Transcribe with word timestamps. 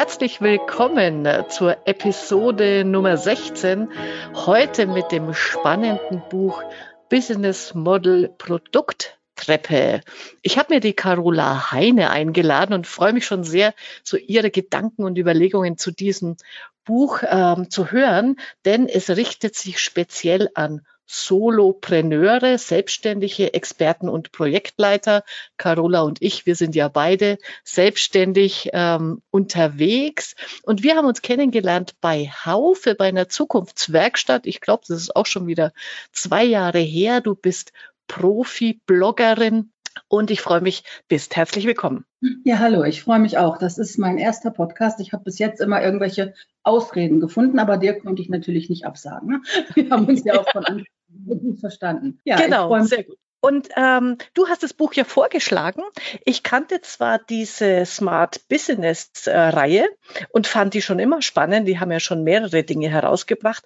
herzlich 0.00 0.40
willkommen 0.40 1.28
zur 1.50 1.86
Episode 1.86 2.86
Nummer 2.86 3.18
16. 3.18 3.92
Heute 4.32 4.86
mit 4.86 5.12
dem 5.12 5.34
spannenden 5.34 6.22
Buch 6.30 6.62
Business 7.10 7.74
Model 7.74 8.30
Produkt 8.38 9.18
Treppe. 9.36 10.00
Ich 10.40 10.56
habe 10.56 10.72
mir 10.72 10.80
die 10.80 10.94
Carola 10.94 11.70
Heine 11.70 12.08
eingeladen 12.08 12.72
und 12.72 12.86
freue 12.86 13.12
mich 13.12 13.26
schon 13.26 13.44
sehr, 13.44 13.74
so 14.02 14.16
ihre 14.16 14.50
Gedanken 14.50 15.04
und 15.04 15.18
Überlegungen 15.18 15.76
zu 15.76 15.90
diesem 15.90 16.38
Buch 16.86 17.22
ähm, 17.28 17.68
zu 17.68 17.90
hören, 17.90 18.36
denn 18.64 18.88
es 18.88 19.10
richtet 19.10 19.54
sich 19.54 19.80
speziell 19.80 20.48
an 20.54 20.80
Solopreneure, 21.12 22.56
selbstständige 22.56 23.52
Experten 23.52 24.08
und 24.08 24.30
Projektleiter. 24.30 25.24
Carola 25.56 26.02
und 26.02 26.22
ich, 26.22 26.46
wir 26.46 26.54
sind 26.54 26.76
ja 26.76 26.86
beide 26.86 27.38
selbstständig 27.64 28.70
ähm, 28.72 29.20
unterwegs 29.32 30.36
und 30.62 30.84
wir 30.84 30.94
haben 30.94 31.08
uns 31.08 31.20
kennengelernt 31.20 31.96
bei 32.00 32.30
Haufe, 32.44 32.94
bei 32.94 33.08
einer 33.08 33.28
Zukunftswerkstatt. 33.28 34.46
Ich 34.46 34.60
glaube, 34.60 34.84
das 34.86 34.98
ist 34.98 35.16
auch 35.16 35.26
schon 35.26 35.48
wieder 35.48 35.72
zwei 36.12 36.44
Jahre 36.44 36.78
her. 36.78 37.20
Du 37.20 37.34
bist 37.34 37.72
Profi-Bloggerin 38.06 39.72
und 40.06 40.30
ich 40.30 40.40
freue 40.40 40.60
mich, 40.60 40.84
bist 41.08 41.34
herzlich 41.34 41.66
willkommen. 41.66 42.04
Ja, 42.44 42.60
hallo, 42.60 42.84
ich 42.84 43.02
freue 43.02 43.18
mich 43.18 43.36
auch. 43.36 43.58
Das 43.58 43.78
ist 43.78 43.98
mein 43.98 44.16
erster 44.16 44.52
Podcast. 44.52 45.00
Ich 45.00 45.12
habe 45.12 45.24
bis 45.24 45.40
jetzt 45.40 45.60
immer 45.60 45.82
irgendwelche 45.82 46.34
Ausreden 46.62 47.18
gefunden, 47.18 47.58
aber 47.58 47.78
dir 47.78 47.98
konnte 47.98 48.22
ich 48.22 48.28
natürlich 48.28 48.70
nicht 48.70 48.86
absagen. 48.86 49.28
Ne? 49.28 49.42
Wir 49.74 49.90
haben 49.90 50.06
uns 50.06 50.22
ja 50.22 50.38
auch 50.38 50.48
von 50.52 50.64
Anfang 50.66 50.86
gut 51.26 51.60
verstanden. 51.60 52.20
Ja, 52.24 52.36
genau, 52.36 52.78
sehr 52.82 53.04
gut. 53.04 53.18
Und 53.40 53.68
ähm, 53.74 54.18
du 54.34 54.48
hast 54.48 54.62
das 54.62 54.74
Buch 54.74 54.92
ja 54.92 55.04
vorgeschlagen. 55.04 55.82
Ich 56.24 56.42
kannte 56.42 56.82
zwar 56.82 57.18
diese 57.18 57.86
Smart 57.86 58.46
Business 58.48 59.26
äh, 59.26 59.34
Reihe 59.34 59.88
und 60.30 60.46
fand 60.46 60.74
die 60.74 60.82
schon 60.82 60.98
immer 60.98 61.22
spannend. 61.22 61.66
Die 61.66 61.80
haben 61.80 61.90
ja 61.90 62.00
schon 62.00 62.22
mehrere 62.22 62.64
Dinge 62.64 62.90
herausgebracht. 62.90 63.64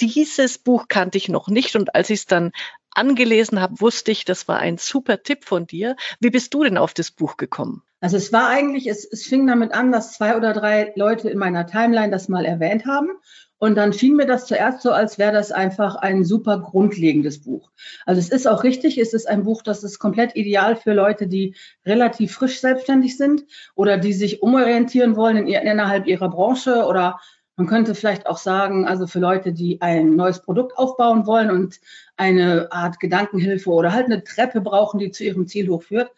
Dieses 0.00 0.58
Buch 0.58 0.86
kannte 0.88 1.18
ich 1.18 1.28
noch 1.28 1.48
nicht 1.48 1.74
und 1.74 1.94
als 1.94 2.10
ich 2.10 2.20
es 2.20 2.26
dann 2.26 2.52
angelesen 2.96 3.60
habe, 3.60 3.80
wusste 3.80 4.10
ich, 4.10 4.24
das 4.24 4.46
war 4.46 4.58
ein 4.58 4.78
super 4.78 5.22
Tipp 5.22 5.44
von 5.44 5.66
dir. 5.66 5.96
Wie 6.20 6.30
bist 6.30 6.54
du 6.54 6.62
denn 6.62 6.78
auf 6.78 6.94
das 6.94 7.10
Buch 7.10 7.36
gekommen? 7.36 7.82
Also 8.00 8.16
es 8.16 8.32
war 8.32 8.48
eigentlich, 8.48 8.86
es, 8.86 9.04
es 9.04 9.24
fing 9.24 9.46
damit 9.46 9.72
an, 9.72 9.90
dass 9.90 10.12
zwei 10.12 10.36
oder 10.36 10.52
drei 10.52 10.92
Leute 10.96 11.28
in 11.28 11.38
meiner 11.38 11.66
Timeline 11.66 12.10
das 12.10 12.28
mal 12.28 12.44
erwähnt 12.44 12.86
haben. 12.86 13.10
Und 13.58 13.76
dann 13.76 13.92
schien 13.94 14.16
mir 14.16 14.26
das 14.26 14.46
zuerst 14.46 14.82
so, 14.82 14.90
als 14.90 15.18
wäre 15.18 15.32
das 15.32 15.50
einfach 15.50 15.96
ein 15.96 16.24
super 16.24 16.58
grundlegendes 16.58 17.42
Buch. 17.42 17.70
Also 18.04 18.20
es 18.20 18.28
ist 18.28 18.46
auch 18.46 18.64
richtig, 18.64 18.98
es 18.98 19.14
ist 19.14 19.26
ein 19.26 19.44
Buch, 19.44 19.62
das 19.62 19.82
ist 19.82 19.98
komplett 19.98 20.36
ideal 20.36 20.76
für 20.76 20.92
Leute, 20.92 21.26
die 21.26 21.54
relativ 21.86 22.32
frisch 22.34 22.60
selbstständig 22.60 23.16
sind 23.16 23.44
oder 23.74 23.96
die 23.96 24.12
sich 24.12 24.42
umorientieren 24.42 25.16
wollen 25.16 25.38
in, 25.38 25.48
innerhalb 25.48 26.06
ihrer 26.06 26.28
Branche 26.28 26.84
oder 26.84 27.18
man 27.58 27.66
könnte 27.66 27.94
vielleicht 27.94 28.26
auch 28.26 28.36
sagen, 28.36 28.86
also 28.86 29.06
für 29.06 29.18
Leute, 29.18 29.54
die 29.54 29.80
ein 29.80 30.14
neues 30.14 30.42
Produkt 30.42 30.76
aufbauen 30.76 31.26
wollen 31.26 31.50
und 31.50 31.80
eine 32.18 32.70
Art 32.70 33.00
Gedankenhilfe 33.00 33.70
oder 33.70 33.94
halt 33.94 34.06
eine 34.06 34.22
Treppe 34.22 34.60
brauchen, 34.60 34.98
die 34.98 35.10
zu 35.10 35.24
ihrem 35.24 35.46
Ziel 35.46 35.70
hochführt. 35.70 36.10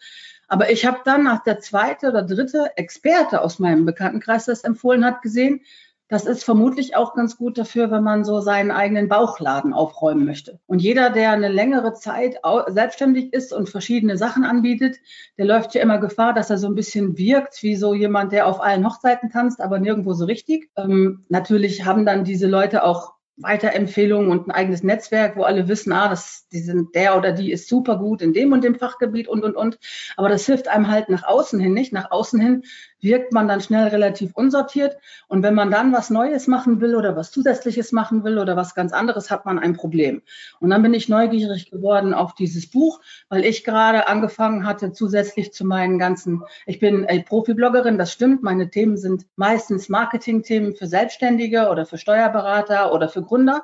Aber 0.49 0.69
ich 0.69 0.85
habe 0.85 0.99
dann 1.05 1.23
nach 1.23 1.43
der 1.43 1.59
zweite 1.59 2.09
oder 2.09 2.23
dritte 2.23 2.71
Experte 2.75 3.41
aus 3.41 3.59
meinem 3.59 3.85
Bekanntenkreis 3.85 4.45
das 4.45 4.65
empfohlen 4.65 5.05
hat 5.05 5.21
gesehen, 5.21 5.61
das 6.09 6.25
ist 6.25 6.43
vermutlich 6.43 6.95
auch 6.95 7.13
ganz 7.13 7.37
gut 7.37 7.57
dafür, 7.57 7.91
wenn 7.91 8.03
man 8.03 8.25
so 8.25 8.41
seinen 8.41 8.71
eigenen 8.71 9.07
Bauchladen 9.07 9.73
aufräumen 9.73 10.25
möchte. 10.25 10.59
Und 10.65 10.81
jeder, 10.81 11.11
der 11.11 11.31
eine 11.31 11.49
längere 11.49 11.93
Zeit 11.93 12.39
selbstständig 12.67 13.31
ist 13.31 13.53
und 13.53 13.69
verschiedene 13.69 14.17
Sachen 14.17 14.43
anbietet, 14.43 14.97
der 15.37 15.45
läuft 15.45 15.75
ja 15.75 15.83
immer 15.83 15.99
Gefahr, 15.99 16.33
dass 16.33 16.49
er 16.49 16.57
so 16.57 16.67
ein 16.67 16.75
bisschen 16.75 17.17
wirkt 17.17 17.61
wie 17.61 17.75
so 17.75 17.93
jemand, 17.93 18.31
der 18.31 18.47
auf 18.47 18.59
allen 18.59 18.85
Hochzeiten 18.85 19.29
tanzt, 19.29 19.61
aber 19.61 19.79
nirgendwo 19.79 20.13
so 20.13 20.25
richtig. 20.25 20.71
Ähm, 20.75 21.25
natürlich 21.29 21.85
haben 21.85 22.07
dann 22.07 22.23
diese 22.23 22.47
Leute 22.47 22.83
auch 22.83 23.13
Weiterempfehlungen 23.41 24.29
und 24.29 24.47
ein 24.47 24.51
eigenes 24.51 24.83
Netzwerk, 24.83 25.37
wo 25.37 25.43
alle 25.43 25.67
wissen, 25.67 25.91
ah, 25.93 26.09
das, 26.09 26.47
die 26.51 26.59
sind, 26.59 26.95
der 26.95 27.17
oder 27.17 27.31
die 27.31 27.51
ist 27.51 27.67
super 27.67 27.97
gut 27.97 28.21
in 28.21 28.33
dem 28.33 28.51
und 28.51 28.63
dem 28.63 28.75
Fachgebiet 28.75 29.27
und, 29.27 29.43
und, 29.43 29.55
und. 29.55 29.79
Aber 30.17 30.29
das 30.29 30.45
hilft 30.45 30.67
einem 30.67 30.89
halt 30.89 31.09
nach 31.09 31.23
außen 31.23 31.59
hin 31.59 31.73
nicht. 31.73 31.93
Nach 31.93 32.11
außen 32.11 32.39
hin 32.39 32.63
wirkt 33.01 33.31
man 33.31 33.47
dann 33.47 33.61
schnell 33.61 33.87
relativ 33.87 34.35
unsortiert. 34.35 34.97
Und 35.27 35.43
wenn 35.43 35.53
man 35.55 35.71
dann 35.71 35.93
was 35.93 36.09
Neues 36.09 36.47
machen 36.47 36.81
will 36.81 36.95
oder 36.95 37.15
was 37.15 37.31
Zusätzliches 37.31 37.91
machen 37.91 38.23
will 38.23 38.37
oder 38.37 38.55
was 38.55 38.75
ganz 38.75 38.91
anderes, 38.91 39.31
hat 39.31 39.45
man 39.45 39.59
ein 39.59 39.73
Problem. 39.73 40.21
Und 40.59 40.69
dann 40.69 40.81
bin 40.81 40.93
ich 40.93 41.09
neugierig 41.09 41.71
geworden 41.71 42.13
auf 42.13 42.35
dieses 42.35 42.69
Buch, 42.69 42.99
weil 43.29 43.45
ich 43.45 43.63
gerade 43.63 44.07
angefangen 44.07 44.65
hatte, 44.65 44.91
zusätzlich 44.91 45.53
zu 45.53 45.65
meinen 45.65 45.97
ganzen, 45.99 46.43
ich 46.65 46.79
bin 46.79 47.05
äh, 47.05 47.23
Profi-Bloggerin, 47.23 47.97
das 47.97 48.11
stimmt. 48.11 48.43
Meine 48.43 48.69
Themen 48.69 48.97
sind 48.97 49.25
meistens 49.35 49.89
Marketing-Themen 49.89 50.75
für 50.75 50.87
Selbstständige 50.87 51.69
oder 51.69 51.85
für 51.85 51.97
Steuerberater 51.97 52.93
oder 52.93 53.07
für 53.07 53.21
Gründer. 53.29 53.63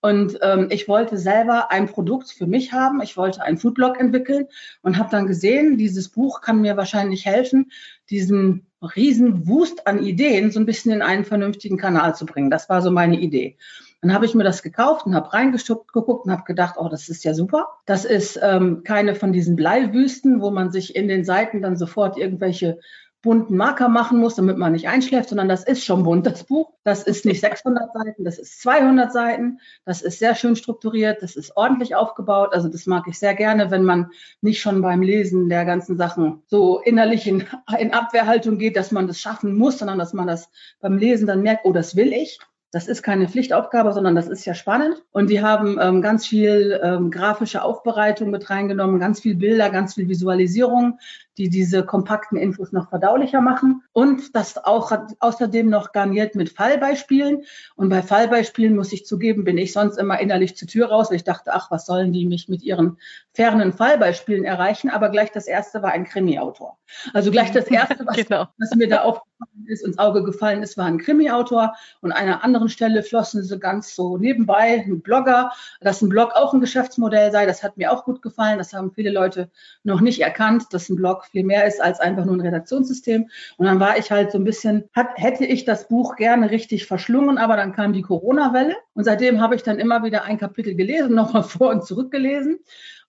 Und 0.00 0.38
ähm, 0.42 0.68
ich 0.70 0.86
wollte 0.86 1.18
selber 1.18 1.72
ein 1.72 1.88
Produkt 1.88 2.30
für 2.30 2.46
mich 2.46 2.72
haben. 2.72 3.00
Ich 3.02 3.16
wollte 3.16 3.42
einen 3.42 3.56
Foodblog 3.56 3.98
entwickeln 3.98 4.46
und 4.82 4.98
habe 4.98 5.10
dann 5.10 5.26
gesehen, 5.26 5.78
dieses 5.78 6.10
Buch 6.10 6.42
kann 6.42 6.60
mir 6.60 6.76
wahrscheinlich 6.76 7.26
helfen, 7.26 7.72
diesen 8.08 8.66
riesen 8.94 9.48
Wust 9.48 9.86
an 9.86 10.04
Ideen 10.04 10.50
so 10.50 10.60
ein 10.60 10.66
bisschen 10.66 10.92
in 10.92 11.02
einen 11.02 11.24
vernünftigen 11.24 11.78
Kanal 11.78 12.14
zu 12.14 12.26
bringen. 12.26 12.50
Das 12.50 12.68
war 12.68 12.82
so 12.82 12.90
meine 12.90 13.18
Idee. 13.18 13.56
Dann 14.02 14.12
habe 14.12 14.26
ich 14.26 14.34
mir 14.34 14.44
das 14.44 14.62
gekauft 14.62 15.06
und 15.06 15.14
habe 15.14 15.32
reingeguckt 15.32 15.96
und 15.96 16.30
habe 16.30 16.44
gedacht, 16.44 16.76
oh, 16.78 16.88
das 16.88 17.08
ist 17.08 17.24
ja 17.24 17.34
super. 17.34 17.68
Das 17.86 18.04
ist 18.04 18.38
ähm, 18.40 18.82
keine 18.84 19.14
von 19.14 19.32
diesen 19.32 19.56
Bleiwüsten, 19.56 20.40
wo 20.40 20.50
man 20.50 20.70
sich 20.70 20.94
in 20.94 21.08
den 21.08 21.24
Seiten 21.24 21.62
dann 21.62 21.76
sofort 21.76 22.16
irgendwelche 22.18 22.78
bunten 23.26 23.56
Marker 23.56 23.88
machen 23.88 24.18
muss, 24.18 24.36
damit 24.36 24.56
man 24.56 24.72
nicht 24.72 24.88
einschläft, 24.88 25.28
sondern 25.28 25.48
das 25.48 25.64
ist 25.64 25.84
schon 25.84 26.04
bunt, 26.04 26.24
das 26.26 26.44
Buch. 26.44 26.72
Das 26.84 27.02
ist 27.02 27.26
nicht 27.26 27.40
600 27.42 27.92
Seiten, 27.92 28.24
das 28.24 28.38
ist 28.38 28.62
200 28.62 29.12
Seiten. 29.12 29.58
Das 29.84 30.00
ist 30.00 30.18
sehr 30.18 30.34
schön 30.34 30.56
strukturiert, 30.56 31.22
das 31.22 31.36
ist 31.36 31.56
ordentlich 31.56 31.94
aufgebaut. 31.94 32.54
Also 32.54 32.68
das 32.68 32.86
mag 32.86 33.04
ich 33.08 33.18
sehr 33.18 33.34
gerne, 33.34 33.70
wenn 33.70 33.84
man 33.84 34.10
nicht 34.40 34.60
schon 34.60 34.80
beim 34.80 35.02
Lesen 35.02 35.48
der 35.48 35.64
ganzen 35.64 35.98
Sachen 35.98 36.42
so 36.46 36.80
innerlich 36.80 37.26
in, 37.26 37.44
in 37.78 37.92
Abwehrhaltung 37.92 38.58
geht, 38.58 38.76
dass 38.76 38.92
man 38.92 39.06
das 39.06 39.20
schaffen 39.20 39.54
muss, 39.56 39.78
sondern 39.78 39.98
dass 39.98 40.14
man 40.14 40.26
das 40.26 40.48
beim 40.80 40.96
Lesen 40.96 41.26
dann 41.26 41.42
merkt, 41.42 41.64
oh, 41.64 41.72
das 41.72 41.96
will 41.96 42.12
ich. 42.12 42.38
Das 42.72 42.88
ist 42.88 43.02
keine 43.02 43.28
Pflichtaufgabe, 43.28 43.92
sondern 43.92 44.14
das 44.14 44.28
ist 44.28 44.44
ja 44.44 44.52
spannend. 44.52 45.02
Und 45.10 45.30
die 45.30 45.40
haben 45.40 45.78
ähm, 45.80 46.02
ganz 46.02 46.26
viel 46.26 46.78
ähm, 46.82 47.10
grafische 47.10 47.62
Aufbereitung 47.62 48.30
mit 48.30 48.50
reingenommen, 48.50 49.00
ganz 49.00 49.20
viel 49.20 49.36
Bilder, 49.36 49.70
ganz 49.70 49.94
viel 49.94 50.08
Visualisierung, 50.08 50.98
die 51.38 51.50
diese 51.50 51.84
kompakten 51.84 52.38
Infos 52.38 52.72
noch 52.72 52.88
verdaulicher 52.88 53.40
machen. 53.40 53.82
Und 53.92 54.34
das 54.34 54.56
auch 54.64 54.92
außerdem 55.20 55.68
noch 55.68 55.92
garniert 55.92 56.34
mit 56.34 56.50
Fallbeispielen. 56.50 57.44
Und 57.74 57.88
bei 57.88 58.02
Fallbeispielen 58.02 58.74
muss 58.74 58.92
ich 58.92 59.06
zugeben, 59.06 59.44
bin 59.44 59.58
ich 59.58 59.72
sonst 59.72 59.98
immer 59.98 60.18
innerlich 60.18 60.56
zur 60.56 60.68
Tür 60.68 60.88
raus. 60.88 61.10
weil 61.10 61.16
Ich 61.16 61.24
dachte, 61.24 61.52
ach, 61.52 61.70
was 61.70 61.86
sollen 61.86 62.12
die 62.12 62.26
mich 62.26 62.48
mit 62.48 62.62
ihren 62.62 62.98
fernen 63.32 63.72
Fallbeispielen 63.72 64.44
erreichen? 64.44 64.90
Aber 64.90 65.10
gleich 65.10 65.30
das 65.30 65.46
erste 65.46 65.82
war 65.82 65.92
ein 65.92 66.04
Krimi-Autor. 66.04 66.78
Also 67.12 67.30
gleich 67.30 67.52
das 67.52 67.66
erste, 67.66 67.98
was, 68.06 68.16
genau. 68.16 68.46
was 68.58 68.74
mir 68.74 68.88
da 68.88 69.02
aufgefallen 69.02 69.66
ist, 69.66 69.84
ins 69.84 69.98
Auge 69.98 70.22
gefallen 70.22 70.62
ist, 70.62 70.76
war 70.78 70.86
ein 70.86 70.98
Krimi-Autor. 70.98 71.74
Und 72.00 72.12
an 72.12 72.18
einer 72.18 72.44
anderen 72.44 72.68
Stelle 72.68 73.02
flossen 73.02 73.42
sie 73.42 73.58
ganz 73.58 73.94
so 73.94 74.16
nebenbei 74.16 74.84
ein 74.86 75.02
Blogger, 75.02 75.52
dass 75.80 76.00
ein 76.00 76.08
Blog 76.08 76.32
auch 76.34 76.54
ein 76.54 76.60
Geschäftsmodell 76.60 77.30
sei. 77.32 77.44
Das 77.44 77.62
hat 77.62 77.76
mir 77.76 77.92
auch 77.92 78.04
gut 78.04 78.22
gefallen. 78.22 78.58
Das 78.58 78.72
haben 78.72 78.92
viele 78.92 79.10
Leute 79.10 79.50
noch 79.82 80.00
nicht 80.00 80.20
erkannt, 80.20 80.66
dass 80.70 80.88
ein 80.88 80.96
Blog 80.96 81.25
viel 81.30 81.44
mehr 81.44 81.66
ist 81.66 81.80
als 81.80 82.00
einfach 82.00 82.24
nur 82.24 82.36
ein 82.36 82.40
Redaktionssystem. 82.40 83.28
Und 83.56 83.66
dann 83.66 83.80
war 83.80 83.98
ich 83.98 84.10
halt 84.10 84.32
so 84.32 84.38
ein 84.38 84.44
bisschen, 84.44 84.88
hat, 84.94 85.08
hätte 85.16 85.44
ich 85.44 85.64
das 85.64 85.88
Buch 85.88 86.16
gerne 86.16 86.50
richtig 86.50 86.86
verschlungen, 86.86 87.38
aber 87.38 87.56
dann 87.56 87.72
kam 87.72 87.92
die 87.92 88.02
Corona-Welle. 88.02 88.74
Und 88.94 89.04
seitdem 89.04 89.40
habe 89.40 89.54
ich 89.54 89.62
dann 89.62 89.78
immer 89.78 90.04
wieder 90.04 90.24
ein 90.24 90.38
Kapitel 90.38 90.74
gelesen, 90.74 91.14
nochmal 91.14 91.42
vor 91.42 91.70
und 91.70 91.84
zurück 91.84 92.10
gelesen. 92.10 92.58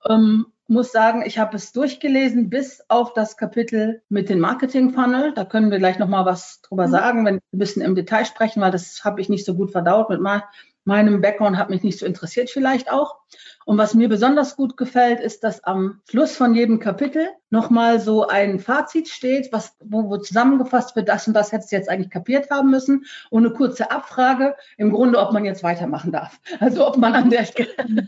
Ähm, 0.08 0.48
muss 0.68 0.92
sagen, 0.92 1.24
ich 1.26 1.40
habe 1.40 1.56
es 1.56 1.72
durchgelesen 1.72 2.50
bis 2.50 2.84
auf 2.90 3.14
das 3.14 3.38
Kapitel 3.38 4.02
mit 4.10 4.30
dem 4.30 4.40
Marketing-Funnel. 4.40 5.34
Da 5.34 5.46
können 5.46 5.72
wir 5.72 5.80
gleich 5.80 5.98
nochmal 5.98 6.26
was 6.26 6.62
drüber 6.62 6.88
mhm. 6.88 6.92
sagen, 6.92 7.26
wenn 7.26 7.36
wir 7.36 7.42
ein 7.54 7.60
bisschen 7.60 7.82
im 7.82 7.96
Detail 7.96 8.26
sprechen, 8.26 8.62
weil 8.62 8.72
das 8.72 9.04
habe 9.06 9.22
ich 9.22 9.30
nicht 9.30 9.46
so 9.46 9.56
gut 9.56 9.72
verdaut 9.72 10.10
mit 10.10 10.20
meinem 10.88 11.22
Background, 11.22 11.58
hat 11.58 11.70
mich 11.70 11.84
nicht 11.84 12.00
so 12.00 12.06
interessiert 12.06 12.50
vielleicht 12.50 12.92
auch. 12.92 13.18
Und 13.66 13.78
was 13.78 13.94
mir 13.94 14.08
besonders 14.08 14.56
gut 14.56 14.78
gefällt, 14.78 15.20
ist, 15.20 15.44
dass 15.44 15.64
am 15.66 16.02
Schluss 16.10 16.36
von 16.36 16.56
jedem 16.56 16.80
Kapitel 16.80 17.28
nochmal 17.50 18.00
so 18.00 18.26
ein 18.26 18.60
Fazit 18.60 19.10
steht, 19.10 19.52
was, 19.52 19.76
wo, 19.84 20.10
wo 20.10 20.18
zusammengefasst 20.18 20.96
wird, 20.96 21.10
das 21.10 21.28
und 21.28 21.34
das 21.34 21.52
hättest 21.52 21.72
du 21.72 21.76
jetzt 21.76 21.90
eigentlich 21.90 22.10
kapiert 22.10 22.50
haben 22.50 22.72
müssen. 22.72 23.06
Und 23.30 23.46
eine 23.46 23.54
kurze 23.54 23.92
Abfrage, 23.92 24.56
im 24.78 24.92
Grunde, 24.92 25.20
ob 25.20 25.34
man 25.34 25.44
jetzt 25.44 25.62
weitermachen 25.62 26.14
darf. 26.14 26.40
Also 26.60 26.88
ob 26.88 26.98
man 26.98 27.14
an 27.14 27.30
der 27.30 27.46
Stelle 27.46 28.08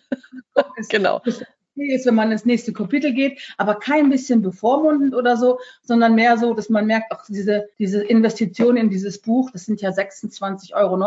genau 0.90 1.22
ist, 1.88 2.06
wenn 2.06 2.16
man 2.16 2.32
ins 2.32 2.46
nächste 2.46 2.74
Kapitel 2.74 3.14
geht, 3.14 3.40
aber 3.58 3.76
kein 3.76 4.10
bisschen 4.10 4.42
bevormundend 4.42 5.16
oder 5.16 5.38
so, 5.38 5.60
sondern 5.82 6.16
mehr 6.16 6.38
so, 6.38 6.54
dass 6.54 6.70
man 6.70 6.86
merkt, 6.86 7.12
auch 7.12 7.24
diese, 7.28 7.70
diese 7.78 8.04
Investition 8.04 8.78
in 8.78 8.90
dieses 8.90 9.22
Buch, 9.22 9.52
das 9.52 9.66
sind 9.66 9.82
ja 9.82 9.90
26,90 9.90 10.74
Euro 10.74 11.00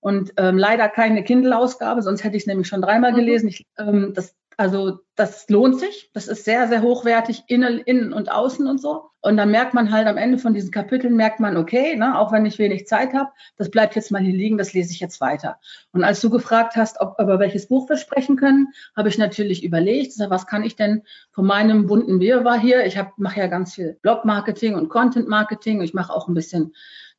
und 0.00 0.32
ähm, 0.36 0.58
leider 0.58 0.88
keine 0.88 1.22
Kindle-Ausgabe, 1.24 2.02
sonst 2.02 2.24
hätte 2.24 2.36
ich 2.36 2.44
es 2.44 2.46
nämlich 2.46 2.68
schon 2.68 2.82
dreimal 2.82 3.12
mhm. 3.12 3.16
gelesen. 3.16 3.48
Ich, 3.48 3.66
ähm, 3.78 4.12
das, 4.14 4.34
also 4.56 5.00
das 5.16 5.48
lohnt 5.48 5.78
sich. 5.78 6.10
Das 6.12 6.28
ist 6.28 6.44
sehr, 6.44 6.68
sehr 6.68 6.82
hochwertig, 6.82 7.44
innen, 7.46 7.78
innen 7.78 8.12
und 8.12 8.30
außen 8.30 8.66
und 8.66 8.80
so. 8.80 9.10
Und 9.20 9.38
dann 9.38 9.50
merkt 9.50 9.72
man 9.72 9.90
halt 9.90 10.06
am 10.06 10.18
Ende 10.18 10.36
von 10.36 10.52
diesen 10.52 10.70
Kapiteln, 10.70 11.16
merkt 11.16 11.40
man, 11.40 11.56
okay, 11.56 11.96
ne, 11.96 12.18
auch 12.18 12.30
wenn 12.30 12.44
ich 12.44 12.58
wenig 12.58 12.86
Zeit 12.86 13.14
habe, 13.14 13.30
das 13.56 13.70
bleibt 13.70 13.94
jetzt 13.96 14.10
mal 14.10 14.20
hier 14.20 14.34
liegen, 14.34 14.58
das 14.58 14.74
lese 14.74 14.92
ich 14.92 15.00
jetzt 15.00 15.20
weiter. 15.20 15.58
Und 15.92 16.04
als 16.04 16.20
du 16.20 16.28
gefragt 16.28 16.76
hast, 16.76 17.00
ob, 17.00 17.18
über 17.18 17.38
welches 17.38 17.68
Buch 17.68 17.88
wir 17.88 17.96
sprechen 17.96 18.36
können, 18.36 18.68
habe 18.94 19.08
ich 19.08 19.16
natürlich 19.16 19.64
überlegt, 19.64 20.12
was 20.28 20.46
kann 20.46 20.62
ich 20.62 20.76
denn 20.76 21.04
von 21.30 21.46
meinem 21.46 21.86
bunten 21.86 22.20
Wirrwarr 22.20 22.60
hier, 22.60 22.84
ich 22.84 22.98
mache 23.16 23.40
ja 23.40 23.46
ganz 23.46 23.74
viel 23.74 23.98
Blog-Marketing 24.02 24.74
und 24.74 24.90
Content-Marketing, 24.90 25.80
ich 25.80 25.94
mache 25.94 26.12
auch 26.12 26.28
ein 26.28 26.34
bisschen 26.34 26.74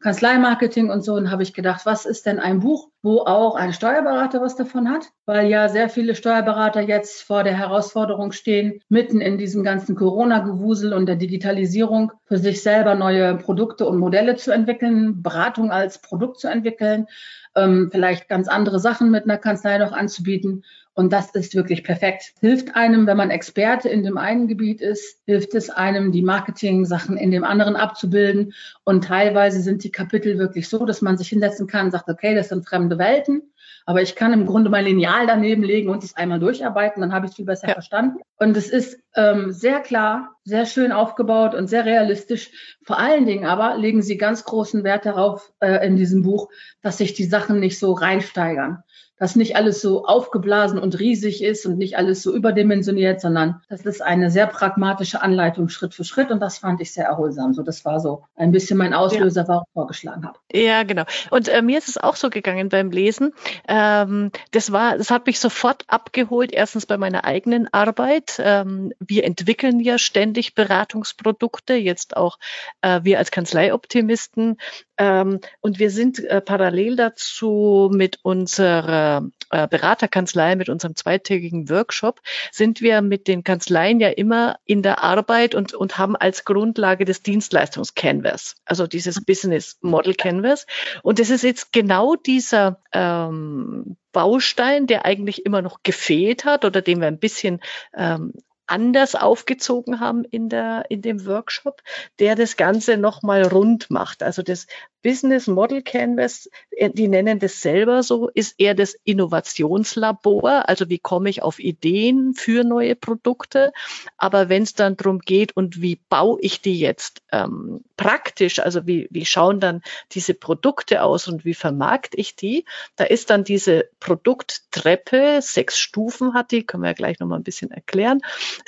Kanzleimarketing 0.06 0.92
und 0.92 1.04
so 1.04 1.16
und 1.16 1.32
habe 1.32 1.42
ich 1.42 1.56
gedacht, 1.56 1.88
was 1.88 2.06
ist 2.06 2.28
denn 2.28 2.38
ein 2.38 2.60
Buch, 2.60 2.90
wo 3.02 3.22
auch 3.22 3.56
ein 3.56 3.74
Steuerberater 3.74 4.40
was 4.40 4.56
davon 4.56 4.88
hat? 4.88 5.10
Weil 5.26 5.50
ja 5.50 5.68
sehr 5.68 5.90
viele 5.90 6.14
Steuerberater 6.14 6.82
jetzt 6.82 7.24
vor 7.24 7.44
der 7.44 7.58
Herausforderung 7.58 8.32
stehen, 8.32 8.82
mitten 8.88 9.20
in 9.20 9.40
diesem 9.40 9.64
ganzen 9.64 9.96
Corona-Gewusel 9.96 10.94
und 10.94 11.08
der 11.08 11.16
Digitalisierung 11.16 12.12
für 12.26 12.38
sich 12.38 12.62
selber 12.62 12.94
neue 12.94 13.36
Produkte 13.38 13.88
und 13.88 13.98
Modelle 13.98 14.36
zu 14.36 14.52
entwickeln, 14.52 15.24
Beratung 15.24 15.72
als 15.72 16.00
Produkt 16.00 16.40
zu 16.40 16.50
entwickeln, 16.50 17.08
ähm, 17.56 17.90
vielleicht 17.92 18.30
ganz 18.30 18.48
andere 18.48 18.80
Sachen 18.80 19.10
mit 19.10 19.24
einer 19.24 19.40
Kanzlei 19.40 19.80
noch 19.80 19.92
anzubieten. 19.92 20.66
Und 20.96 21.12
das 21.12 21.32
ist 21.32 21.56
wirklich 21.56 21.84
perfekt. 21.84 22.34
Hilft 22.40 22.76
einem, 22.76 23.06
wenn 23.06 23.18
man 23.18 23.30
Experte 23.30 23.90
in 23.90 24.04
dem 24.04 24.18
einen 24.18 24.48
Gebiet 24.48 24.80
ist, 24.80 25.22
hilft 25.26 25.54
es 25.54 25.70
einem, 25.70 26.14
die 26.14 26.22
Marketing-Sachen 26.22 27.18
in 27.18 27.32
dem 27.32 27.44
anderen 27.44 27.76
abzubilden. 27.76 28.54
Und 28.86 29.04
teilweise 29.04 29.60
sind 29.60 29.84
die 29.84 29.92
Kapitel 29.92 30.40
wirklich 30.40 30.70
so, 30.70 30.86
dass 30.86 31.02
man 31.02 31.18
sich 31.18 31.28
hinsetzen 31.28 31.68
kann 31.68 31.88
und 31.88 31.92
sagt, 31.92 32.10
okay, 32.10 32.34
das 32.34 32.48
sind 32.48 32.66
fremde 32.66 32.98
Welten. 32.98 33.42
Aber 33.86 34.02
ich 34.02 34.16
kann 34.16 34.34
im 34.34 34.46
Grunde 34.46 34.70
mein 34.70 34.86
Lineal 34.86 35.28
daneben 35.28 35.64
legen 35.64 35.90
und 35.90 36.04
es 36.04 36.16
einmal 36.16 36.40
durcharbeiten, 36.40 37.02
dann 37.02 37.14
habe 37.14 37.26
ich 37.26 37.32
es 37.32 37.36
viel 37.36 37.46
besser 37.46 37.68
ja. 37.68 37.74
verstanden. 37.74 38.20
Und 38.38 38.58
es 38.58 38.70
ist 38.70 38.98
ähm, 39.16 39.52
sehr 39.52 39.82
klar, 39.82 40.36
sehr 40.44 40.66
schön 40.66 40.92
aufgebaut 40.92 41.54
und 41.54 41.68
sehr 41.68 41.86
realistisch. 41.86 42.78
Vor 42.84 42.98
allen 42.98 43.26
Dingen 43.26 43.46
aber 43.46 43.78
legen 43.78 44.02
sie 44.02 44.18
ganz 44.18 44.44
großen 44.46 44.84
Wert 44.84 45.06
darauf 45.06 45.52
äh, 45.60 45.86
in 45.86 45.98
diesem 45.98 46.24
Buch, 46.24 46.50
dass 46.82 46.98
sich 46.98 47.14
die 47.14 47.26
Sachen 47.26 47.60
nicht 47.60 47.78
so 47.78 47.92
reinsteigern 47.92 48.84
dass 49.18 49.36
nicht 49.36 49.56
alles 49.56 49.82
so 49.82 50.06
aufgeblasen 50.06 50.78
und 50.78 51.00
riesig 51.00 51.44
ist 51.44 51.66
und 51.66 51.78
nicht 51.78 51.98
alles 51.98 52.22
so 52.22 52.34
überdimensioniert, 52.34 53.22
sondern 53.22 53.62
das 53.70 53.86
ist 53.86 54.02
eine 54.02 54.30
sehr 54.30 54.48
pragmatische 54.48 55.22
Anleitung 55.22 55.70
Schritt 55.70 55.94
für 55.94 56.04
Schritt 56.04 56.32
und 56.32 56.40
das 56.42 56.58
fand 56.58 56.82
ich 56.82 56.94
sehr 56.94 57.06
erholsam. 57.06 57.54
So, 57.54 57.64
das 57.64 57.86
war 57.86 58.00
so 58.00 58.24
ein 58.36 58.52
bisschen 58.52 58.78
mein 58.78 58.94
Auslöser, 58.94 59.42
ja. 59.42 59.48
warum 59.48 59.64
ich 59.68 59.74
vorgeschlagen 59.74 60.26
habe. 60.26 60.38
Ja, 60.52 60.84
genau. 60.84 61.04
Und 61.30 61.48
äh, 61.48 61.62
mir 61.62 61.78
ist 61.78 61.88
es 61.88 61.98
auch 61.98 62.16
so 62.16 62.30
gegangen 62.30 62.70
beim 62.70 62.92
Lesen. 62.92 63.34
Ähm, 63.68 64.32
das 64.52 64.72
war, 64.72 64.98
das 64.98 65.12
hat 65.12 65.28
mich 65.28 65.40
sofort 65.40 65.84
abgeholt. 65.88 66.52
Erstens 66.52 66.86
bei 66.86 66.98
meiner 66.98 67.24
eigenen 67.24 67.72
Arbeit. 67.74 68.40
Ähm, 68.40 68.92
wir 69.00 69.24
entwickeln 69.24 69.80
ja 69.80 69.98
ständig 69.98 70.56
Beratungsprodukte, 70.56 71.76
jetzt 71.76 72.18
auch 72.18 72.38
äh, 72.82 73.02
wir 73.04 73.20
als 73.20 73.32
Kanzleioptimisten. 73.32 74.58
Ähm, 74.98 75.40
und 75.62 75.80
wir 75.80 75.90
sind 75.90 76.20
äh, 76.20 76.42
parallel 76.42 76.96
dazu 76.96 77.90
mit 77.94 78.20
unserer 78.24 79.05
äh, 79.52 79.68
Beraterkanzlei, 79.68 80.56
mit 80.56 80.70
unserem 80.70 80.96
zweitägigen 80.96 81.70
Workshop, 81.70 82.22
sind 82.52 82.82
wir 82.82 83.02
mit 83.02 83.28
den 83.28 83.44
Kanzleien 83.44 84.00
ja 84.00 84.10
immer 84.10 84.58
in 84.66 84.82
der 84.82 85.04
Arbeit 85.04 85.56
und, 85.56 85.74
und 85.74 85.98
haben 85.98 86.16
als 86.16 86.46
Grundlage 86.46 87.06
das 87.06 87.22
Dienstleistungs-Canvas, 87.22 88.56
also 88.66 88.88
dieses 88.88 89.24
Business 89.24 89.78
Model 89.82 90.14
Canvas. 90.16 90.66
Und 91.04 91.20
das 91.20 91.30
ist 91.30 91.44
jetzt 91.44 91.72
genau 91.72 92.16
dieser 92.16 92.82
ähm, 92.92 93.98
Baustein, 94.12 94.88
der 94.88 95.06
eigentlich 95.06 95.46
immer 95.46 95.62
noch 95.62 95.84
gefehlt 95.84 96.46
hat 96.46 96.66
oder 96.66 96.82
den 96.82 97.02
wir 97.02 97.08
ein 97.08 97.20
bisschen 97.20 97.60
ähm, 97.96 98.34
anders 98.68 99.16
aufgezogen 99.16 100.00
haben 100.00 100.24
in 100.24 100.50
der, 100.50 100.86
in 100.90 101.02
dem 101.02 101.26
Workshop, 101.26 101.82
der 102.20 102.36
das 102.36 102.58
Ganze 102.58 102.98
nochmal 102.98 103.44
rund 103.44 103.90
macht. 103.90 104.24
Also 104.24 104.42
das 104.42 104.68
Business 105.06 105.46
Model 105.46 105.84
Canvas, 105.84 106.50
äh, 106.72 106.90
die 106.90 107.08
nennen 107.08 107.38
das 107.38 107.62
selber 107.62 108.02
so, 108.02 108.28
ist 108.30 108.56
eher 108.58 108.74
das 108.74 108.96
Innovationslabor. 109.04 110.68
Also 110.68 110.90
wie 110.90 110.98
komme 110.98 111.30
ich 111.30 111.44
auf 111.44 111.60
Ideen 111.60 112.34
für 112.34 112.64
neue 112.64 112.96
Produkte? 112.96 113.72
Aber 114.18 114.50
wenn 114.50 114.64
es 114.64 114.74
dann 114.74 114.98
darum 114.98 115.20
geht, 115.20 115.56
und 115.56 115.80
wie 115.80 116.00
baue 116.10 116.40
ich 116.42 116.60
die 116.60 116.80
jetzt 116.80 117.22
ähm, 117.32 117.84
praktisch, 117.98 118.58
also 118.58 118.88
wie, 118.88 119.08
wie 119.12 119.28
schauen 119.28 119.60
dann 119.60 119.84
diese 120.12 120.34
Produkte 120.34 121.04
aus 121.04 121.28
und 121.28 121.46
wie 121.46 121.54
vermarkte 121.54 122.18
ich 122.18 122.36
die, 122.36 122.66
da 122.96 123.04
ist 123.04 123.30
dann 123.30 123.44
diese 123.44 123.88
Produkttreppe, 124.00 125.38
sechs 125.44 125.78
Stufen 125.78 126.34
hat 126.34 126.50
die, 126.50 126.66
können 126.66 126.82
wir 126.82 126.90
ja 126.90 126.94
gleich 126.94 127.20
nochmal 127.20 127.38
ein 127.38 127.44
bisschen 127.44 127.70
erklären, 127.70 128.22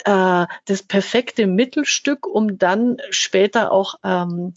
äh, 0.06 0.45
das 0.66 0.83
perfekte 0.83 1.48
Mittelstück, 1.48 2.28
um 2.28 2.60
dann 2.60 2.98
später 3.10 3.72
auch 3.72 3.95
ähm, 4.04 4.54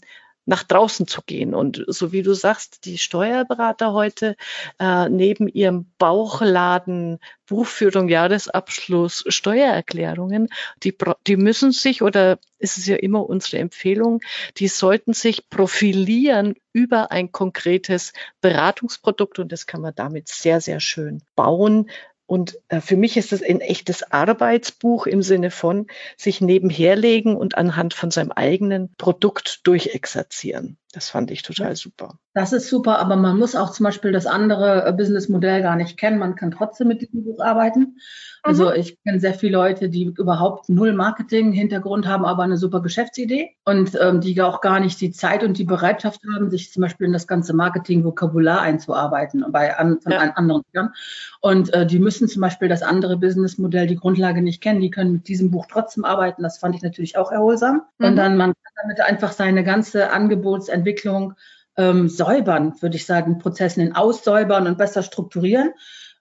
nach 0.51 0.63
draußen 0.63 1.07
zu 1.07 1.21
gehen. 1.25 1.55
Und 1.55 1.83
so 1.87 2.11
wie 2.11 2.21
du 2.21 2.33
sagst, 2.33 2.85
die 2.85 2.97
Steuerberater 2.97 3.93
heute 3.93 4.35
äh, 4.79 5.07
neben 5.07 5.47
ihrem 5.47 5.85
Bauchladen 5.97 7.19
Buchführung, 7.47 8.07
Jahresabschluss, 8.07 9.23
Steuererklärungen, 9.27 10.49
die, 10.83 10.95
die 11.27 11.37
müssen 11.37 11.71
sich, 11.71 12.01
oder 12.01 12.37
ist 12.59 12.77
es 12.77 12.85
ja 12.85 12.95
immer 12.95 13.27
unsere 13.27 13.57
Empfehlung, 13.57 14.21
die 14.57 14.67
sollten 14.67 15.13
sich 15.13 15.49
profilieren 15.49 16.55
über 16.73 17.11
ein 17.11 17.31
konkretes 17.31 18.13
Beratungsprodukt 18.39 19.39
und 19.39 19.51
das 19.51 19.67
kann 19.67 19.81
man 19.81 19.95
damit 19.95 20.27
sehr, 20.27 20.61
sehr 20.61 20.79
schön 20.79 21.23
bauen. 21.35 21.89
Und 22.31 22.57
äh, 22.69 22.79
für 22.79 22.95
mich 22.95 23.17
ist 23.17 23.33
es 23.33 23.43
ein 23.43 23.59
echtes 23.59 24.09
Arbeitsbuch 24.09 25.05
im 25.05 25.21
Sinne 25.21 25.51
von 25.51 25.87
sich 26.15 26.39
nebenherlegen 26.39 27.35
und 27.35 27.57
anhand 27.57 27.93
von 27.93 28.09
seinem 28.09 28.31
eigenen 28.31 28.89
Produkt 28.97 29.67
durchexerzieren. 29.67 30.77
Das 30.93 31.09
fand 31.09 31.31
ich 31.31 31.41
total 31.41 31.75
super. 31.75 32.19
Das 32.33 32.51
ist 32.51 32.69
super, 32.69 32.99
aber 32.99 33.15
man 33.15 33.37
muss 33.37 33.55
auch 33.55 33.71
zum 33.71 33.85
Beispiel 33.85 34.11
das 34.11 34.25
andere 34.25 34.85
äh, 34.85 34.91
Businessmodell 34.91 35.61
gar 35.61 35.75
nicht 35.77 35.97
kennen. 35.97 36.19
Man 36.19 36.35
kann 36.35 36.51
trotzdem 36.51 36.89
mit 36.89 37.01
diesem 37.01 37.23
Buch 37.23 37.39
arbeiten. 37.39 37.97
Also 38.43 38.69
mhm. 38.69 38.75
ich 38.75 39.01
kenne 39.03 39.19
sehr 39.19 39.33
viele 39.33 39.53
Leute, 39.53 39.89
die 39.89 40.03
überhaupt 40.17 40.67
null 40.67 40.93
Marketing-Hintergrund 40.93 42.07
haben, 42.07 42.25
aber 42.25 42.43
eine 42.43 42.57
super 42.57 42.81
Geschäftsidee 42.81 43.51
und 43.65 43.97
ähm, 44.01 44.19
die 44.19 44.41
auch 44.41 44.61
gar 44.61 44.79
nicht 44.79 44.99
die 44.99 45.11
Zeit 45.11 45.43
und 45.43 45.57
die 45.57 45.63
Bereitschaft 45.63 46.21
haben, 46.33 46.49
sich 46.49 46.73
zum 46.73 46.81
Beispiel 46.81 47.07
in 47.07 47.13
das 47.13 47.27
ganze 47.27 47.53
Marketing-Vokabular 47.53 48.61
einzuarbeiten 48.61 49.45
bei 49.51 49.77
an, 49.77 50.01
von 50.01 50.11
ja. 50.11 50.19
anderen 50.19 50.63
Firmen. 50.71 50.93
Und 51.39 51.73
äh, 51.73 51.85
die 51.85 51.99
müssen 51.99 52.27
zum 52.27 52.41
Beispiel 52.41 52.67
das 52.67 52.81
andere 52.81 53.17
Businessmodell, 53.17 53.87
die 53.87 53.95
Grundlage 53.95 54.41
nicht 54.41 54.61
kennen. 54.61 54.81
Die 54.81 54.91
können 54.91 55.11
mit 55.13 55.27
diesem 55.27 55.51
Buch 55.51 55.67
trotzdem 55.69 56.03
arbeiten. 56.03 56.43
Das 56.43 56.57
fand 56.57 56.75
ich 56.75 56.81
natürlich 56.81 57.17
auch 57.17 57.31
erholsam. 57.31 57.83
Mhm. 57.99 58.05
Und 58.07 58.15
dann 58.15 58.37
man 58.37 58.53
kann 58.53 58.70
damit 58.81 59.01
einfach 59.01 59.31
seine 59.31 59.63
ganze 59.63 60.11
Angebotsentwicklung 60.11 61.33
ähm, 61.77 62.09
säubern, 62.09 62.73
würde 62.81 62.95
ich 62.95 63.05
sagen, 63.05 63.39
Prozessen 63.39 63.95
aussäubern 63.95 64.67
und 64.67 64.77
besser 64.77 65.03
strukturieren. 65.03 65.71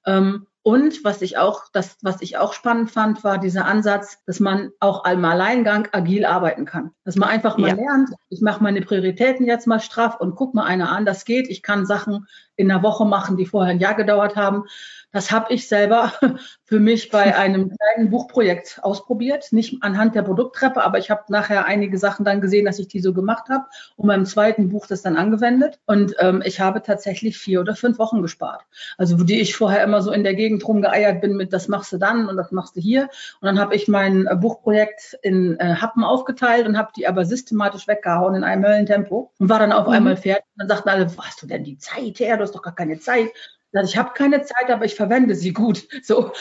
Ähm, 0.06 0.46
und 0.62 1.04
was 1.04 1.22
ich 1.22 1.38
auch, 1.38 1.64
das, 1.72 1.96
was 2.02 2.20
ich 2.20 2.36
auch 2.36 2.52
spannend 2.52 2.90
fand, 2.90 3.24
war 3.24 3.38
dieser 3.38 3.64
Ansatz, 3.64 4.22
dass 4.26 4.40
man 4.40 4.70
auch 4.78 5.06
im 5.06 5.24
Alleingang 5.24 5.88
agil 5.92 6.26
arbeiten 6.26 6.66
kann. 6.66 6.90
Dass 7.04 7.16
man 7.16 7.30
einfach 7.30 7.56
mal 7.56 7.68
ja. 7.68 7.74
lernt, 7.76 8.10
ich 8.28 8.42
mache 8.42 8.62
meine 8.62 8.82
Prioritäten 8.82 9.46
jetzt 9.46 9.66
mal 9.66 9.80
straff 9.80 10.20
und 10.20 10.36
guck 10.36 10.54
mal 10.54 10.64
einer 10.64 10.92
an, 10.92 11.06
das 11.06 11.24
geht. 11.24 11.48
Ich 11.48 11.62
kann 11.62 11.86
Sachen 11.86 12.26
in 12.60 12.70
einer 12.70 12.82
Woche 12.82 13.04
machen, 13.04 13.36
die 13.36 13.46
vorher 13.46 13.72
ein 13.72 13.80
Jahr 13.80 13.94
gedauert 13.94 14.36
haben. 14.36 14.64
Das 15.12 15.32
habe 15.32 15.52
ich 15.52 15.66
selber 15.66 16.12
für 16.64 16.78
mich 16.78 17.10
bei 17.10 17.36
einem 17.36 17.76
kleinen 17.76 18.10
Buchprojekt 18.10 18.78
ausprobiert, 18.82 19.52
nicht 19.52 19.82
anhand 19.82 20.14
der 20.14 20.22
Produkttreppe, 20.22 20.84
aber 20.84 20.98
ich 20.98 21.10
habe 21.10 21.24
nachher 21.28 21.64
einige 21.64 21.98
Sachen 21.98 22.24
dann 22.24 22.40
gesehen, 22.40 22.64
dass 22.64 22.78
ich 22.78 22.86
die 22.86 23.00
so 23.00 23.12
gemacht 23.12 23.48
habe 23.48 23.64
und 23.96 24.06
beim 24.06 24.24
zweiten 24.24 24.68
Buch 24.68 24.86
das 24.86 25.02
dann 25.02 25.16
angewendet 25.16 25.80
und 25.86 26.14
ähm, 26.20 26.42
ich 26.44 26.60
habe 26.60 26.82
tatsächlich 26.82 27.38
vier 27.38 27.60
oder 27.60 27.74
fünf 27.74 27.98
Wochen 27.98 28.22
gespart. 28.22 28.62
Also 28.98 29.16
die 29.16 29.40
ich 29.40 29.56
vorher 29.56 29.82
immer 29.82 30.00
so 30.00 30.12
in 30.12 30.22
der 30.22 30.34
Gegend 30.34 30.66
rumgeeiert 30.66 31.20
bin 31.20 31.36
mit, 31.36 31.52
das 31.52 31.66
machst 31.66 31.92
du 31.92 31.98
dann 31.98 32.28
und 32.28 32.36
das 32.36 32.52
machst 32.52 32.76
du 32.76 32.80
hier 32.80 33.02
und 33.40 33.46
dann 33.46 33.58
habe 33.58 33.74
ich 33.74 33.88
mein 33.88 34.26
äh, 34.26 34.36
Buchprojekt 34.36 35.18
in 35.22 35.58
äh, 35.58 35.74
Happen 35.74 36.04
aufgeteilt 36.04 36.68
und 36.68 36.78
habe 36.78 36.92
die 36.96 37.08
aber 37.08 37.24
systematisch 37.24 37.88
weggehauen 37.88 38.36
in 38.36 38.44
einem 38.44 38.64
Höllentempo 38.64 39.32
und 39.38 39.48
war 39.48 39.58
dann 39.58 39.72
auf 39.72 39.88
mhm. 39.88 39.92
einmal 39.94 40.16
fertig. 40.16 40.44
Und 40.54 40.68
dann 40.68 40.68
sagten 40.68 40.88
alle, 40.90 41.16
wo 41.16 41.22
hast 41.22 41.42
du 41.42 41.46
denn 41.46 41.64
die 41.64 41.78
Zeit 41.78 42.20
her? 42.20 42.36
Du 42.36 42.44
hast 42.50 42.56
doch 42.56 42.62
gar 42.62 42.74
keine 42.74 42.98
Zeit. 42.98 43.30
Ich 43.84 43.96
habe 43.96 44.10
keine 44.14 44.42
Zeit, 44.42 44.68
aber 44.68 44.84
ich 44.84 44.96
verwende 44.96 45.36
sie 45.36 45.52
gut. 45.52 45.86
So, 46.02 46.32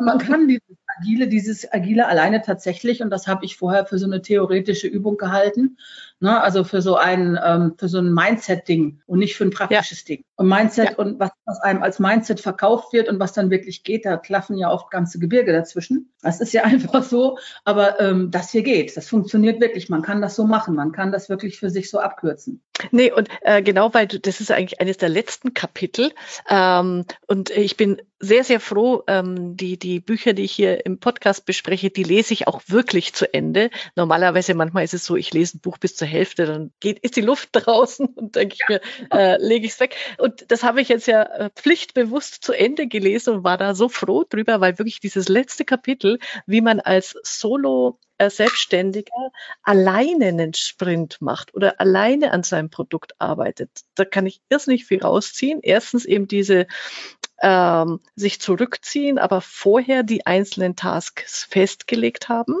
man 0.00 0.18
kann 0.18 0.46
dieses 0.46 0.76
agile, 0.98 1.28
dieses 1.28 1.72
agile 1.72 2.06
alleine 2.06 2.42
tatsächlich, 2.42 3.00
und 3.00 3.08
das 3.10 3.26
habe 3.26 3.46
ich 3.46 3.56
vorher 3.56 3.86
für 3.86 3.98
so 3.98 4.04
eine 4.04 4.20
theoretische 4.20 4.88
Übung 4.88 5.16
gehalten, 5.16 5.78
Ne? 6.20 6.40
Also 6.40 6.64
für 6.64 6.82
so 6.82 6.96
ein, 6.96 7.38
ähm, 7.44 7.74
für 7.78 7.88
so 7.88 7.98
ein 7.98 8.12
Mindset-Ding 8.12 9.00
und 9.06 9.18
nicht 9.20 9.36
für 9.36 9.44
ein 9.44 9.50
praktisches 9.50 10.00
ja. 10.00 10.16
Ding. 10.16 10.24
Und 10.36 10.48
Mindset 10.48 10.90
ja. 10.90 10.96
und 10.96 11.20
was, 11.20 11.30
was 11.44 11.60
einem 11.60 11.82
als 11.82 12.00
Mindset 12.00 12.40
verkauft 12.40 12.92
wird 12.92 13.08
und 13.08 13.20
was 13.20 13.32
dann 13.32 13.50
wirklich 13.50 13.84
geht, 13.84 14.04
da 14.04 14.16
klaffen 14.16 14.58
ja 14.58 14.70
oft 14.70 14.90
ganze 14.90 15.18
Gebirge 15.18 15.52
dazwischen. 15.52 16.12
Das 16.22 16.40
ist 16.40 16.52
ja 16.52 16.62
einfach 16.64 17.04
so. 17.04 17.38
Aber 17.64 18.00
ähm, 18.00 18.30
das 18.30 18.50
hier 18.50 18.62
geht. 18.62 18.96
Das 18.96 19.08
funktioniert 19.08 19.60
wirklich. 19.60 19.88
Man 19.88 20.02
kann 20.02 20.20
das 20.20 20.34
so 20.34 20.44
machen. 20.44 20.74
Man 20.74 20.92
kann 20.92 21.12
das 21.12 21.28
wirklich 21.28 21.58
für 21.58 21.70
sich 21.70 21.88
so 21.90 22.00
abkürzen. 22.00 22.62
Nee, 22.90 23.12
und 23.12 23.28
äh, 23.42 23.62
genau, 23.62 23.92
weil 23.94 24.06
du, 24.06 24.20
das 24.20 24.40
ist 24.40 24.50
eigentlich 24.50 24.80
eines 24.80 24.96
der 24.96 25.08
letzten 25.08 25.54
Kapitel. 25.54 26.12
Ähm, 26.48 27.04
und 27.26 27.50
ich 27.50 27.76
bin 27.76 28.00
sehr, 28.20 28.44
sehr 28.44 28.60
froh, 28.60 29.02
ähm, 29.06 29.56
die, 29.56 29.78
die 29.78 30.00
Bücher, 30.00 30.32
die 30.32 30.42
ich 30.42 30.52
hier 30.52 30.84
im 30.84 30.98
Podcast 30.98 31.46
bespreche, 31.46 31.90
die 31.90 32.02
lese 32.02 32.34
ich 32.34 32.48
auch 32.48 32.62
wirklich 32.66 33.14
zu 33.14 33.32
Ende. 33.32 33.70
Normalerweise, 33.96 34.54
manchmal 34.54 34.84
ist 34.84 34.94
es 34.94 35.04
so, 35.04 35.16
ich 35.16 35.32
lese 35.32 35.58
ein 35.58 35.60
Buch 35.60 35.78
bis 35.78 35.94
zur 35.94 36.07
Hälfte, 36.08 36.46
dann 36.46 36.72
geht, 36.80 36.98
ist 37.00 37.16
die 37.16 37.22
Luft 37.22 37.50
draußen 37.52 38.06
und 38.06 38.36
denke 38.36 38.56
ich 38.56 38.68
mir, 38.68 38.80
äh, 39.12 39.36
lege 39.40 39.66
ich 39.66 39.72
es 39.72 39.80
weg. 39.80 39.96
Und 40.18 40.50
das 40.50 40.62
habe 40.62 40.80
ich 40.80 40.88
jetzt 40.88 41.06
ja 41.06 41.22
äh, 41.22 41.50
pflichtbewusst 41.54 42.42
zu 42.42 42.52
Ende 42.52 42.86
gelesen 42.86 43.34
und 43.34 43.44
war 43.44 43.56
da 43.56 43.74
so 43.74 43.88
froh 43.88 44.24
drüber, 44.28 44.60
weil 44.60 44.78
wirklich 44.78 45.00
dieses 45.00 45.28
letzte 45.28 45.64
Kapitel, 45.64 46.18
wie 46.46 46.60
man 46.60 46.80
als 46.80 47.16
Solo 47.22 47.98
äh, 48.18 48.30
Selbstständiger 48.30 49.30
alleine 49.62 50.26
einen 50.26 50.54
Sprint 50.54 51.18
macht 51.20 51.54
oder 51.54 51.80
alleine 51.80 52.32
an 52.32 52.42
seinem 52.42 52.70
Produkt 52.70 53.12
arbeitet. 53.20 53.70
Da 53.94 54.04
kann 54.04 54.26
ich 54.26 54.40
erst 54.48 54.68
nicht 54.68 54.86
viel 54.86 55.00
rausziehen. 55.00 55.60
Erstens 55.62 56.04
eben 56.04 56.26
diese 56.26 56.66
ähm, 57.40 58.00
sich 58.16 58.40
zurückziehen, 58.40 59.18
aber 59.18 59.40
vorher 59.40 60.02
die 60.02 60.26
einzelnen 60.26 60.74
Tasks 60.74 61.44
festgelegt 61.44 62.28
haben. 62.28 62.56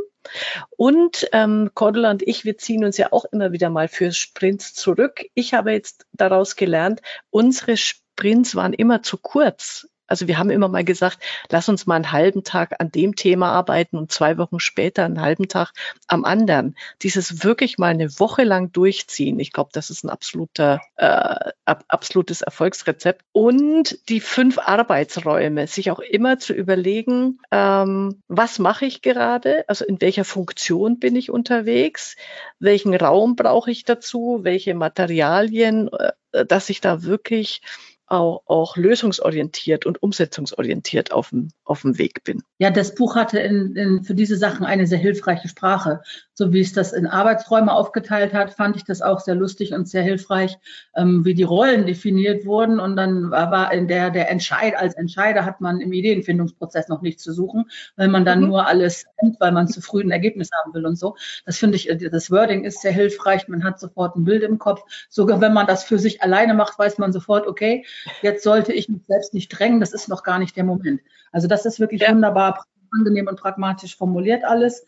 Und 0.76 1.28
ähm, 1.32 1.70
Cordula 1.74 2.10
und 2.10 2.22
ich, 2.22 2.44
wir 2.44 2.58
ziehen 2.58 2.84
uns 2.84 2.96
ja 2.96 3.12
auch 3.12 3.24
immer 3.26 3.52
wieder 3.52 3.70
mal 3.70 3.88
für 3.88 4.12
Sprints 4.12 4.74
zurück. 4.74 5.24
Ich 5.34 5.54
habe 5.54 5.72
jetzt 5.72 6.06
daraus 6.12 6.56
gelernt, 6.56 7.00
unsere 7.30 7.76
Sprints 7.76 8.54
waren 8.54 8.72
immer 8.72 9.02
zu 9.02 9.18
kurz. 9.18 9.88
Also 10.08 10.26
wir 10.26 10.38
haben 10.38 10.50
immer 10.50 10.68
mal 10.68 10.84
gesagt, 10.84 11.18
lass 11.50 11.68
uns 11.68 11.86
mal 11.86 11.96
einen 11.96 12.12
halben 12.12 12.42
Tag 12.42 12.74
an 12.80 12.90
dem 12.90 13.14
Thema 13.14 13.52
arbeiten 13.52 13.96
und 13.96 14.10
zwei 14.10 14.38
Wochen 14.38 14.58
später 14.58 15.04
einen 15.04 15.20
halben 15.20 15.48
Tag 15.48 15.72
am 16.06 16.24
anderen. 16.24 16.76
Dieses 17.02 17.44
wirklich 17.44 17.78
mal 17.78 17.88
eine 17.88 18.18
Woche 18.18 18.42
lang 18.42 18.72
durchziehen, 18.72 19.38
ich 19.38 19.52
glaube, 19.52 19.70
das 19.72 19.90
ist 19.90 20.04
ein 20.04 20.10
absoluter, 20.10 20.80
äh, 20.96 21.52
absolutes 21.64 22.40
Erfolgsrezept. 22.40 23.22
Und 23.32 23.98
die 24.08 24.20
fünf 24.20 24.58
Arbeitsräume, 24.58 25.66
sich 25.66 25.90
auch 25.90 26.00
immer 26.00 26.38
zu 26.38 26.54
überlegen, 26.54 27.38
ähm, 27.50 28.22
was 28.28 28.58
mache 28.58 28.86
ich 28.86 29.02
gerade, 29.02 29.64
also 29.68 29.84
in 29.84 30.00
welcher 30.00 30.24
Funktion 30.24 30.98
bin 30.98 31.14
ich 31.16 31.30
unterwegs, 31.30 32.16
welchen 32.58 32.94
Raum 32.94 33.36
brauche 33.36 33.70
ich 33.70 33.84
dazu, 33.84 34.40
welche 34.42 34.74
Materialien, 34.74 35.90
äh, 36.32 36.46
dass 36.46 36.70
ich 36.70 36.80
da 36.80 37.02
wirklich 37.02 37.62
auch, 38.10 38.42
auch 38.46 38.76
lösungsorientiert 38.76 39.86
und 39.86 40.02
umsetzungsorientiert 40.02 41.12
auf 41.12 41.30
dem, 41.30 41.50
auf 41.64 41.82
dem 41.82 41.98
Weg 41.98 42.24
bin. 42.24 42.42
Ja, 42.58 42.70
das 42.70 42.94
Buch 42.94 43.16
hatte 43.16 43.38
in, 43.38 43.76
in, 43.76 44.04
für 44.04 44.14
diese 44.14 44.36
Sachen 44.36 44.64
eine 44.64 44.86
sehr 44.86 44.98
hilfreiche 44.98 45.48
Sprache. 45.48 46.00
So 46.34 46.52
wie 46.52 46.60
es 46.60 46.72
das 46.72 46.92
in 46.92 47.06
Arbeitsräume 47.06 47.72
aufgeteilt 47.72 48.32
hat, 48.32 48.54
fand 48.54 48.76
ich 48.76 48.84
das 48.84 49.02
auch 49.02 49.20
sehr 49.20 49.34
lustig 49.34 49.72
und 49.72 49.88
sehr 49.88 50.02
hilfreich, 50.02 50.56
ähm, 50.96 51.24
wie 51.24 51.34
die 51.34 51.42
Rollen 51.42 51.86
definiert 51.86 52.46
wurden. 52.46 52.80
Und 52.80 52.96
dann 52.96 53.30
war 53.30 53.72
in 53.72 53.88
der, 53.88 54.10
der 54.10 54.30
Entscheid, 54.30 54.74
als 54.76 54.94
Entscheider 54.94 55.44
hat 55.44 55.60
man 55.60 55.80
im 55.80 55.92
Ideenfindungsprozess 55.92 56.88
noch 56.88 57.02
nichts 57.02 57.22
zu 57.22 57.32
suchen, 57.32 57.66
weil 57.96 58.08
man 58.08 58.24
dann 58.24 58.40
mhm. 58.40 58.48
nur 58.48 58.66
alles 58.66 59.06
nimmt, 59.20 59.40
weil 59.40 59.52
man 59.52 59.68
zu 59.68 59.80
früh 59.80 60.02
ein 60.02 60.10
Ergebnis 60.10 60.50
haben 60.62 60.72
will 60.74 60.86
und 60.86 60.96
so. 60.96 61.16
Das 61.44 61.58
finde 61.58 61.76
ich, 61.76 61.90
das 62.10 62.30
Wording 62.30 62.64
ist 62.64 62.80
sehr 62.80 62.92
hilfreich. 62.92 63.48
Man 63.48 63.64
hat 63.64 63.80
sofort 63.80 64.16
ein 64.16 64.24
Bild 64.24 64.42
im 64.42 64.58
Kopf. 64.58 64.82
Sogar 65.08 65.40
wenn 65.40 65.52
man 65.52 65.66
das 65.66 65.84
für 65.84 65.98
sich 65.98 66.22
alleine 66.22 66.54
macht, 66.54 66.78
weiß 66.78 66.98
man 66.98 67.12
sofort, 67.12 67.46
okay, 67.46 67.84
jetzt 68.22 68.42
sollte 68.44 68.72
ich 68.72 68.88
mich 68.88 69.02
selbst 69.06 69.34
nicht 69.34 69.48
drängen, 69.48 69.80
das 69.80 69.92
ist 69.92 70.08
noch 70.08 70.22
gar 70.22 70.38
nicht 70.38 70.56
der 70.56 70.64
Moment. 70.64 71.00
Also 71.32 71.48
das 71.48 71.66
ist 71.66 71.80
wirklich 71.80 72.02
ja. 72.02 72.10
wunderbar 72.10 72.64
angenehm 72.90 73.26
und 73.26 73.40
pragmatisch 73.40 73.96
formuliert 73.96 74.44
alles. 74.44 74.86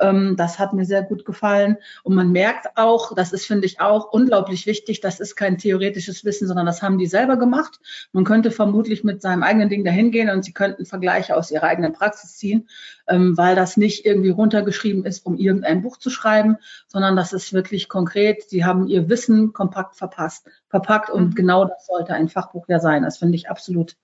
Ähm, 0.00 0.36
das 0.36 0.58
hat 0.58 0.72
mir 0.72 0.84
sehr 0.84 1.02
gut 1.02 1.24
gefallen. 1.24 1.76
Und 2.02 2.14
man 2.14 2.32
merkt 2.32 2.76
auch, 2.76 3.14
das 3.14 3.32
ist, 3.32 3.46
finde 3.46 3.66
ich, 3.66 3.80
auch 3.80 4.12
unglaublich 4.12 4.66
wichtig, 4.66 5.00
das 5.00 5.20
ist 5.20 5.36
kein 5.36 5.58
theoretisches 5.58 6.24
Wissen, 6.24 6.48
sondern 6.48 6.66
das 6.66 6.82
haben 6.82 6.98
die 6.98 7.06
selber 7.06 7.36
gemacht. 7.36 7.78
Man 8.12 8.24
könnte 8.24 8.50
vermutlich 8.50 9.04
mit 9.04 9.22
seinem 9.22 9.42
eigenen 9.42 9.68
Ding 9.68 9.84
dahin 9.84 10.10
gehen 10.10 10.30
und 10.30 10.44
sie 10.44 10.52
könnten 10.52 10.86
Vergleiche 10.86 11.36
aus 11.36 11.50
ihrer 11.50 11.64
eigenen 11.64 11.92
Praxis 11.92 12.36
ziehen, 12.36 12.68
ähm, 13.06 13.36
weil 13.36 13.54
das 13.54 13.76
nicht 13.76 14.04
irgendwie 14.06 14.30
runtergeschrieben 14.30 15.04
ist, 15.04 15.24
um 15.26 15.36
irgendein 15.36 15.82
Buch 15.82 15.98
zu 15.98 16.10
schreiben, 16.10 16.56
sondern 16.88 17.16
das 17.16 17.32
ist 17.32 17.52
wirklich 17.52 17.88
konkret. 17.88 18.48
Sie 18.48 18.64
haben 18.64 18.86
ihr 18.86 19.08
Wissen 19.08 19.52
kompakt 19.52 19.96
verpasst, 19.96 20.48
verpackt 20.72 21.10
und 21.10 21.26
mhm. 21.28 21.34
genau 21.34 21.66
das 21.66 21.86
sollte 21.86 22.14
ein 22.14 22.30
Fachbuch 22.30 22.64
ja 22.66 22.80
sein. 22.80 23.02
Das 23.02 23.18
finde 23.18 23.36
ich 23.36 23.50
absolut, 23.50 23.96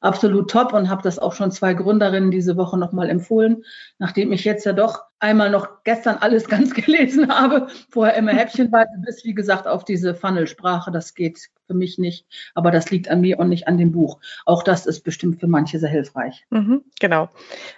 absolut 0.00 0.50
top 0.50 0.72
und 0.72 0.88
habe 0.88 1.02
das 1.02 1.18
auch 1.18 1.34
schon 1.34 1.52
zwei 1.52 1.74
Gründerinnen 1.74 2.30
diese 2.30 2.56
Woche 2.56 2.78
nochmal 2.78 3.10
empfohlen, 3.10 3.62
nachdem 3.98 4.32
ich 4.32 4.42
jetzt 4.42 4.64
ja 4.64 4.72
doch 4.72 5.02
einmal 5.18 5.50
noch 5.50 5.84
gestern 5.84 6.16
alles 6.16 6.48
ganz 6.48 6.72
gelesen 6.72 7.28
habe, 7.28 7.68
vorher 7.90 8.16
immer 8.16 8.32
häppchenweise 8.32 8.92
bis, 9.04 9.22
wie 9.24 9.34
gesagt, 9.34 9.66
auf 9.66 9.84
diese 9.84 10.14
Funnelsprache. 10.14 10.90
Das 10.90 11.14
geht 11.14 11.50
für 11.66 11.74
mich 11.74 11.98
nicht, 11.98 12.26
aber 12.54 12.70
das 12.70 12.90
liegt 12.90 13.08
an 13.08 13.20
mir 13.20 13.38
und 13.38 13.50
nicht 13.50 13.68
an 13.68 13.76
dem 13.76 13.92
Buch. 13.92 14.18
Auch 14.46 14.62
das 14.62 14.86
ist 14.86 15.02
bestimmt 15.02 15.40
für 15.40 15.46
manche 15.46 15.78
sehr 15.78 15.90
hilfreich. 15.90 16.46
Mhm, 16.48 16.84
genau. 17.00 17.28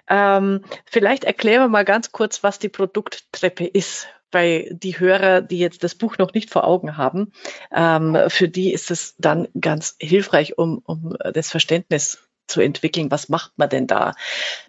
Ähm, 0.08 0.60
vielleicht 0.84 1.24
erklären 1.24 1.62
wir 1.62 1.68
mal 1.68 1.84
ganz 1.84 2.12
kurz, 2.12 2.44
was 2.44 2.60
die 2.60 2.68
Produkttreppe 2.68 3.66
ist. 3.66 4.06
Bei 4.30 4.68
die 4.72 4.98
Hörer, 4.98 5.40
die 5.40 5.58
jetzt 5.58 5.84
das 5.84 5.94
Buch 5.94 6.18
noch 6.18 6.34
nicht 6.34 6.50
vor 6.50 6.64
Augen 6.64 6.96
haben, 6.96 7.32
ähm, 7.74 8.16
für 8.28 8.48
die 8.48 8.72
ist 8.72 8.90
es 8.90 9.14
dann 9.18 9.48
ganz 9.60 9.96
hilfreich, 10.00 10.58
um, 10.58 10.78
um 10.84 11.16
das 11.32 11.50
Verständnis 11.50 12.26
zu 12.46 12.60
entwickeln. 12.60 13.10
Was 13.10 13.28
macht 13.28 13.52
man 13.56 13.68
denn 13.68 13.86
da? 13.86 14.14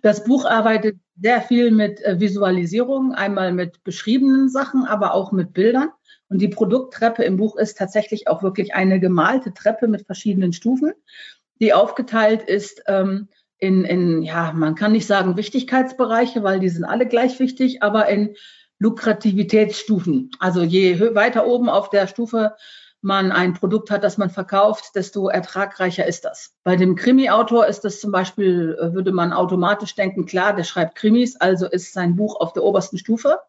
Das 0.01 0.23
Buch 0.23 0.45
arbeitet 0.45 0.97
sehr 1.21 1.41
viel 1.41 1.71
mit 1.71 2.01
äh, 2.01 2.19
Visualisierung, 2.19 3.13
einmal 3.13 3.53
mit 3.53 3.83
beschriebenen 3.83 4.49
Sachen, 4.49 4.85
aber 4.85 5.13
auch 5.13 5.31
mit 5.31 5.53
Bildern. 5.53 5.89
Und 6.29 6.41
die 6.41 6.49
Produkttreppe 6.49 7.23
im 7.23 7.37
Buch 7.37 7.55
ist 7.55 7.77
tatsächlich 7.77 8.27
auch 8.27 8.43
wirklich 8.43 8.73
eine 8.73 8.99
gemalte 8.99 9.53
Treppe 9.53 9.87
mit 9.87 10.05
verschiedenen 10.05 10.53
Stufen, 10.53 10.93
die 11.59 11.73
aufgeteilt 11.73 12.43
ist 12.43 12.83
ähm, 12.87 13.29
in, 13.59 13.85
in, 13.85 14.21
ja, 14.21 14.51
man 14.53 14.75
kann 14.75 14.91
nicht 14.91 15.07
sagen 15.07 15.37
Wichtigkeitsbereiche, 15.37 16.43
weil 16.43 16.59
die 16.59 16.69
sind 16.69 16.83
alle 16.83 17.07
gleich 17.07 17.39
wichtig, 17.39 17.81
aber 17.81 18.07
in 18.07 18.35
Lukrativitätsstufen. 18.79 20.31
Also 20.39 20.61
je 20.61 21.15
weiter 21.15 21.47
oben 21.47 21.69
auf 21.69 21.89
der 21.89 22.07
Stufe 22.07 22.55
man 23.01 23.31
ein 23.31 23.53
Produkt 23.53 23.91
hat, 23.91 24.03
das 24.03 24.17
man 24.17 24.29
verkauft, 24.29 24.95
desto 24.95 25.29
ertragreicher 25.29 26.05
ist 26.05 26.25
das. 26.25 26.55
Bei 26.63 26.75
dem 26.75 26.95
Krimi-Autor 26.95 27.67
ist 27.67 27.81
das 27.81 27.99
zum 27.99 28.11
Beispiel, 28.11 28.77
äh, 28.79 28.93
würde 28.93 29.11
man 29.11 29.33
automatisch 29.33 29.95
denken, 29.95 30.25
klar, 30.25 30.55
der 30.55 30.63
schreibt 30.63 30.95
Krimis, 30.95 31.35
also 31.35 31.67
ist 31.67 31.93
sein 31.93 32.15
Buch 32.15 32.39
auf 32.39 32.53
der 32.53 32.63
obersten 32.63 32.97
Stufe. 32.97 33.39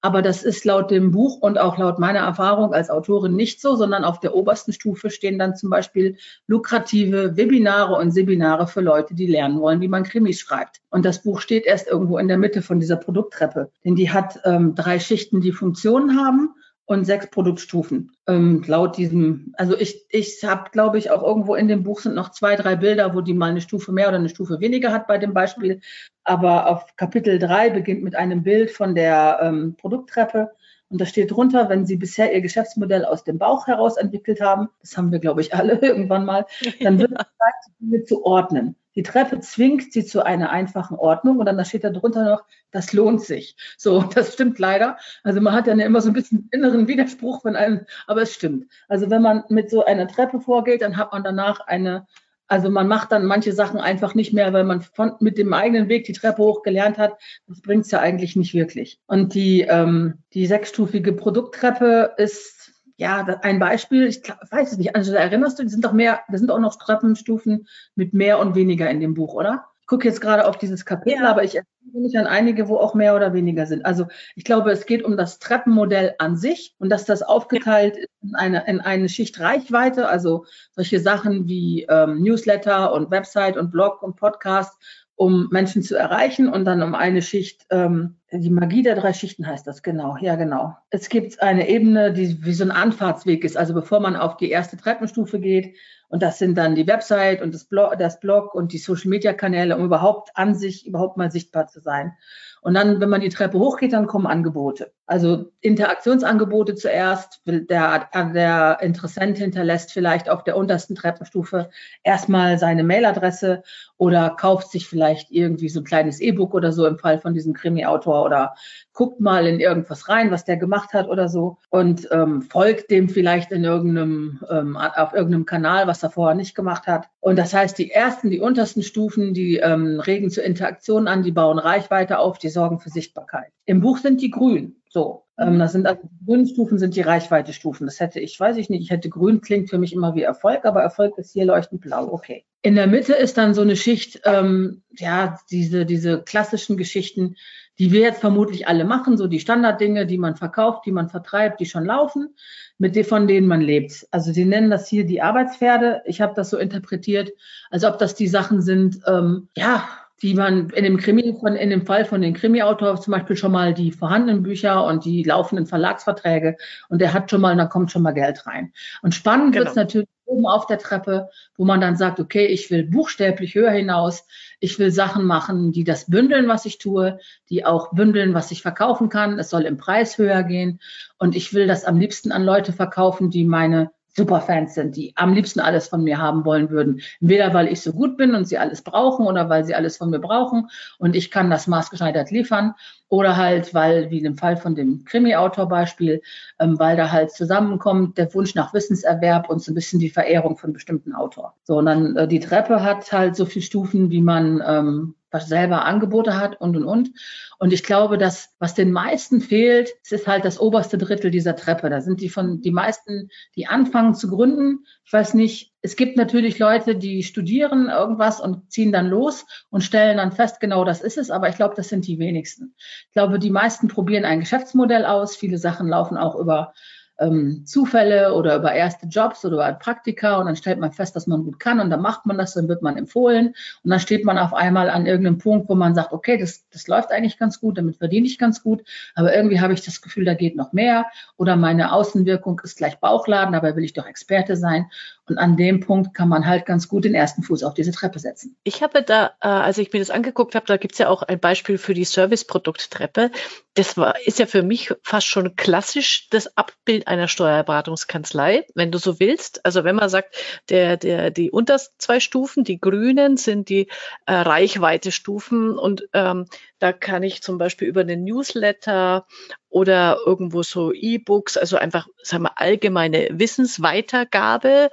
Aber 0.00 0.22
das 0.22 0.44
ist 0.44 0.64
laut 0.64 0.90
dem 0.90 1.10
Buch 1.10 1.38
und 1.40 1.58
auch 1.58 1.76
laut 1.76 1.98
meiner 1.98 2.20
Erfahrung 2.20 2.72
als 2.72 2.88
Autorin 2.88 3.34
nicht 3.34 3.60
so, 3.60 3.74
sondern 3.74 4.04
auf 4.04 4.20
der 4.20 4.34
obersten 4.34 4.72
Stufe 4.72 5.10
stehen 5.10 5.38
dann 5.38 5.56
zum 5.56 5.70
Beispiel 5.70 6.16
lukrative 6.46 7.36
Webinare 7.36 7.96
und 7.96 8.12
Seminare 8.12 8.68
für 8.68 8.80
Leute, 8.80 9.14
die 9.14 9.26
lernen 9.26 9.60
wollen, 9.60 9.80
wie 9.80 9.88
man 9.88 10.04
Krimis 10.04 10.38
schreibt. 10.38 10.80
Und 10.90 11.04
das 11.04 11.22
Buch 11.22 11.40
steht 11.40 11.66
erst 11.66 11.88
irgendwo 11.88 12.18
in 12.18 12.28
der 12.28 12.38
Mitte 12.38 12.62
von 12.62 12.78
dieser 12.78 12.96
Produkttreppe. 12.96 13.70
Denn 13.84 13.96
die 13.96 14.10
hat 14.10 14.40
ähm, 14.44 14.76
drei 14.76 15.00
Schichten, 15.00 15.40
die 15.40 15.52
Funktionen 15.52 16.16
haben 16.16 16.54
und 16.88 17.04
sechs 17.04 17.28
Produktstufen. 17.28 18.12
Ähm, 18.26 18.62
laut 18.66 18.96
diesem, 18.96 19.52
also 19.58 19.76
ich, 19.76 20.06
ich 20.08 20.42
habe, 20.42 20.70
glaube 20.70 20.96
ich, 20.96 21.10
auch 21.10 21.22
irgendwo 21.22 21.54
in 21.54 21.68
dem 21.68 21.82
Buch 21.82 22.00
sind 22.00 22.14
noch 22.14 22.30
zwei, 22.30 22.56
drei 22.56 22.76
Bilder, 22.76 23.14
wo 23.14 23.20
die 23.20 23.34
mal 23.34 23.50
eine 23.50 23.60
Stufe 23.60 23.92
mehr 23.92 24.08
oder 24.08 24.16
eine 24.16 24.30
Stufe 24.30 24.58
weniger 24.60 24.90
hat 24.90 25.06
bei 25.06 25.18
dem 25.18 25.34
Beispiel. 25.34 25.82
Aber 26.28 26.68
auf 26.68 26.96
Kapitel 26.96 27.38
drei 27.38 27.70
beginnt 27.70 28.02
mit 28.02 28.14
einem 28.14 28.42
Bild 28.42 28.70
von 28.70 28.94
der 28.94 29.40
ähm, 29.42 29.76
Produkttreppe. 29.76 30.50
Und 30.90 31.00
da 31.00 31.06
steht 31.06 31.30
drunter, 31.30 31.68
wenn 31.68 31.86
Sie 31.86 31.96
bisher 31.96 32.34
Ihr 32.34 32.40
Geschäftsmodell 32.40 33.04
aus 33.04 33.24
dem 33.24 33.38
Bauch 33.38 33.66
heraus 33.66 33.96
entwickelt 33.96 34.40
haben, 34.40 34.68
das 34.80 34.96
haben 34.96 35.12
wir, 35.12 35.18
glaube 35.18 35.40
ich, 35.40 35.54
alle 35.54 35.74
irgendwann 35.82 36.24
mal, 36.24 36.46
dann 36.80 36.98
wird 36.98 37.12
es 37.12 37.16
Zeit, 37.18 37.74
Dinge 37.80 38.04
zu 38.04 38.24
ordnen. 38.24 38.76
Die 38.94 39.04
Treppe 39.04 39.38
zwingt 39.38 39.92
sie 39.92 40.04
zu 40.04 40.26
einer 40.26 40.50
einfachen 40.50 40.96
Ordnung 40.96 41.38
und 41.38 41.46
dann 41.46 41.64
steht 41.64 41.84
da 41.84 41.90
drunter 41.90 42.24
noch, 42.24 42.44
das 42.72 42.92
lohnt 42.92 43.22
sich. 43.22 43.56
So, 43.76 44.02
das 44.14 44.32
stimmt 44.32 44.58
leider. 44.58 44.98
Also 45.22 45.40
man 45.40 45.54
hat 45.54 45.66
ja 45.68 45.74
immer 45.74 46.00
so 46.00 46.08
ein 46.08 46.14
bisschen 46.14 46.48
inneren 46.50 46.88
Widerspruch 46.88 47.42
von 47.42 47.54
einem, 47.54 47.86
aber 48.06 48.22
es 48.22 48.34
stimmt. 48.34 48.66
Also 48.88 49.08
wenn 49.08 49.22
man 49.22 49.44
mit 49.50 49.70
so 49.70 49.84
einer 49.84 50.08
Treppe 50.08 50.40
vorgeht, 50.40 50.82
dann 50.82 50.96
hat 50.96 51.12
man 51.12 51.22
danach 51.22 51.60
eine, 51.60 52.06
also 52.48 52.70
man 52.70 52.88
macht 52.88 53.12
dann 53.12 53.26
manche 53.26 53.52
Sachen 53.52 53.78
einfach 53.78 54.14
nicht 54.14 54.32
mehr, 54.32 54.52
weil 54.52 54.64
man 54.64 54.80
von, 54.80 55.12
mit 55.20 55.38
dem 55.38 55.52
eigenen 55.52 55.88
Weg 55.88 56.04
die 56.04 56.14
Treppe 56.14 56.42
hoch 56.42 56.62
gelernt 56.62 56.98
hat. 56.98 57.18
Das 57.46 57.60
bringt 57.60 57.84
es 57.84 57.90
ja 57.90 58.00
eigentlich 58.00 58.36
nicht 58.36 58.54
wirklich. 58.54 58.98
Und 59.06 59.34
die, 59.34 59.60
ähm, 59.62 60.14
die 60.32 60.46
sechsstufige 60.46 61.12
Produkttreppe 61.12 62.14
ist 62.16 62.72
ja, 62.96 63.24
ein 63.42 63.60
Beispiel, 63.60 64.08
ich 64.08 64.22
weiß 64.50 64.72
es 64.72 64.78
nicht, 64.78 64.96
also 64.96 65.14
erinnerst 65.14 65.58
du, 65.58 65.62
die 65.62 65.68
sind 65.68 65.84
doch 65.84 65.92
mehr, 65.92 66.20
da 66.28 66.36
sind 66.36 66.50
auch 66.50 66.58
noch 66.58 66.76
Treppenstufen 66.76 67.68
mit 67.94 68.12
mehr 68.12 68.40
und 68.40 68.56
weniger 68.56 68.90
in 68.90 68.98
dem 68.98 69.14
Buch, 69.14 69.34
oder? 69.34 69.66
Gucke 69.88 70.06
jetzt 70.06 70.20
gerade 70.20 70.46
auf 70.46 70.58
dieses 70.58 70.84
Kapitel, 70.84 71.22
ja. 71.22 71.30
aber 71.30 71.42
ich 71.42 71.56
erinnere 71.56 72.02
mich 72.02 72.16
an 72.16 72.26
einige, 72.26 72.68
wo 72.68 72.76
auch 72.76 72.94
mehr 72.94 73.16
oder 73.16 73.32
weniger 73.32 73.66
sind. 73.66 73.84
Also 73.84 74.06
ich 74.36 74.44
glaube, 74.44 74.70
es 74.70 74.86
geht 74.86 75.02
um 75.02 75.16
das 75.16 75.40
Treppenmodell 75.40 76.14
an 76.18 76.36
sich 76.36 76.76
und 76.78 76.90
dass 76.90 77.06
das 77.06 77.22
aufgeteilt 77.22 77.96
ist 77.96 78.08
in 78.22 78.34
eine, 78.36 78.66
in 78.68 78.80
eine 78.80 79.08
Schicht 79.08 79.40
Reichweite, 79.40 80.08
also 80.08 80.44
solche 80.72 81.00
Sachen 81.00 81.48
wie 81.48 81.86
ähm, 81.88 82.22
Newsletter 82.22 82.92
und 82.92 83.10
Website 83.10 83.56
und 83.56 83.72
Blog 83.72 84.02
und 84.02 84.16
Podcast 84.16 84.76
um 85.16 85.48
Menschen 85.50 85.82
zu 85.82 85.96
erreichen 85.96 86.48
und 86.48 86.64
dann 86.64 86.80
um 86.80 86.94
eine 86.94 87.22
Schicht, 87.22 87.66
ähm, 87.70 88.18
die 88.30 88.50
Magie 88.50 88.84
der 88.84 88.94
drei 88.94 89.12
Schichten 89.12 89.48
heißt 89.48 89.66
das, 89.66 89.82
genau, 89.82 90.16
ja 90.20 90.36
genau. 90.36 90.76
Es 90.90 91.08
gibt 91.08 91.42
eine 91.42 91.68
Ebene, 91.68 92.12
die 92.12 92.44
wie 92.44 92.52
so 92.52 92.62
ein 92.62 92.70
Anfahrtsweg 92.70 93.42
ist, 93.42 93.56
also 93.56 93.74
bevor 93.74 93.98
man 93.98 94.14
auf 94.14 94.36
die 94.36 94.48
erste 94.48 94.76
Treppenstufe 94.76 95.40
geht 95.40 95.74
und 96.08 96.22
das 96.22 96.38
sind 96.38 96.56
dann 96.56 96.74
die 96.74 96.86
Website 96.86 97.42
und 97.42 97.54
das 97.54 97.64
Blog, 97.64 97.96
das 97.98 98.18
Blog 98.20 98.54
und 98.54 98.72
die 98.72 98.78
Social-Media-Kanäle, 98.78 99.76
um 99.76 99.84
überhaupt 99.84 100.30
an 100.34 100.54
sich, 100.54 100.86
überhaupt 100.86 101.16
mal 101.16 101.30
sichtbar 101.30 101.66
zu 101.66 101.80
sein. 101.80 102.16
Und 102.60 102.74
dann, 102.74 103.00
wenn 103.00 103.08
man 103.08 103.20
die 103.20 103.28
Treppe 103.28 103.58
hochgeht, 103.58 103.92
dann 103.92 104.06
kommen 104.06 104.26
Angebote. 104.26 104.92
Also 105.06 105.46
Interaktionsangebote 105.60 106.74
zuerst. 106.74 107.40
Der, 107.46 108.08
der 108.14 108.78
Interessent 108.82 109.38
hinterlässt 109.38 109.92
vielleicht 109.92 110.28
auf 110.28 110.44
der 110.44 110.56
untersten 110.56 110.94
Treppenstufe 110.94 111.70
erstmal 112.02 112.58
seine 112.58 112.84
Mailadresse 112.84 113.62
oder 113.96 114.30
kauft 114.30 114.70
sich 114.70 114.86
vielleicht 114.86 115.30
irgendwie 115.30 115.68
so 115.68 115.80
ein 115.80 115.84
kleines 115.84 116.20
E-Book 116.20 116.54
oder 116.54 116.72
so 116.72 116.86
im 116.86 116.98
Fall 116.98 117.18
von 117.18 117.34
diesem 117.34 117.54
Krimi-Autor 117.54 118.24
oder 118.24 118.54
guckt 118.92 119.20
mal 119.20 119.46
in 119.46 119.60
irgendwas 119.60 120.08
rein, 120.08 120.30
was 120.30 120.44
der 120.44 120.56
gemacht 120.56 120.92
hat 120.92 121.08
oder 121.08 121.28
so 121.28 121.58
und 121.70 122.08
ähm, 122.10 122.42
folgt 122.42 122.90
dem 122.90 123.08
vielleicht 123.08 123.50
in 123.50 123.64
irgendeinem, 123.64 124.40
ähm, 124.50 124.76
auf 124.76 125.12
irgendeinem 125.12 125.46
Kanal, 125.46 125.86
was 125.86 126.02
er 126.02 126.10
vorher 126.10 126.34
nicht 126.34 126.54
gemacht 126.54 126.86
hat. 126.86 127.08
Und 127.20 127.36
das 127.36 127.54
heißt, 127.54 127.78
die 127.78 127.90
ersten, 127.90 128.30
die 128.30 128.40
untersten 128.40 128.82
Stufen, 128.82 129.34
die 129.34 129.56
ähm, 129.56 130.00
regen 130.00 130.30
zur 130.30 130.44
Interaktion 130.44 131.08
an, 131.08 131.22
die 131.22 131.32
bauen 131.32 131.58
Reichweite 131.58 132.18
auf, 132.18 132.38
die 132.38 132.47
sorgen 132.50 132.78
für 132.78 132.90
Sichtbarkeit. 132.90 133.52
Im 133.64 133.80
Buch 133.80 133.98
sind 133.98 134.20
die 134.20 134.30
grün. 134.30 134.76
So, 134.88 135.24
ähm, 135.38 135.58
das 135.58 135.72
sind 135.72 135.86
also 135.86 136.02
die 136.02 136.24
grünen 136.24 136.46
Stufen 136.46 136.78
sind 136.78 136.96
die 136.96 137.02
Reichweite-Stufen. 137.02 137.86
Das 137.86 138.00
hätte 138.00 138.20
ich, 138.20 138.38
weiß 138.38 138.56
ich 138.56 138.70
nicht, 138.70 138.82
ich 138.82 138.90
hätte 138.90 139.08
grün 139.08 139.40
klingt 139.40 139.70
für 139.70 139.78
mich 139.78 139.92
immer 139.92 140.14
wie 140.14 140.22
Erfolg, 140.22 140.64
aber 140.64 140.82
Erfolg 140.82 141.16
ist 141.18 141.32
hier 141.32 141.44
leuchtend 141.44 141.82
blau. 141.82 142.12
Okay. 142.12 142.44
In 142.62 142.74
der 142.74 142.86
Mitte 142.86 143.14
ist 143.14 143.38
dann 143.38 143.54
so 143.54 143.60
eine 143.60 143.76
Schicht, 143.76 144.20
ähm, 144.24 144.82
ja, 144.90 145.38
diese, 145.50 145.86
diese 145.86 146.22
klassischen 146.22 146.76
Geschichten, 146.76 147.36
die 147.78 147.92
wir 147.92 148.00
jetzt 148.00 148.20
vermutlich 148.20 148.66
alle 148.66 148.84
machen, 148.84 149.16
so 149.16 149.28
die 149.28 149.38
Standarddinge, 149.38 150.06
die 150.06 150.18
man 150.18 150.34
verkauft, 150.34 150.84
die 150.84 150.90
man 150.90 151.08
vertreibt, 151.08 151.60
die 151.60 151.66
schon 151.66 151.84
laufen, 151.84 152.34
mit 152.76 152.96
denen, 152.96 153.04
von 153.04 153.28
denen 153.28 153.46
man 153.46 153.60
lebt. 153.60 154.08
Also 154.10 154.32
sie 154.32 154.44
nennen 154.44 154.70
das 154.70 154.88
hier 154.88 155.06
die 155.06 155.22
Arbeitspferde. 155.22 156.02
Ich 156.04 156.20
habe 156.20 156.34
das 156.34 156.50
so 156.50 156.58
interpretiert, 156.58 157.30
als 157.70 157.84
ob 157.84 157.98
das 157.98 158.16
die 158.16 158.26
Sachen 158.26 158.60
sind, 158.60 159.00
ähm, 159.06 159.48
ja, 159.56 159.88
die 160.22 160.34
man 160.34 160.70
in 160.70 160.84
dem 160.84 160.96
Krimi, 160.96 161.36
von, 161.38 161.54
in 161.54 161.70
dem 161.70 161.86
Fall 161.86 162.04
von 162.04 162.20
den 162.20 162.34
Krimi-Autor 162.34 163.00
zum 163.00 163.12
Beispiel 163.12 163.36
schon 163.36 163.52
mal 163.52 163.72
die 163.72 163.92
vorhandenen 163.92 164.42
Bücher 164.42 164.84
und 164.84 165.04
die 165.04 165.22
laufenden 165.22 165.66
Verlagsverträge 165.66 166.56
und 166.88 167.00
der 167.00 167.12
hat 167.12 167.30
schon 167.30 167.40
mal, 167.40 167.56
da 167.56 167.66
kommt 167.66 167.92
schon 167.92 168.02
mal 168.02 168.14
Geld 168.14 168.46
rein. 168.46 168.72
Und 169.02 169.14
spannend 169.14 169.52
genau. 169.52 169.64
wird 169.64 169.70
es 169.70 169.76
natürlich 169.76 170.08
oben 170.24 170.46
auf 170.46 170.66
der 170.66 170.78
Treppe, 170.78 171.30
wo 171.56 171.64
man 171.64 171.80
dann 171.80 171.96
sagt, 171.96 172.20
okay, 172.20 172.46
ich 172.46 172.70
will 172.70 172.84
buchstäblich 172.84 173.54
höher 173.54 173.70
hinaus, 173.70 174.26
ich 174.60 174.78
will 174.78 174.90
Sachen 174.90 175.24
machen, 175.24 175.72
die 175.72 175.84
das 175.84 176.10
bündeln, 176.10 176.48
was 176.48 176.66
ich 176.66 176.78
tue, 176.78 177.18
die 177.48 177.64
auch 177.64 177.92
bündeln, 177.92 178.34
was 178.34 178.50
ich 178.50 178.62
verkaufen 178.62 179.08
kann. 179.08 179.38
Es 179.38 179.50
soll 179.50 179.62
im 179.62 179.76
Preis 179.76 180.18
höher 180.18 180.42
gehen 180.42 180.80
und 181.18 181.36
ich 181.36 181.54
will 181.54 181.66
das 181.66 181.84
am 181.84 181.98
liebsten 181.98 182.32
an 182.32 182.44
Leute 182.44 182.72
verkaufen, 182.72 183.30
die 183.30 183.44
meine 183.44 183.90
Superfans 184.18 184.74
sind, 184.74 184.96
die 184.96 185.12
am 185.16 185.32
liebsten 185.32 185.60
alles 185.60 185.88
von 185.88 186.04
mir 186.04 186.18
haben 186.18 186.44
wollen 186.44 186.68
würden. 186.68 187.00
Entweder 187.20 187.54
weil 187.54 187.68
ich 187.68 187.80
so 187.80 187.92
gut 187.92 188.18
bin 188.18 188.34
und 188.34 188.46
sie 188.46 188.58
alles 188.58 188.82
brauchen 188.82 189.26
oder 189.26 189.48
weil 189.48 189.64
sie 189.64 189.74
alles 189.74 189.96
von 189.96 190.10
mir 190.10 190.18
brauchen 190.18 190.68
und 190.98 191.16
ich 191.16 191.30
kann 191.30 191.48
das 191.48 191.66
maßgeschneidert 191.66 192.30
liefern 192.30 192.74
oder 193.08 193.36
halt, 193.36 193.72
weil, 193.74 194.10
wie 194.10 194.22
im 194.22 194.36
Fall 194.36 194.56
von 194.56 194.74
dem 194.74 195.04
Krimi-Autor-Beispiel, 195.04 196.20
ähm, 196.58 196.78
weil 196.78 196.96
da 196.96 197.10
halt 197.10 197.30
zusammenkommt 197.30 198.18
der 198.18 198.32
Wunsch 198.34 198.54
nach 198.54 198.74
Wissenserwerb 198.74 199.48
und 199.48 199.62
so 199.62 199.72
ein 199.72 199.74
bisschen 199.74 199.98
die 199.98 200.10
Verehrung 200.10 200.56
von 200.56 200.72
bestimmten 200.72 201.14
Autor. 201.14 201.54
So, 201.64 201.78
und 201.78 201.86
dann 201.86 202.16
äh, 202.16 202.28
die 202.28 202.40
Treppe 202.40 202.82
hat 202.82 203.10
halt 203.12 203.36
so 203.36 203.46
viele 203.46 203.64
Stufen, 203.64 204.10
wie 204.10 204.22
man 204.22 204.62
ähm, 204.66 205.14
was 205.30 205.48
selber 205.48 205.84
Angebote 205.84 206.38
hat 206.38 206.60
und 206.60 206.76
und 206.76 206.84
und. 206.84 207.10
Und 207.58 207.72
ich 207.72 207.82
glaube, 207.82 208.18
dass 208.18 208.54
was 208.58 208.74
den 208.74 208.92
meisten 208.92 209.40
fehlt, 209.40 209.90
es 210.02 210.12
ist 210.12 210.26
halt 210.26 210.44
das 210.44 210.60
oberste 210.60 210.96
Drittel 210.96 211.30
dieser 211.30 211.56
Treppe. 211.56 211.90
Da 211.90 212.00
sind 212.00 212.20
die 212.20 212.28
von 212.28 212.60
die 212.60 212.70
meisten, 212.70 213.30
die 213.56 213.66
anfangen 213.66 214.14
zu 214.14 214.28
gründen. 214.28 214.84
Ich 215.04 215.12
weiß 215.12 215.34
nicht, 215.34 215.72
es 215.80 215.96
gibt 215.96 216.16
natürlich 216.16 216.58
Leute, 216.58 216.96
die 216.96 217.22
studieren 217.22 217.88
irgendwas 217.88 218.40
und 218.40 218.70
ziehen 218.70 218.92
dann 218.92 219.06
los 219.06 219.46
und 219.70 219.82
stellen 219.82 220.16
dann 220.16 220.32
fest, 220.32 220.60
genau 220.60 220.84
das 220.84 221.00
ist 221.00 221.18
es, 221.18 221.30
aber 221.30 221.48
ich 221.48 221.56
glaube, 221.56 221.74
das 221.76 221.88
sind 221.88 222.06
die 222.06 222.18
wenigsten. 222.18 222.74
Ich 223.06 223.12
glaube, 223.12 223.38
die 223.38 223.50
meisten 223.50 223.88
probieren 223.88 224.24
ein 224.24 224.40
Geschäftsmodell 224.40 225.04
aus. 225.04 225.36
Viele 225.36 225.58
Sachen 225.58 225.88
laufen 225.88 226.16
auch 226.16 226.34
über 226.34 226.72
ähm, 227.18 227.64
Zufälle 227.66 228.34
oder 228.34 228.56
über 228.56 228.72
erste 228.72 229.06
Jobs 229.06 229.44
oder 229.44 229.56
über 229.56 229.72
Praktika 229.72 230.36
und 230.38 230.46
dann 230.46 230.56
stellt 230.56 230.78
man 230.78 230.92
fest, 230.92 231.16
dass 231.16 231.26
man 231.26 231.44
gut 231.44 231.58
kann 231.58 231.80
und 231.80 231.90
dann 231.90 232.00
macht 232.00 232.26
man 232.26 232.38
das, 232.38 232.54
dann 232.54 232.68
wird 232.68 232.82
man 232.82 232.96
empfohlen 232.96 233.54
und 233.82 233.90
dann 233.90 234.00
steht 234.00 234.24
man 234.24 234.38
auf 234.38 234.54
einmal 234.54 234.88
an 234.88 235.06
irgendeinem 235.06 235.38
Punkt, 235.38 235.68
wo 235.68 235.74
man 235.74 235.94
sagt, 235.94 236.12
okay, 236.12 236.38
das, 236.38 236.68
das 236.70 236.86
läuft 236.86 237.10
eigentlich 237.10 237.38
ganz 237.38 237.60
gut, 237.60 237.76
damit 237.76 237.96
verdiene 237.96 238.26
ich 238.26 238.38
ganz 238.38 238.62
gut, 238.62 238.82
aber 239.14 239.34
irgendwie 239.34 239.60
habe 239.60 239.72
ich 239.72 239.84
das 239.84 240.00
Gefühl, 240.00 240.24
da 240.24 240.34
geht 240.34 240.56
noch 240.56 240.72
mehr 240.72 241.06
oder 241.36 241.56
meine 241.56 241.92
Außenwirkung 241.92 242.60
ist 242.62 242.78
gleich 242.78 242.98
Bauchladen, 243.00 243.52
dabei 243.52 243.74
will 243.74 243.84
ich 243.84 243.94
doch 243.94 244.06
Experte 244.06 244.56
sein 244.56 244.86
und 245.30 245.38
an 245.38 245.56
dem 245.56 245.80
Punkt 245.80 246.14
kann 246.14 246.28
man 246.28 246.46
halt 246.46 246.66
ganz 246.66 246.88
gut 246.88 247.04
den 247.04 247.14
ersten 247.14 247.42
Fuß 247.42 247.62
auf 247.62 247.74
diese 247.74 247.92
Treppe 247.92 248.18
setzen. 248.18 248.56
Ich 248.64 248.82
habe 248.82 249.02
da, 249.02 249.32
äh, 249.40 249.48
als 249.48 249.78
ich 249.78 249.92
mir 249.92 249.98
das 249.98 250.10
angeguckt 250.10 250.54
habe, 250.54 250.66
da 250.66 250.76
gibt 250.76 250.94
es 250.94 250.98
ja 250.98 251.08
auch 251.08 251.22
ein 251.22 251.40
Beispiel 251.40 251.78
für 251.78 251.94
die 251.94 252.04
Serviceprodukt-Treppe. 252.04 253.30
Das 253.74 253.96
war, 253.96 254.14
ist 254.26 254.38
ja 254.38 254.46
für 254.46 254.62
mich 254.62 254.92
fast 255.02 255.26
schon 255.26 255.56
klassisch 255.56 256.28
das 256.30 256.56
Abbild 256.56 257.08
einer 257.08 257.28
Steuerberatungskanzlei, 257.28 258.66
wenn 258.74 258.90
du 258.90 258.98
so 258.98 259.20
willst. 259.20 259.64
Also 259.64 259.84
wenn 259.84 259.96
man 259.96 260.08
sagt, 260.08 260.36
der, 260.68 260.96
der, 260.96 261.30
die 261.30 261.50
untersten 261.50 261.94
zwei 261.98 262.20
Stufen, 262.20 262.64
die 262.64 262.80
grünen, 262.80 263.36
sind 263.36 263.68
die 263.68 263.88
äh, 264.26 264.32
Reichweite-Stufen 264.32 265.78
und 265.78 266.08
ähm, 266.12 266.46
da 266.78 266.92
kann 266.92 267.22
ich 267.22 267.42
zum 267.42 267.58
Beispiel 267.58 267.88
über 267.88 268.02
einen 268.02 268.24
Newsletter 268.24 269.26
oder 269.68 270.18
irgendwo 270.24 270.62
so 270.62 270.92
E-Books, 270.92 271.56
also 271.56 271.76
einfach, 271.76 272.08
sagen 272.22 272.44
wir, 272.44 272.58
allgemeine 272.58 273.28
Wissensweitergabe, 273.32 274.90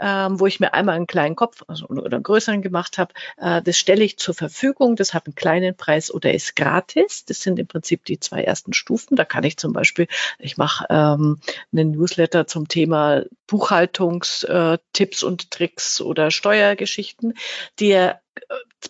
ähm, 0.00 0.38
wo 0.40 0.46
ich 0.46 0.60
mir 0.60 0.74
einmal 0.74 0.96
einen 0.96 1.06
kleinen 1.06 1.36
Kopf 1.36 1.62
also, 1.68 1.86
oder 1.86 2.16
einen 2.16 2.22
größeren 2.22 2.62
gemacht 2.62 2.98
habe, 2.98 3.14
äh, 3.38 3.62
das 3.62 3.76
stelle 3.76 4.04
ich 4.04 4.18
zur 4.18 4.34
Verfügung. 4.34 4.96
Das 4.96 5.14
hat 5.14 5.26
einen 5.26 5.34
kleinen 5.34 5.76
Preis 5.76 6.12
oder 6.12 6.34
ist 6.34 6.56
gratis. 6.56 7.24
Das 7.24 7.40
sind 7.40 7.58
im 7.58 7.66
Prinzip 7.66 8.04
die 8.04 8.20
zwei 8.20 8.42
ersten 8.42 8.72
Stufen. 8.72 9.16
Da 9.16 9.24
kann 9.24 9.44
ich 9.44 9.56
zum 9.56 9.72
Beispiel, 9.72 10.06
ich 10.38 10.56
mache 10.56 10.86
ähm, 10.90 11.40
einen 11.72 11.92
Newsletter 11.92 12.46
zum 12.46 12.68
Thema 12.68 13.22
Buchhaltungstipps 13.46 15.22
äh, 15.22 15.26
und 15.26 15.50
Tricks 15.50 16.00
oder 16.00 16.30
Steuergeschichten. 16.30 17.34
Der 17.80 18.20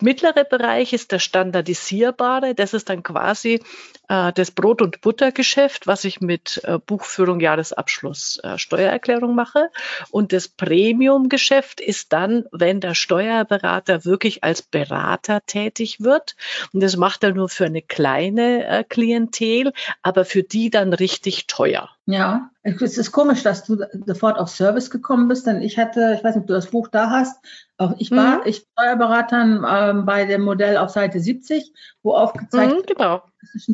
mittlere 0.01 0.43
Bereich 0.43 0.93
ist 0.93 1.11
der 1.11 1.19
standardisierbare. 1.19 2.55
Das 2.55 2.73
ist 2.73 2.89
dann 2.89 3.03
quasi 3.03 3.61
äh, 4.09 4.31
das 4.33 4.51
Brot- 4.51 4.81
und 4.81 5.01
Buttergeschäft, 5.01 5.87
was 5.87 6.03
ich 6.03 6.21
mit 6.21 6.61
äh, 6.63 6.79
Buchführung, 6.79 7.39
Jahresabschluss, 7.39 8.39
äh, 8.43 8.57
Steuererklärung 8.57 9.35
mache. 9.35 9.69
Und 10.11 10.33
das 10.33 10.47
Premium-Geschäft 10.47 11.81
ist 11.81 12.13
dann, 12.13 12.45
wenn 12.51 12.79
der 12.79 12.95
Steuerberater 12.95 14.05
wirklich 14.05 14.43
als 14.43 14.61
Berater 14.61 15.41
tätig 15.45 16.01
wird. 16.01 16.35
Und 16.73 16.81
das 16.81 16.97
macht 16.97 17.23
er 17.23 17.33
nur 17.33 17.49
für 17.49 17.65
eine 17.65 17.81
kleine 17.81 18.65
äh, 18.67 18.83
Klientel, 18.83 19.73
aber 20.01 20.25
für 20.25 20.43
die 20.43 20.69
dann 20.69 20.93
richtig 20.93 21.47
teuer. 21.47 21.96
Ja, 22.09 22.51
es 22.63 22.97
ist 22.97 23.11
komisch, 23.11 23.43
dass 23.43 23.65
du 23.65 23.83
sofort 24.05 24.39
auf 24.39 24.49
Service 24.49 24.89
gekommen 24.89 25.27
bist, 25.27 25.45
denn 25.45 25.61
ich 25.61 25.77
hatte, 25.77 26.15
ich 26.17 26.23
weiß 26.23 26.35
nicht, 26.35 26.43
ob 26.43 26.47
du 26.47 26.53
das 26.53 26.71
Buch 26.71 26.87
da 26.87 27.09
hast, 27.09 27.37
auch 27.77 27.95
ich 27.97 28.11
war, 28.11 28.37
mhm. 28.37 28.41
ich 28.45 28.65
Steuerberater 28.71 29.41
ähm, 29.41 30.05
bei 30.05 30.23
dem 30.23 30.41
Modell 30.41 30.77
auf 30.77 30.89
Seite 30.89 31.19
70, 31.19 31.73
wo 32.03 32.13
aufgezeigt 32.13 32.73
mhm, 32.73 32.95
genau. 32.95 33.23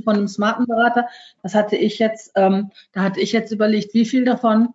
von 0.03 0.15
einem 0.15 0.27
smarten 0.27 0.65
Berater. 0.65 1.07
Das 1.43 1.53
hatte 1.53 1.75
ich 1.75 1.99
jetzt, 1.99 2.31
ähm, 2.33 2.71
da 2.91 3.03
hatte 3.03 3.19
ich 3.19 3.33
jetzt 3.33 3.51
überlegt, 3.51 3.93
wie 3.93 4.05
viel 4.05 4.25
davon 4.25 4.73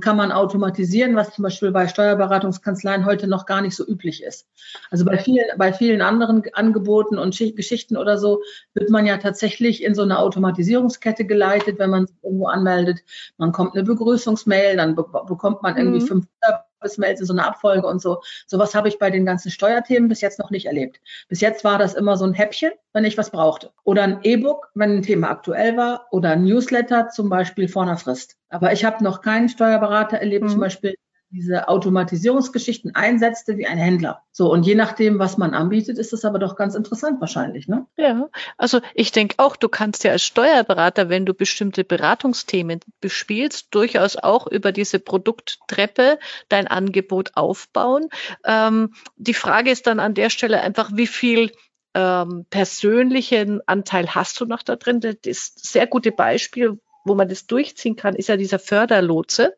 kann 0.00 0.16
man 0.16 0.32
automatisieren, 0.32 1.16
was 1.16 1.34
zum 1.34 1.44
Beispiel 1.44 1.70
bei 1.70 1.88
Steuerberatungskanzleien 1.88 3.06
heute 3.06 3.26
noch 3.26 3.46
gar 3.46 3.62
nicht 3.62 3.74
so 3.74 3.86
üblich 3.86 4.22
ist. 4.22 4.46
Also 4.90 5.04
bei 5.04 5.18
vielen, 5.18 5.46
bei 5.56 5.72
vielen 5.72 6.02
anderen 6.02 6.42
Angeboten 6.52 7.18
und 7.18 7.36
Geschichten 7.56 7.96
oder 7.96 8.18
so 8.18 8.42
wird 8.74 8.90
man 8.90 9.06
ja 9.06 9.16
tatsächlich 9.16 9.82
in 9.82 9.94
so 9.94 10.02
eine 10.02 10.18
Automatisierungskette 10.18 11.24
geleitet, 11.24 11.78
wenn 11.78 11.90
man 11.90 12.06
sich 12.06 12.16
irgendwo 12.22 12.46
anmeldet. 12.46 13.00
Man 13.38 13.52
kommt 13.52 13.74
eine 13.74 13.84
Begrüßungsmail, 13.84 14.76
dann 14.76 14.94
be 14.94 15.04
bekommt 15.26 15.62
man 15.62 15.76
irgendwie 15.76 16.00
mhm. 16.00 16.06
fünf 16.06 16.26
Service-Mails 16.82 17.20
in 17.20 17.26
so 17.26 17.32
einer 17.32 17.46
Abfolge 17.46 17.86
und 17.86 18.00
so. 18.00 18.22
Sowas 18.46 18.74
habe 18.74 18.88
ich 18.88 18.98
bei 18.98 19.10
den 19.10 19.24
ganzen 19.24 19.50
Steuerthemen 19.50 20.08
bis 20.08 20.20
jetzt 20.20 20.38
noch 20.38 20.50
nicht 20.50 20.66
erlebt. 20.66 21.00
Bis 21.28 21.40
jetzt 21.40 21.64
war 21.64 21.78
das 21.78 21.94
immer 21.94 22.16
so 22.16 22.24
ein 22.24 22.34
Häppchen, 22.34 22.72
wenn 22.92 23.04
ich 23.04 23.16
was 23.18 23.30
brauchte. 23.30 23.70
Oder 23.84 24.02
ein 24.02 24.18
E-Book, 24.22 24.70
wenn 24.74 24.96
ein 24.96 25.02
Thema 25.02 25.30
aktuell 25.30 25.76
war. 25.76 26.06
Oder 26.10 26.30
ein 26.30 26.44
Newsletter, 26.44 27.08
zum 27.08 27.28
Beispiel 27.28 27.68
vor 27.68 27.82
einer 27.82 27.96
Frist. 27.96 28.36
Aber 28.48 28.72
ich 28.72 28.84
habe 28.84 29.02
noch 29.02 29.22
keinen 29.22 29.48
Steuerberater 29.48 30.18
erlebt, 30.18 30.44
mhm. 30.44 30.50
zum 30.50 30.60
Beispiel 30.60 30.94
diese 31.32 31.68
Automatisierungsgeschichten 31.68 32.94
einsetzte 32.94 33.56
wie 33.56 33.66
ein 33.66 33.78
Händler. 33.78 34.22
So, 34.32 34.52
und 34.52 34.64
je 34.64 34.74
nachdem, 34.74 35.18
was 35.18 35.38
man 35.38 35.54
anbietet, 35.54 35.98
ist 35.98 36.12
es 36.12 36.24
aber 36.24 36.38
doch 36.38 36.56
ganz 36.56 36.74
interessant 36.74 37.20
wahrscheinlich, 37.20 37.68
ne? 37.68 37.86
Ja, 37.96 38.28
also 38.58 38.80
ich 38.94 39.12
denke 39.12 39.36
auch, 39.38 39.56
du 39.56 39.68
kannst 39.68 40.04
ja 40.04 40.12
als 40.12 40.24
Steuerberater, 40.24 41.08
wenn 41.08 41.24
du 41.24 41.32
bestimmte 41.32 41.84
Beratungsthemen 41.84 42.80
bespielst, 43.00 43.68
durchaus 43.70 44.16
auch 44.16 44.46
über 44.46 44.72
diese 44.72 44.98
Produkttreppe 44.98 46.18
dein 46.48 46.66
Angebot 46.66 47.32
aufbauen. 47.34 48.08
Ähm, 48.44 48.94
die 49.16 49.34
Frage 49.34 49.70
ist 49.70 49.86
dann 49.86 50.00
an 50.00 50.14
der 50.14 50.28
Stelle 50.28 50.60
einfach, 50.60 50.90
wie 50.94 51.06
viel 51.06 51.52
ähm, 51.94 52.46
persönlichen 52.50 53.60
Anteil 53.66 54.14
hast 54.14 54.40
du 54.40 54.44
noch 54.44 54.62
da 54.62 54.76
drin? 54.76 55.00
Das 55.00 55.16
ist 55.24 55.58
ein 55.58 55.62
sehr 55.62 55.86
gute 55.86 56.12
Beispiel, 56.12 56.78
wo 57.04 57.14
man 57.14 57.28
das 57.28 57.46
durchziehen 57.46 57.96
kann, 57.96 58.14
ist 58.14 58.28
ja 58.28 58.36
dieser 58.36 58.58
Förderlotse. 58.58 59.56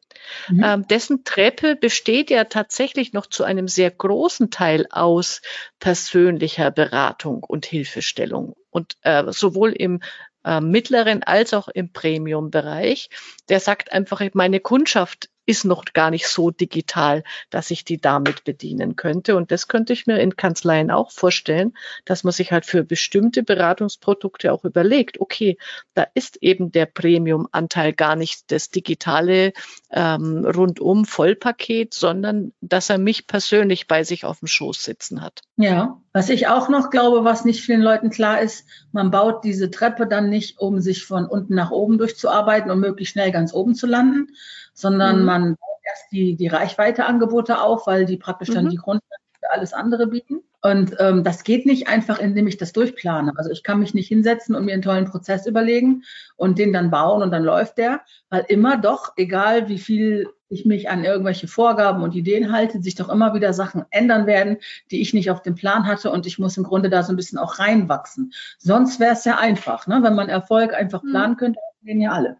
Mhm. 0.48 0.64
Ähm, 0.64 0.88
dessen 0.88 1.24
Treppe 1.24 1.76
besteht 1.76 2.30
ja 2.30 2.44
tatsächlich 2.44 3.12
noch 3.12 3.26
zu 3.26 3.44
einem 3.44 3.68
sehr 3.68 3.90
großen 3.90 4.50
Teil 4.50 4.86
aus 4.90 5.42
persönlicher 5.78 6.70
Beratung 6.70 7.42
und 7.42 7.66
Hilfestellung. 7.66 8.54
Und 8.70 8.96
äh, 9.02 9.24
sowohl 9.30 9.72
im 9.72 10.00
äh, 10.44 10.60
mittleren 10.60 11.22
als 11.22 11.54
auch 11.54 11.68
im 11.68 11.92
Premium-Bereich. 11.92 13.08
Der 13.48 13.60
sagt 13.60 13.92
einfach, 13.92 14.22
meine 14.34 14.60
Kundschaft 14.60 15.28
ist 15.46 15.64
noch 15.64 15.84
gar 15.92 16.10
nicht 16.10 16.26
so 16.26 16.50
digital, 16.50 17.22
dass 17.50 17.70
ich 17.70 17.84
die 17.84 18.00
damit 18.00 18.44
bedienen 18.44 18.96
könnte. 18.96 19.36
Und 19.36 19.50
das 19.50 19.68
könnte 19.68 19.92
ich 19.92 20.06
mir 20.06 20.18
in 20.18 20.36
Kanzleien 20.36 20.90
auch 20.90 21.10
vorstellen, 21.10 21.74
dass 22.04 22.24
man 22.24 22.32
sich 22.32 22.52
halt 22.52 22.64
für 22.64 22.84
bestimmte 22.84 23.42
Beratungsprodukte 23.42 24.52
auch 24.52 24.64
überlegt, 24.64 25.20
okay, 25.20 25.58
da 25.94 26.06
ist 26.14 26.38
eben 26.42 26.72
der 26.72 26.86
Premium-Anteil 26.86 27.92
gar 27.92 28.16
nicht 28.16 28.50
das 28.50 28.70
digitale 28.70 29.52
ähm, 29.90 30.44
rundum 30.44 31.04
Vollpaket, 31.04 31.94
sondern 31.94 32.52
dass 32.60 32.90
er 32.90 32.98
mich 32.98 33.26
persönlich 33.26 33.86
bei 33.86 34.04
sich 34.04 34.24
auf 34.24 34.40
dem 34.40 34.48
Schoß 34.48 34.82
sitzen 34.82 35.22
hat. 35.22 35.42
Ja, 35.56 36.00
was 36.12 36.30
ich 36.30 36.48
auch 36.48 36.68
noch 36.68 36.90
glaube, 36.90 37.24
was 37.24 37.44
nicht 37.44 37.60
vielen 37.60 37.82
Leuten 37.82 38.10
klar 38.10 38.40
ist, 38.40 38.66
man 38.92 39.10
baut 39.10 39.44
diese 39.44 39.70
Treppe 39.70 40.06
dann 40.06 40.30
nicht, 40.30 40.58
um 40.58 40.80
sich 40.80 41.04
von 41.04 41.26
unten 41.26 41.54
nach 41.54 41.70
oben 41.70 41.98
durchzuarbeiten 41.98 42.70
und 42.70 42.80
möglichst 42.80 43.12
schnell 43.12 43.32
ganz 43.32 43.52
oben 43.52 43.74
zu 43.74 43.86
landen, 43.86 44.28
sondern 44.74 45.20
mhm. 45.20 45.24
man 45.24 45.42
baut 45.56 45.80
erst 45.84 46.12
die, 46.12 46.36
die 46.36 46.48
Reichweiteangebote 46.48 47.60
auf, 47.60 47.86
weil 47.86 48.04
die 48.04 48.16
praktisch 48.16 48.50
dann 48.50 48.66
mhm. 48.66 48.70
die 48.70 48.76
Grundlage 48.76 49.22
für 49.40 49.50
alles 49.50 49.72
andere 49.72 50.06
bieten. 50.08 50.42
Und 50.62 50.96
ähm, 50.98 51.24
das 51.24 51.44
geht 51.44 51.66
nicht 51.66 51.88
einfach, 51.88 52.18
indem 52.18 52.46
ich 52.46 52.56
das 52.56 52.72
durchplane. 52.72 53.34
Also 53.36 53.50
ich 53.50 53.62
kann 53.62 53.80
mich 53.80 53.92
nicht 53.92 54.08
hinsetzen 54.08 54.54
und 54.54 54.64
mir 54.64 54.72
einen 54.72 54.80
tollen 54.80 55.04
Prozess 55.04 55.46
überlegen 55.46 56.04
und 56.36 56.58
den 56.58 56.72
dann 56.72 56.90
bauen 56.90 57.22
und 57.22 57.30
dann 57.30 57.44
läuft 57.44 57.76
der, 57.76 58.00
weil 58.30 58.46
immer 58.48 58.78
doch, 58.78 59.12
egal 59.16 59.68
wie 59.68 59.78
viel 59.78 60.26
ich 60.48 60.64
mich 60.64 60.88
an 60.88 61.04
irgendwelche 61.04 61.48
Vorgaben 61.48 62.02
und 62.02 62.14
Ideen 62.14 62.50
halte, 62.50 62.80
sich 62.80 62.94
doch 62.94 63.10
immer 63.10 63.34
wieder 63.34 63.52
Sachen 63.52 63.84
ändern 63.90 64.26
werden, 64.26 64.56
die 64.90 65.02
ich 65.02 65.12
nicht 65.12 65.30
auf 65.30 65.42
dem 65.42 65.54
Plan 65.54 65.86
hatte 65.86 66.10
und 66.10 66.24
ich 66.26 66.38
muss 66.38 66.56
im 66.56 66.64
Grunde 66.64 66.88
da 66.88 67.02
so 67.02 67.12
ein 67.12 67.16
bisschen 67.16 67.38
auch 67.38 67.58
reinwachsen. 67.58 68.32
Sonst 68.58 69.00
wäre 69.00 69.12
es 69.12 69.24
ja 69.26 69.36
einfach, 69.36 69.86
ne? 69.86 69.98
wenn 70.02 70.14
man 70.14 70.30
Erfolg 70.30 70.72
einfach 70.72 71.02
mhm. 71.02 71.10
planen 71.10 71.36
könnte, 71.36 71.60
gehen 71.82 72.00
ja 72.00 72.12
alle. 72.12 72.38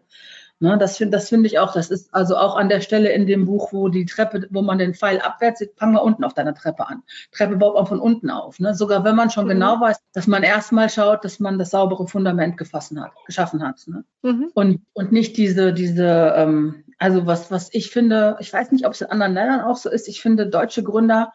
Ne, 0.65 0.79
das 0.79 0.97
finde 0.97 1.15
das 1.15 1.29
finde 1.29 1.45
ich 1.45 1.59
auch. 1.59 1.73
Das 1.73 1.91
ist 1.91 2.11
also 2.11 2.37
auch 2.37 2.55
an 2.55 2.69
der 2.69 2.81
Stelle 2.81 3.11
in 3.11 3.27
dem 3.27 3.45
Buch, 3.45 3.71
wo 3.71 3.87
die 3.87 4.05
Treppe, 4.05 4.47
wo 4.49 4.63
man 4.63 4.79
den 4.79 4.95
Pfeil 4.95 5.21
abwärts 5.21 5.59
sieht, 5.59 5.77
fangen 5.77 5.93
wir 5.93 6.01
unten 6.01 6.23
auf 6.23 6.33
deiner 6.33 6.55
Treppe 6.55 6.87
an. 6.87 7.03
Treppe 7.31 7.55
baut 7.57 7.75
man 7.75 7.85
von 7.85 7.99
unten 7.99 8.31
auf. 8.31 8.59
Ne? 8.59 8.73
Sogar 8.73 9.03
wenn 9.03 9.15
man 9.15 9.29
schon 9.29 9.45
mhm. 9.45 9.49
genau 9.49 9.79
weiß, 9.79 9.99
dass 10.13 10.25
man 10.25 10.41
erstmal 10.41 10.89
schaut, 10.89 11.23
dass 11.23 11.39
man 11.39 11.59
das 11.59 11.69
saubere 11.69 12.07
Fundament 12.07 12.57
gefassen 12.57 12.99
hat, 12.99 13.11
geschaffen 13.27 13.61
hat. 13.61 13.79
Ne? 13.85 14.05
Mhm. 14.23 14.49
Und, 14.55 14.81
und 14.93 15.11
nicht 15.11 15.37
diese, 15.37 15.71
diese, 15.71 16.33
ähm, 16.35 16.83
also 16.97 17.27
was, 17.27 17.51
was 17.51 17.71
ich 17.71 17.91
finde, 17.91 18.35
ich 18.39 18.51
weiß 18.51 18.71
nicht, 18.71 18.87
ob 18.87 18.93
es 18.93 19.01
in 19.01 19.11
anderen 19.11 19.35
Ländern 19.35 19.61
auch 19.61 19.77
so 19.77 19.91
ist, 19.91 20.07
ich 20.07 20.19
finde 20.19 20.47
deutsche 20.47 20.81
Gründer 20.81 21.31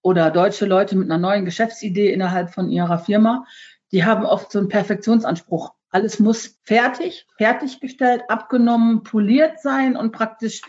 oder 0.00 0.30
deutsche 0.30 0.64
Leute 0.64 0.96
mit 0.96 1.10
einer 1.10 1.20
neuen 1.20 1.44
Geschäftsidee 1.44 2.10
innerhalb 2.10 2.54
von 2.54 2.70
ihrer 2.70 2.98
Firma, 2.98 3.44
die 3.92 4.06
haben 4.06 4.24
oft 4.24 4.50
so 4.50 4.58
einen 4.58 4.68
Perfektionsanspruch 4.68 5.74
alles 5.90 6.20
muss 6.20 6.58
fertig, 6.64 7.26
fertiggestellt, 7.36 8.22
abgenommen, 8.28 9.02
poliert 9.02 9.60
sein 9.60 9.96
und 9.96 10.12
praktisch 10.12 10.62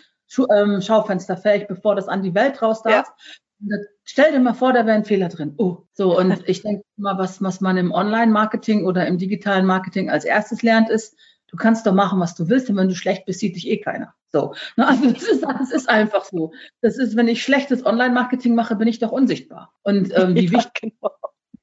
ähm, 0.56 0.82
schaufensterfähig, 0.82 1.68
bevor 1.68 1.96
das 1.96 2.08
an 2.08 2.24
die 2.24 2.34
Welt 2.34 2.62
raus 2.62 2.82
darf. 2.82 3.12
Ja. 3.60 3.78
Stell 4.04 4.32
dir 4.32 4.40
mal 4.40 4.54
vor, 4.54 4.74
da 4.74 4.86
wäre 4.86 4.96
ein 4.96 5.06
Fehler 5.06 5.30
drin. 5.30 5.54
Oh, 5.58 5.84
so. 5.94 6.18
Und 6.18 6.44
ich 6.48 6.64
denke 6.64 6.84
mal, 6.98 7.18
was, 7.18 7.42
was 7.42 7.62
man 7.62 7.78
im 7.78 7.92
Online-Marketing 7.92 8.86
oder 8.86 9.06
im 9.08 9.18
digitalen 9.18 9.66
Marketing 9.66 10.10
als 10.10 10.26
erstes 10.26 10.64
lernt, 10.64 10.90
ist, 10.90 11.16
du 11.48 11.58
kannst 11.58 11.86
doch 11.86 11.94
machen, 11.94 12.20
was 12.20 12.34
du 12.34 12.50
willst, 12.50 12.70
und 12.70 12.78
wenn 12.78 12.90
du 12.90 12.96
schlecht 12.96 13.26
bist, 13.26 13.40
sieht 13.40 13.56
dich 13.56 13.68
eh 13.68 13.78
keiner. 13.78 14.16
So. 14.32 14.56
Also 14.78 15.12
das 15.12 15.24
ist, 15.24 15.44
das 15.44 15.72
ist 15.72 15.90
einfach 15.90 16.26
so. 16.26 16.54
Das 16.82 16.98
ist, 16.98 17.16
wenn 17.16 17.28
ich 17.28 17.44
schlechtes 17.44 17.86
Online-Marketing 17.86 18.56
mache, 18.56 18.76
bin 18.76 18.88
ich 18.88 19.00
doch 19.00 19.12
unsichtbar. 19.12 19.74
Und 19.84 20.18
ähm, 20.18 20.34
die 20.36 20.46
ja, 20.46 20.52
wichtig, 20.54 20.94
genau 21.00 21.12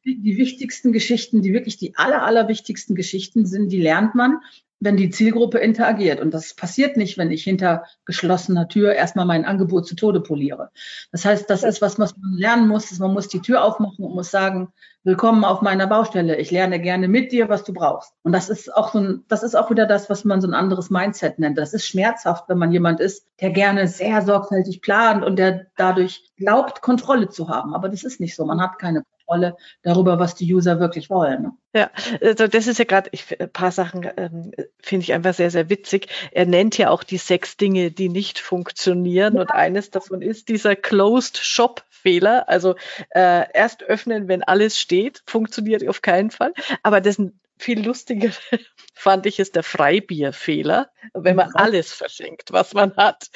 die 0.04 0.36
wichtigsten 0.36 0.92
Geschichten, 0.92 1.42
die 1.42 1.52
wirklich 1.52 1.76
die 1.76 1.96
aller, 1.96 2.22
allerwichtigsten 2.22 2.94
Geschichten 2.94 3.46
sind, 3.46 3.70
die 3.70 3.80
lernt 3.80 4.14
man, 4.14 4.40
wenn 4.80 4.96
die 4.96 5.10
Zielgruppe 5.10 5.58
interagiert. 5.58 6.20
Und 6.20 6.32
das 6.32 6.54
passiert 6.54 6.96
nicht, 6.96 7.18
wenn 7.18 7.30
ich 7.30 7.42
hinter 7.42 7.84
geschlossener 8.04 8.68
Tür 8.68 8.94
erstmal 8.94 9.26
mein 9.26 9.44
Angebot 9.44 9.86
zu 9.86 9.96
Tode 9.96 10.20
poliere. 10.20 10.70
Das 11.10 11.24
heißt, 11.24 11.50
das 11.50 11.64
ist 11.64 11.82
was, 11.82 11.98
was 11.98 12.16
man 12.16 12.34
lernen 12.34 12.68
muss. 12.68 12.96
Man 12.98 13.12
muss 13.12 13.28
die 13.28 13.40
Tür 13.40 13.64
aufmachen 13.64 14.04
und 14.04 14.14
muss 14.14 14.30
sagen, 14.30 14.68
willkommen 15.02 15.44
auf 15.44 15.62
meiner 15.62 15.86
Baustelle. 15.86 16.36
Ich 16.36 16.50
lerne 16.50 16.80
gerne 16.80 17.08
mit 17.08 17.32
dir, 17.32 17.48
was 17.48 17.64
du 17.64 17.72
brauchst. 17.72 18.12
Und 18.22 18.32
das 18.32 18.48
ist 18.48 18.72
auch 18.72 18.92
so 18.92 19.00
ein, 19.00 19.24
das 19.28 19.42
ist 19.42 19.56
auch 19.56 19.70
wieder 19.70 19.86
das, 19.86 20.08
was 20.10 20.24
man 20.24 20.40
so 20.40 20.46
ein 20.46 20.54
anderes 20.54 20.90
Mindset 20.90 21.38
nennt. 21.40 21.58
Das 21.58 21.74
ist 21.74 21.86
schmerzhaft, 21.86 22.48
wenn 22.48 22.58
man 22.58 22.70
jemand 22.70 23.00
ist, 23.00 23.26
der 23.40 23.50
gerne 23.50 23.88
sehr 23.88 24.22
sorgfältig 24.22 24.80
plant 24.80 25.24
und 25.24 25.38
der 25.38 25.66
dadurch 25.76 26.30
glaubt, 26.36 26.82
Kontrolle 26.82 27.28
zu 27.28 27.48
haben. 27.48 27.74
Aber 27.74 27.88
das 27.88 28.04
ist 28.04 28.20
nicht 28.20 28.36
so. 28.36 28.44
Man 28.44 28.60
hat 28.60 28.78
keine 28.78 29.02
Kontrolle 29.28 29.56
darüber, 29.82 30.18
was 30.18 30.34
die 30.34 30.52
User 30.52 30.80
wirklich 30.80 31.10
wollen. 31.10 31.52
Ja, 31.74 31.90
also 32.22 32.46
das 32.46 32.66
ist 32.66 32.78
ja 32.78 32.84
gerade, 32.84 33.10
ein 33.38 33.52
paar 33.52 33.72
Sachen 33.72 34.08
ähm, 34.16 34.52
finde 34.80 35.04
ich 35.04 35.12
einfach 35.12 35.34
sehr, 35.34 35.50
sehr 35.50 35.68
witzig. 35.68 36.08
Er 36.32 36.46
nennt 36.46 36.78
ja 36.78 36.90
auch 36.90 37.04
die 37.04 37.18
sechs 37.18 37.56
Dinge, 37.56 37.90
die 37.90 38.08
nicht 38.08 38.38
funktionieren. 38.38 39.34
Ja. 39.34 39.42
Und 39.42 39.50
eines 39.50 39.90
davon 39.90 40.22
ist 40.22 40.48
dieser 40.48 40.76
Closed 40.76 41.36
Shop 41.36 41.84
Fehler. 41.90 42.48
Also 42.48 42.74
äh, 43.10 43.44
erst 43.52 43.82
öffnen, 43.82 44.28
wenn 44.28 44.42
alles 44.42 44.78
steht, 44.78 45.22
funktioniert 45.26 45.86
auf 45.86 46.00
keinen 46.00 46.30
Fall. 46.30 46.54
Aber 46.82 47.00
das 47.00 47.20
viel 47.58 47.84
lustiger 47.84 48.30
fand 48.94 49.26
ich 49.26 49.38
ist 49.38 49.56
der 49.56 49.62
Freibierfehler, 49.62 50.90
wenn 51.12 51.36
man 51.36 51.50
alles 51.54 51.92
verschenkt, 51.92 52.52
was 52.52 52.72
man 52.72 52.96
hat. 52.96 53.30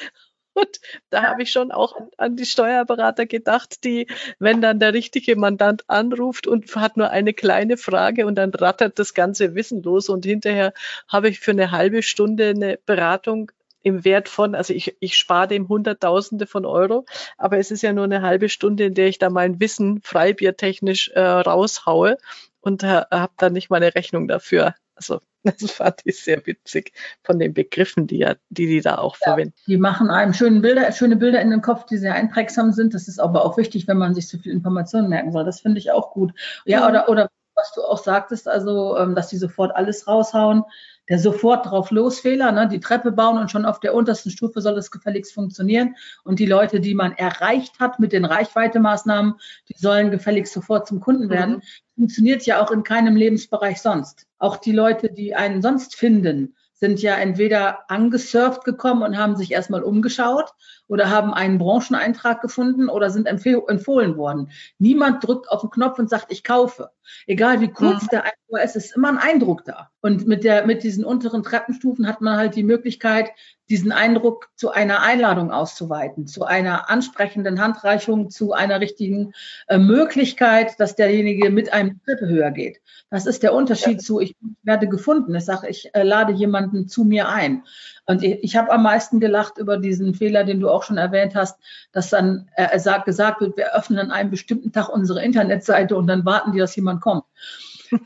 Und 0.53 0.79
da 1.09 1.23
habe 1.23 1.43
ich 1.43 1.51
schon 1.51 1.71
auch 1.71 1.95
an 2.17 2.35
die 2.35 2.45
Steuerberater 2.45 3.25
gedacht, 3.25 3.83
die, 3.83 4.07
wenn 4.39 4.61
dann 4.61 4.79
der 4.79 4.93
richtige 4.93 5.35
Mandant 5.35 5.83
anruft 5.87 6.47
und 6.47 6.75
hat 6.75 6.97
nur 6.97 7.09
eine 7.09 7.33
kleine 7.33 7.77
Frage 7.77 8.25
und 8.25 8.35
dann 8.35 8.51
rattert 8.51 8.99
das 8.99 9.13
ganze 9.13 9.55
Wissen 9.55 9.81
los 9.83 10.09
und 10.09 10.25
hinterher 10.25 10.73
habe 11.07 11.29
ich 11.29 11.39
für 11.39 11.51
eine 11.51 11.71
halbe 11.71 12.03
Stunde 12.03 12.49
eine 12.49 12.79
Beratung 12.85 13.51
im 13.83 14.05
Wert 14.05 14.29
von, 14.29 14.55
also 14.55 14.73
ich, 14.73 14.95
ich 14.99 15.17
spare 15.17 15.47
dem 15.47 15.67
Hunderttausende 15.67 16.47
von 16.47 16.65
Euro, 16.65 17.05
aber 17.37 17.57
es 17.57 17.69
ist 17.69 17.83
ja 17.83 17.93
nur 17.93 18.05
eine 18.05 18.21
halbe 18.21 18.49
Stunde, 18.49 18.85
in 18.85 18.93
der 18.93 19.07
ich 19.07 19.19
da 19.19 19.29
mein 19.29 19.59
Wissen 19.59 20.01
freibiertechnisch 20.01 21.09
äh, 21.09 21.21
raushaue 21.21 22.17
und 22.61 22.83
äh, 22.83 23.03
habe 23.11 23.33
dann 23.37 23.53
nicht 23.53 23.69
mal 23.69 23.77
eine 23.77 23.93
Rechnung 23.93 24.27
dafür. 24.27 24.73
Also 25.09 25.21
das 25.43 25.71
fand 25.71 26.01
ich 26.05 26.21
sehr 26.21 26.45
witzig 26.45 26.93
von 27.23 27.37
den 27.37 27.53
Begriffen, 27.53 28.07
die 28.07 28.19
ja, 28.19 28.35
die, 28.49 28.67
die 28.67 28.81
da 28.81 28.97
auch 28.97 29.17
ja, 29.21 29.31
verwenden. 29.31 29.53
Die 29.67 29.77
machen 29.77 30.09
einem 30.09 30.33
schöne 30.33 30.61
Bilder, 30.61 30.91
schöne 30.91 31.17
Bilder 31.17 31.41
in 31.41 31.49
den 31.49 31.61
Kopf, 31.61 31.85
die 31.85 31.97
sehr 31.97 32.13
einprägsam 32.13 32.71
sind. 32.71 32.93
Das 32.93 33.07
ist 33.07 33.19
aber 33.19 33.45
auch 33.45 33.57
wichtig, 33.57 33.87
wenn 33.87 33.97
man 33.97 34.13
sich 34.13 34.29
so 34.29 34.37
viel 34.37 34.53
Informationen 34.53 35.09
merken 35.09 35.31
soll. 35.31 35.43
Das 35.43 35.59
finde 35.59 35.79
ich 35.79 35.91
auch 35.91 36.11
gut. 36.11 36.33
Ja, 36.65 36.79
ja, 36.79 36.89
oder, 36.89 37.09
oder 37.09 37.29
was 37.55 37.71
du 37.73 37.81
auch 37.81 38.03
sagtest, 38.03 38.47
also, 38.47 38.97
ähm, 38.97 39.15
dass 39.15 39.29
die 39.29 39.37
sofort 39.37 39.75
alles 39.75 40.07
raushauen 40.07 40.63
der 41.09 41.19
sofort 41.19 41.65
drauf 41.65 41.91
losfehler, 41.91 42.51
ne, 42.51 42.67
die 42.67 42.79
Treppe 42.79 43.11
bauen 43.11 43.37
und 43.37 43.51
schon 43.51 43.65
auf 43.65 43.79
der 43.79 43.93
untersten 43.93 44.31
Stufe 44.31 44.61
soll 44.61 44.77
es 44.77 44.91
gefälligst 44.91 45.33
funktionieren. 45.33 45.95
Und 46.23 46.39
die 46.39 46.45
Leute, 46.45 46.79
die 46.79 46.93
man 46.93 47.11
erreicht 47.13 47.79
hat 47.79 47.99
mit 47.99 48.13
den 48.13 48.25
Reichweitemaßnahmen, 48.25 49.35
die 49.69 49.77
sollen 49.77 50.11
gefälligst 50.11 50.53
sofort 50.53 50.87
zum 50.87 51.01
Kunden 51.01 51.29
werden. 51.29 51.55
Mhm. 51.55 51.61
Funktioniert 51.95 52.45
ja 52.45 52.63
auch 52.63 52.71
in 52.71 52.83
keinem 52.83 53.15
Lebensbereich 53.15 53.81
sonst. 53.81 54.27
Auch 54.39 54.57
die 54.57 54.71
Leute, 54.71 55.11
die 55.11 55.35
einen 55.35 55.61
sonst 55.61 55.95
finden, 55.95 56.55
sind 56.83 57.01
ja 57.01 57.15
entweder 57.15 57.89
angesurft 57.89 58.65
gekommen 58.65 59.03
und 59.03 59.17
haben 59.17 59.37
sich 59.37 59.53
erstmal 59.53 59.83
umgeschaut 59.83 60.51
oder 60.89 61.09
haben 61.09 61.33
einen 61.33 61.57
Brancheneintrag 61.57 62.41
gefunden 62.41 62.89
oder 62.89 63.09
sind 63.09 63.25
empfohlen 63.25 64.17
worden. 64.17 64.51
Niemand 64.79 65.25
drückt 65.25 65.49
auf 65.49 65.61
den 65.61 65.69
Knopf 65.69 65.97
und 65.97 66.09
sagt, 66.09 66.25
ich 66.27 66.43
kaufe. 66.43 66.91
Egal 67.25 67.61
wie 67.61 67.69
kurz 67.69 68.03
mhm. 68.03 68.07
der 68.11 68.23
Eindruck 68.23 68.65
ist, 68.65 68.75
ist 68.75 68.97
immer 68.97 69.07
ein 69.07 69.17
Eindruck 69.17 69.63
da. 69.63 69.91
Und 70.01 70.27
mit 70.27 70.43
der, 70.43 70.65
mit 70.65 70.83
diesen 70.83 71.05
unteren 71.05 71.41
Treppenstufen 71.41 72.05
hat 72.05 72.19
man 72.19 72.35
halt 72.35 72.57
die 72.57 72.63
Möglichkeit, 72.63 73.29
diesen 73.73 73.91
Eindruck 73.91 74.49
zu 74.55 74.69
einer 74.69 75.01
Einladung 75.01 75.49
auszuweiten, 75.49 76.27
zu 76.27 76.45
einer 76.45 76.91
ansprechenden 76.91 77.59
Handreichung, 77.59 78.29
zu 78.29 78.53
einer 78.53 78.79
richtigen 78.79 79.33
äh, 79.67 79.79
Möglichkeit, 79.79 80.79
dass 80.79 80.95
derjenige 80.95 81.49
mit 81.49 81.73
einem 81.73 81.99
Treppe 82.05 82.27
höher 82.27 82.51
geht. 82.51 82.81
Das 83.09 83.25
ist 83.25 83.41
der 83.41 83.51
Unterschied 83.51 83.93
ja. 83.93 83.97
zu, 83.97 84.19
ich 84.19 84.35
werde 84.61 84.87
gefunden. 84.87 85.33
Ich 85.33 85.45
sage, 85.45 85.69
ich 85.69 85.89
äh, 85.95 86.03
lade 86.03 86.33
jemanden 86.33 86.87
zu 86.87 87.03
mir 87.03 87.29
ein. 87.29 87.63
Und 88.05 88.21
ich, 88.21 88.43
ich 88.43 88.55
habe 88.55 88.71
am 88.71 88.83
meisten 88.83 89.19
gelacht 89.19 89.57
über 89.57 89.77
diesen 89.77 90.13
Fehler, 90.13 90.43
den 90.43 90.59
du 90.59 90.69
auch 90.69 90.83
schon 90.83 90.97
erwähnt 90.97 91.33
hast, 91.33 91.57
dass 91.93 92.11
dann 92.11 92.51
äh, 92.55 92.77
sagt, 92.77 93.05
gesagt 93.05 93.41
wird, 93.41 93.57
wir 93.57 93.75
öffnen 93.75 93.97
an 93.97 94.11
einem 94.11 94.29
bestimmten 94.29 94.71
Tag 94.71 94.89
unsere 94.89 95.23
Internetseite 95.23 95.97
und 95.97 96.05
dann 96.05 96.25
warten 96.25 96.51
die, 96.51 96.59
dass 96.59 96.75
jemand 96.75 97.01
kommt. 97.01 97.23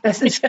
Das 0.02 0.22
ist, 0.22 0.48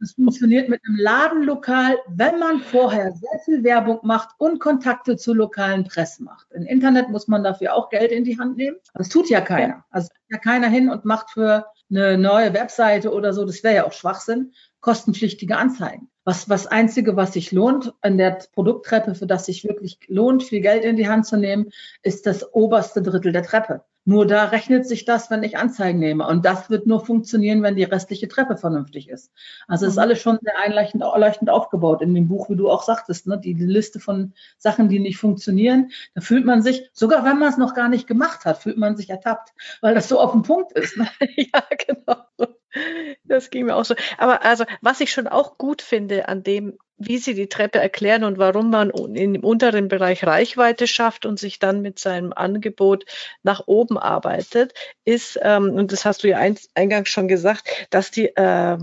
das 0.00 0.12
funktioniert 0.12 0.68
mit 0.68 0.80
einem 0.86 0.96
Ladenlokal, 0.96 1.96
wenn 2.08 2.38
man 2.38 2.60
vorher 2.60 3.12
sehr 3.12 3.38
viel 3.44 3.64
Werbung 3.64 3.98
macht 4.02 4.30
und 4.38 4.60
Kontakte 4.60 5.16
zu 5.16 5.34
lokalen 5.34 5.84
Presse 5.84 6.22
macht. 6.22 6.46
Im 6.52 6.64
Internet 6.66 7.08
muss 7.08 7.26
man 7.26 7.42
dafür 7.42 7.74
auch 7.74 7.88
Geld 7.90 8.12
in 8.12 8.24
die 8.24 8.38
Hand 8.38 8.56
nehmen. 8.56 8.76
Das 8.94 9.08
tut 9.08 9.28
ja 9.28 9.40
keiner. 9.40 9.84
Also 9.90 10.08
ja 10.28 10.38
keiner 10.38 10.68
hin 10.68 10.88
und 10.88 11.04
macht 11.04 11.30
für 11.30 11.66
eine 11.90 12.18
neue 12.18 12.52
Webseite 12.52 13.12
oder 13.12 13.32
so, 13.32 13.44
das 13.44 13.62
wäre 13.64 13.74
ja 13.74 13.86
auch 13.86 13.92
Schwachsinn, 13.92 14.52
kostenpflichtige 14.80 15.56
Anzeigen. 15.56 16.10
Was, 16.24 16.48
was 16.48 16.66
einzige, 16.66 17.16
was 17.16 17.32
sich 17.32 17.52
lohnt 17.52 17.94
an 18.02 18.18
der 18.18 18.38
Produkttreppe, 18.52 19.14
für 19.14 19.26
das 19.26 19.46
sich 19.46 19.64
wirklich 19.64 19.98
lohnt, 20.08 20.42
viel 20.42 20.60
Geld 20.60 20.84
in 20.84 20.96
die 20.96 21.08
Hand 21.08 21.26
zu 21.26 21.38
nehmen, 21.38 21.70
ist 22.02 22.26
das 22.26 22.52
oberste 22.52 23.02
Drittel 23.02 23.32
der 23.32 23.42
Treppe. 23.42 23.84
Nur 24.04 24.26
da 24.26 24.44
rechnet 24.44 24.86
sich 24.86 25.04
das, 25.04 25.30
wenn 25.30 25.42
ich 25.42 25.58
Anzeigen 25.58 25.98
nehme. 25.98 26.26
Und 26.26 26.44
das 26.44 26.70
wird 26.70 26.86
nur 26.86 27.04
funktionieren, 27.04 27.62
wenn 27.62 27.76
die 27.76 27.84
restliche 27.84 28.26
Treppe 28.26 28.56
vernünftig 28.56 29.08
ist. 29.08 29.30
Also 29.66 29.84
es 29.84 29.92
ist 29.92 29.96
mhm. 29.96 30.02
alles 30.02 30.20
schon 30.20 30.38
sehr 30.42 30.58
einleuchtend, 30.58 31.02
einleuchtend 31.02 31.50
aufgebaut 31.50 32.00
in 32.00 32.14
dem 32.14 32.28
Buch, 32.28 32.48
wie 32.48 32.56
du 32.56 32.70
auch 32.70 32.82
sagtest, 32.82 33.26
ne? 33.26 33.38
die 33.38 33.52
Liste 33.52 34.00
von 34.00 34.32
Sachen, 34.56 34.88
die 34.88 34.98
nicht 34.98 35.18
funktionieren. 35.18 35.90
Da 36.14 36.22
fühlt 36.22 36.46
man 36.46 36.62
sich, 36.62 36.88
sogar 36.92 37.24
wenn 37.24 37.38
man 37.38 37.50
es 37.50 37.58
noch 37.58 37.74
gar 37.74 37.88
nicht 37.88 38.06
gemacht 38.06 38.44
hat, 38.46 38.58
fühlt 38.58 38.78
man 38.78 38.96
sich 38.96 39.10
ertappt, 39.10 39.52
weil 39.82 39.94
das 39.94 40.08
so 40.08 40.18
auf 40.20 40.32
dem 40.32 40.42
Punkt 40.42 40.72
ist. 40.72 40.96
Ne? 40.96 41.08
ja, 41.36 41.62
genau. 41.86 42.16
Das 43.24 43.50
ging 43.50 43.66
mir 43.66 43.76
auch 43.76 43.84
so. 43.84 43.94
Aber 44.16 44.44
also, 44.44 44.64
was 44.80 45.00
ich 45.00 45.12
schon 45.12 45.26
auch 45.26 45.58
gut 45.58 45.82
finde 45.82 46.28
an 46.28 46.42
dem 46.42 46.78
wie 46.98 47.18
Sie 47.18 47.34
die 47.34 47.48
Treppe 47.48 47.78
erklären 47.78 48.24
und 48.24 48.38
warum 48.38 48.70
man 48.70 48.90
im 48.90 49.42
unteren 49.44 49.88
Bereich 49.88 50.26
Reichweite 50.26 50.86
schafft 50.86 51.26
und 51.26 51.38
sich 51.38 51.58
dann 51.58 51.80
mit 51.80 51.98
seinem 51.98 52.32
Angebot 52.32 53.04
nach 53.42 53.62
oben 53.66 53.96
arbeitet, 53.96 54.74
ist, 55.04 55.38
ähm, 55.42 55.70
und 55.70 55.92
das 55.92 56.04
hast 56.04 56.24
du 56.24 56.28
ja 56.28 56.38
eingangs 56.74 57.08
schon 57.08 57.28
gesagt, 57.28 57.86
dass 57.90 58.10
die 58.10 58.26
äh, 58.26 58.78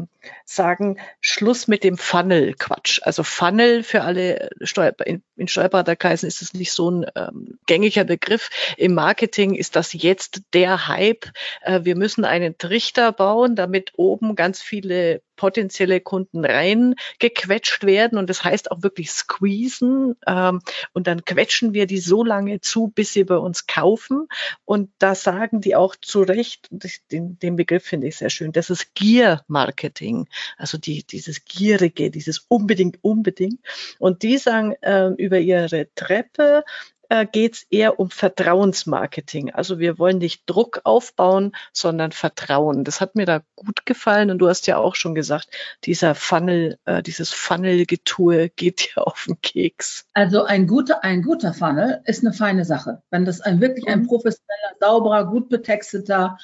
sagen, 0.46 1.00
Schluss 1.22 1.68
mit 1.68 1.84
dem 1.84 1.98
Funnel-Quatsch. 1.98 3.02
Also 3.04 3.24
Funnel 3.24 3.84
für 3.84 4.02
alle 4.02 4.50
Steuer, 4.62 4.94
in, 5.06 5.24
in 5.36 5.48
Steuerberaterkreisen 5.48 6.28
ist 6.28 6.42
es 6.42 6.54
nicht 6.54 6.72
so 6.72 6.92
ein 6.92 7.06
ähm, 7.16 7.60
gängiger 7.66 8.04
Begriff. 8.04 8.50
Im 8.78 8.94
Marketing 8.94 9.56
ist 9.56 9.76
das 9.76 9.94
jetzt 9.94 10.42
der 10.54 10.88
Hype. 10.88 11.26
Äh, 11.62 11.82
wir 11.84 11.96
müssen 11.96 12.26
einen 12.26 12.58
Trichter 12.58 13.12
bauen, 13.12 13.56
damit 13.56 13.94
oben 13.96 14.36
ganz 14.36 14.62
viele 14.62 15.22
potenzielle 15.36 16.02
Kunden 16.02 16.46
reingequetscht 16.46 17.84
werden 17.86 18.18
und 18.18 18.30
das 18.30 18.44
heißt 18.44 18.72
auch 18.72 18.84
wirklich 18.84 19.12
squeezen 19.12 20.16
ähm, 20.28 20.62
und 20.94 21.08
dann 21.08 21.26
quetschen 21.26 21.74
wir 21.74 21.88
die 21.88 22.00
so 22.00 22.24
lange 22.24 22.62
zu, 22.62 22.88
bis 22.88 23.14
sie 23.14 23.24
bei 23.24 23.38
uns 23.38 23.68
kaufen 23.68 24.28
und 24.66 24.90
da 25.00 25.16
sagen 25.16 25.62
die 25.62 25.76
auch 25.76 25.96
zu 25.96 26.22
Recht, 26.22 26.70
den, 27.12 27.38
den 27.40 27.56
Begriff 27.56 27.84
finde 27.84 28.08
ich 28.08 28.18
sehr 28.18 28.30
schön, 28.30 28.52
das 28.52 28.70
ist 28.70 28.96
Gear-Marketing, 28.96 30.14
also 30.58 30.78
die, 30.78 31.04
dieses 31.04 31.45
Gierige, 31.45 32.12
dieses 32.12 32.45
unbedingt, 32.47 32.97
unbedingt 33.01 33.60
und 33.99 34.23
die 34.23 34.38
sagen 34.38 34.73
äh, 34.82 35.10
über 35.17 35.39
ihre 35.39 35.88
Treppe, 35.95 36.63
äh, 37.10 37.25
geht 37.25 37.56
es 37.56 37.65
eher 37.69 37.99
um 37.99 38.10
Vertrauensmarketing. 38.10 39.51
Also 39.51 39.80
wir 39.80 39.99
wollen 39.99 40.17
nicht 40.17 40.43
Druck 40.47 40.82
aufbauen, 40.84 41.51
sondern 41.71 42.12
Vertrauen. 42.12 42.84
Das 42.84 43.01
hat 43.01 43.15
mir 43.15 43.25
da 43.25 43.41
gut 43.56 43.86
gefallen 43.86 44.32
und 44.32 44.39
du 44.39 44.47
hast 44.47 44.67
ja 44.67 44.78
auch 44.78 44.95
schon 44.95 45.15
gesagt, 45.15 45.49
dieser 45.84 46.15
Funnel, 46.15 46.78
äh, 46.86 47.04
dieses 47.04 47.32
Funnel-Getue 47.32 48.49
geht 48.49 48.95
ja 48.95 49.04
auf 49.04 49.25
den 49.28 49.39
Keks. 49.41 50.06
Also 50.13 50.43
ein 50.43 50.67
guter, 50.67 51.04
ein 51.04 51.21
guter 51.21 51.54
Funnel 51.54 52.01
ist 52.06 52.23
eine 52.23 52.34
feine 52.34 52.65
Sache. 52.65 53.01
Wenn 53.12 53.25
das 53.25 53.41
ein 53.41 53.62
wirklich 53.62 53.88
ein 53.88 54.01
mhm. 54.01 54.08
professioneller, 54.08 54.75
sauberer, 54.80 55.25
gut 55.25 55.49
betexteter, 55.49 56.38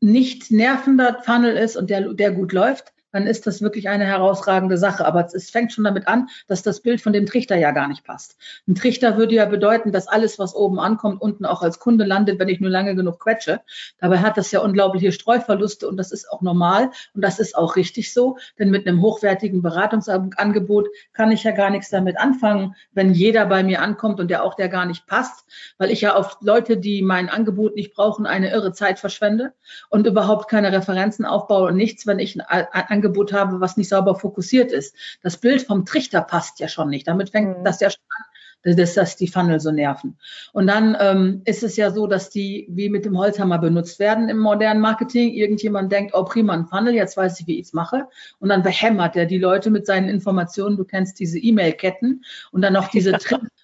nicht 0.00 0.50
nervender 0.50 1.22
Funnel 1.24 1.56
ist 1.56 1.76
und 1.76 1.90
der, 1.90 2.14
der 2.14 2.30
gut 2.30 2.52
läuft, 2.52 2.92
dann 3.12 3.26
ist 3.26 3.46
das 3.46 3.62
wirklich 3.62 3.88
eine 3.88 4.04
herausragende 4.04 4.76
Sache. 4.76 5.06
Aber 5.06 5.26
es 5.32 5.50
fängt 5.50 5.72
schon 5.72 5.84
damit 5.84 6.08
an, 6.08 6.28
dass 6.46 6.62
das 6.62 6.80
Bild 6.80 7.00
von 7.00 7.12
dem 7.12 7.26
Trichter 7.26 7.56
ja 7.56 7.70
gar 7.70 7.88
nicht 7.88 8.04
passt. 8.04 8.36
Ein 8.66 8.74
Trichter 8.74 9.16
würde 9.16 9.34
ja 9.34 9.46
bedeuten, 9.46 9.92
dass 9.92 10.08
alles, 10.08 10.38
was 10.38 10.54
oben 10.54 10.78
ankommt, 10.78 11.20
unten 11.20 11.44
auch 11.44 11.62
als 11.62 11.78
Kunde 11.78 12.04
landet, 12.04 12.38
wenn 12.38 12.48
ich 12.48 12.60
nur 12.60 12.70
lange 12.70 12.94
genug 12.94 13.20
quetsche. 13.20 13.60
Dabei 13.98 14.18
hat 14.18 14.36
das 14.36 14.50
ja 14.50 14.60
unglaubliche 14.60 15.12
Streuverluste 15.12 15.88
und 15.88 15.96
das 15.96 16.12
ist 16.12 16.30
auch 16.30 16.42
normal 16.42 16.90
und 17.14 17.22
das 17.22 17.38
ist 17.38 17.56
auch 17.56 17.76
richtig 17.76 18.12
so. 18.12 18.38
Denn 18.58 18.70
mit 18.70 18.86
einem 18.86 19.02
hochwertigen 19.02 19.62
Beratungsangebot 19.62 20.88
kann 21.12 21.32
ich 21.32 21.44
ja 21.44 21.52
gar 21.52 21.70
nichts 21.70 21.90
damit 21.90 22.18
anfangen, 22.18 22.74
wenn 22.92 23.12
jeder 23.14 23.46
bei 23.46 23.62
mir 23.62 23.80
ankommt 23.82 24.20
und 24.20 24.30
der 24.30 24.44
auch 24.44 24.54
der 24.54 24.68
gar 24.68 24.86
nicht 24.86 25.06
passt, 25.06 25.44
weil 25.78 25.90
ich 25.90 26.00
ja 26.00 26.14
auf 26.14 26.38
Leute, 26.40 26.76
die 26.76 27.02
mein 27.02 27.28
Angebot 27.28 27.74
nicht 27.74 27.94
brauchen, 27.94 28.26
eine 28.26 28.50
irre 28.50 28.72
Zeit 28.72 28.98
verschwende 28.98 29.52
und 29.88 30.06
überhaupt 30.06 30.48
keine 30.48 30.72
Referenzen 30.72 31.24
aufbaue 31.24 31.68
und 31.68 31.76
nichts, 31.76 32.06
wenn 32.06 32.18
ich 32.18 32.38
ein 32.48 32.97
Angebot 32.98 33.32
habe, 33.32 33.60
was 33.60 33.76
nicht 33.76 33.88
sauber 33.88 34.16
fokussiert 34.16 34.72
ist. 34.72 34.94
Das 35.22 35.36
Bild 35.36 35.62
vom 35.62 35.84
Trichter 35.84 36.20
passt 36.20 36.58
ja 36.60 36.68
schon 36.68 36.90
nicht. 36.90 37.06
Damit 37.06 37.30
fängt 37.30 37.58
mhm. 37.58 37.64
das 37.64 37.80
ja 37.80 37.90
schon 37.90 38.04
an 38.16 38.24
dass, 38.62 38.94
dass 38.94 39.16
die 39.16 39.28
Funnel 39.28 39.60
so 39.60 39.70
nerven. 39.70 40.18
Und 40.52 40.66
dann 40.66 40.96
ähm, 41.00 41.42
ist 41.44 41.62
es 41.62 41.76
ja 41.76 41.90
so, 41.90 42.06
dass 42.06 42.30
die 42.30 42.66
wie 42.70 42.88
mit 42.88 43.04
dem 43.04 43.16
Holzhammer 43.16 43.58
benutzt 43.58 43.98
werden 43.98 44.28
im 44.28 44.38
modernen 44.38 44.80
Marketing. 44.80 45.32
Irgendjemand 45.32 45.92
denkt, 45.92 46.12
oh 46.14 46.24
prima, 46.24 46.54
ein 46.54 46.66
Funnel, 46.66 46.94
jetzt 46.94 47.16
weiß 47.16 47.40
ich, 47.40 47.46
wie 47.46 47.58
ich 47.58 47.66
es 47.66 47.72
mache. 47.72 48.06
Und 48.40 48.48
dann 48.48 48.62
behämmert 48.62 49.16
er 49.16 49.26
die 49.26 49.38
Leute 49.38 49.70
mit 49.70 49.86
seinen 49.86 50.08
Informationen. 50.08 50.76
Du 50.76 50.84
kennst 50.84 51.20
diese 51.20 51.38
E-Mail-Ketten 51.38 52.24
und 52.50 52.62
dann 52.62 52.72
noch 52.72 52.88
diese 52.90 53.12
ja. 53.12 53.18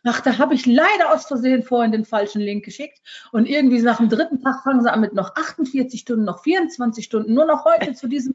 Ach, 0.07 0.21
da 0.21 0.37
habe 0.39 0.55
ich 0.55 0.67
leider 0.67 1.13
aus 1.15 1.27
Versehen 1.27 1.63
vorhin 1.63 1.93
den 1.93 2.05
falschen 2.05 2.41
Link 2.41 2.65
geschickt. 2.65 3.01
Und 3.33 3.47
irgendwie 3.47 3.81
nach 3.81 3.97
dem 3.97 4.11
dritten 4.11 4.43
Tag 4.43 4.63
fangen 4.63 4.83
sie 4.83 4.93
an 4.93 5.01
mit 5.01 5.15
noch 5.15 5.35
48 5.35 5.99
Stunden, 5.99 6.25
noch 6.25 6.43
24 6.43 7.05
Stunden, 7.05 7.33
nur 7.33 7.47
noch 7.47 7.65
heute 7.65 7.93
zu 7.95 8.07
diesem 8.07 8.35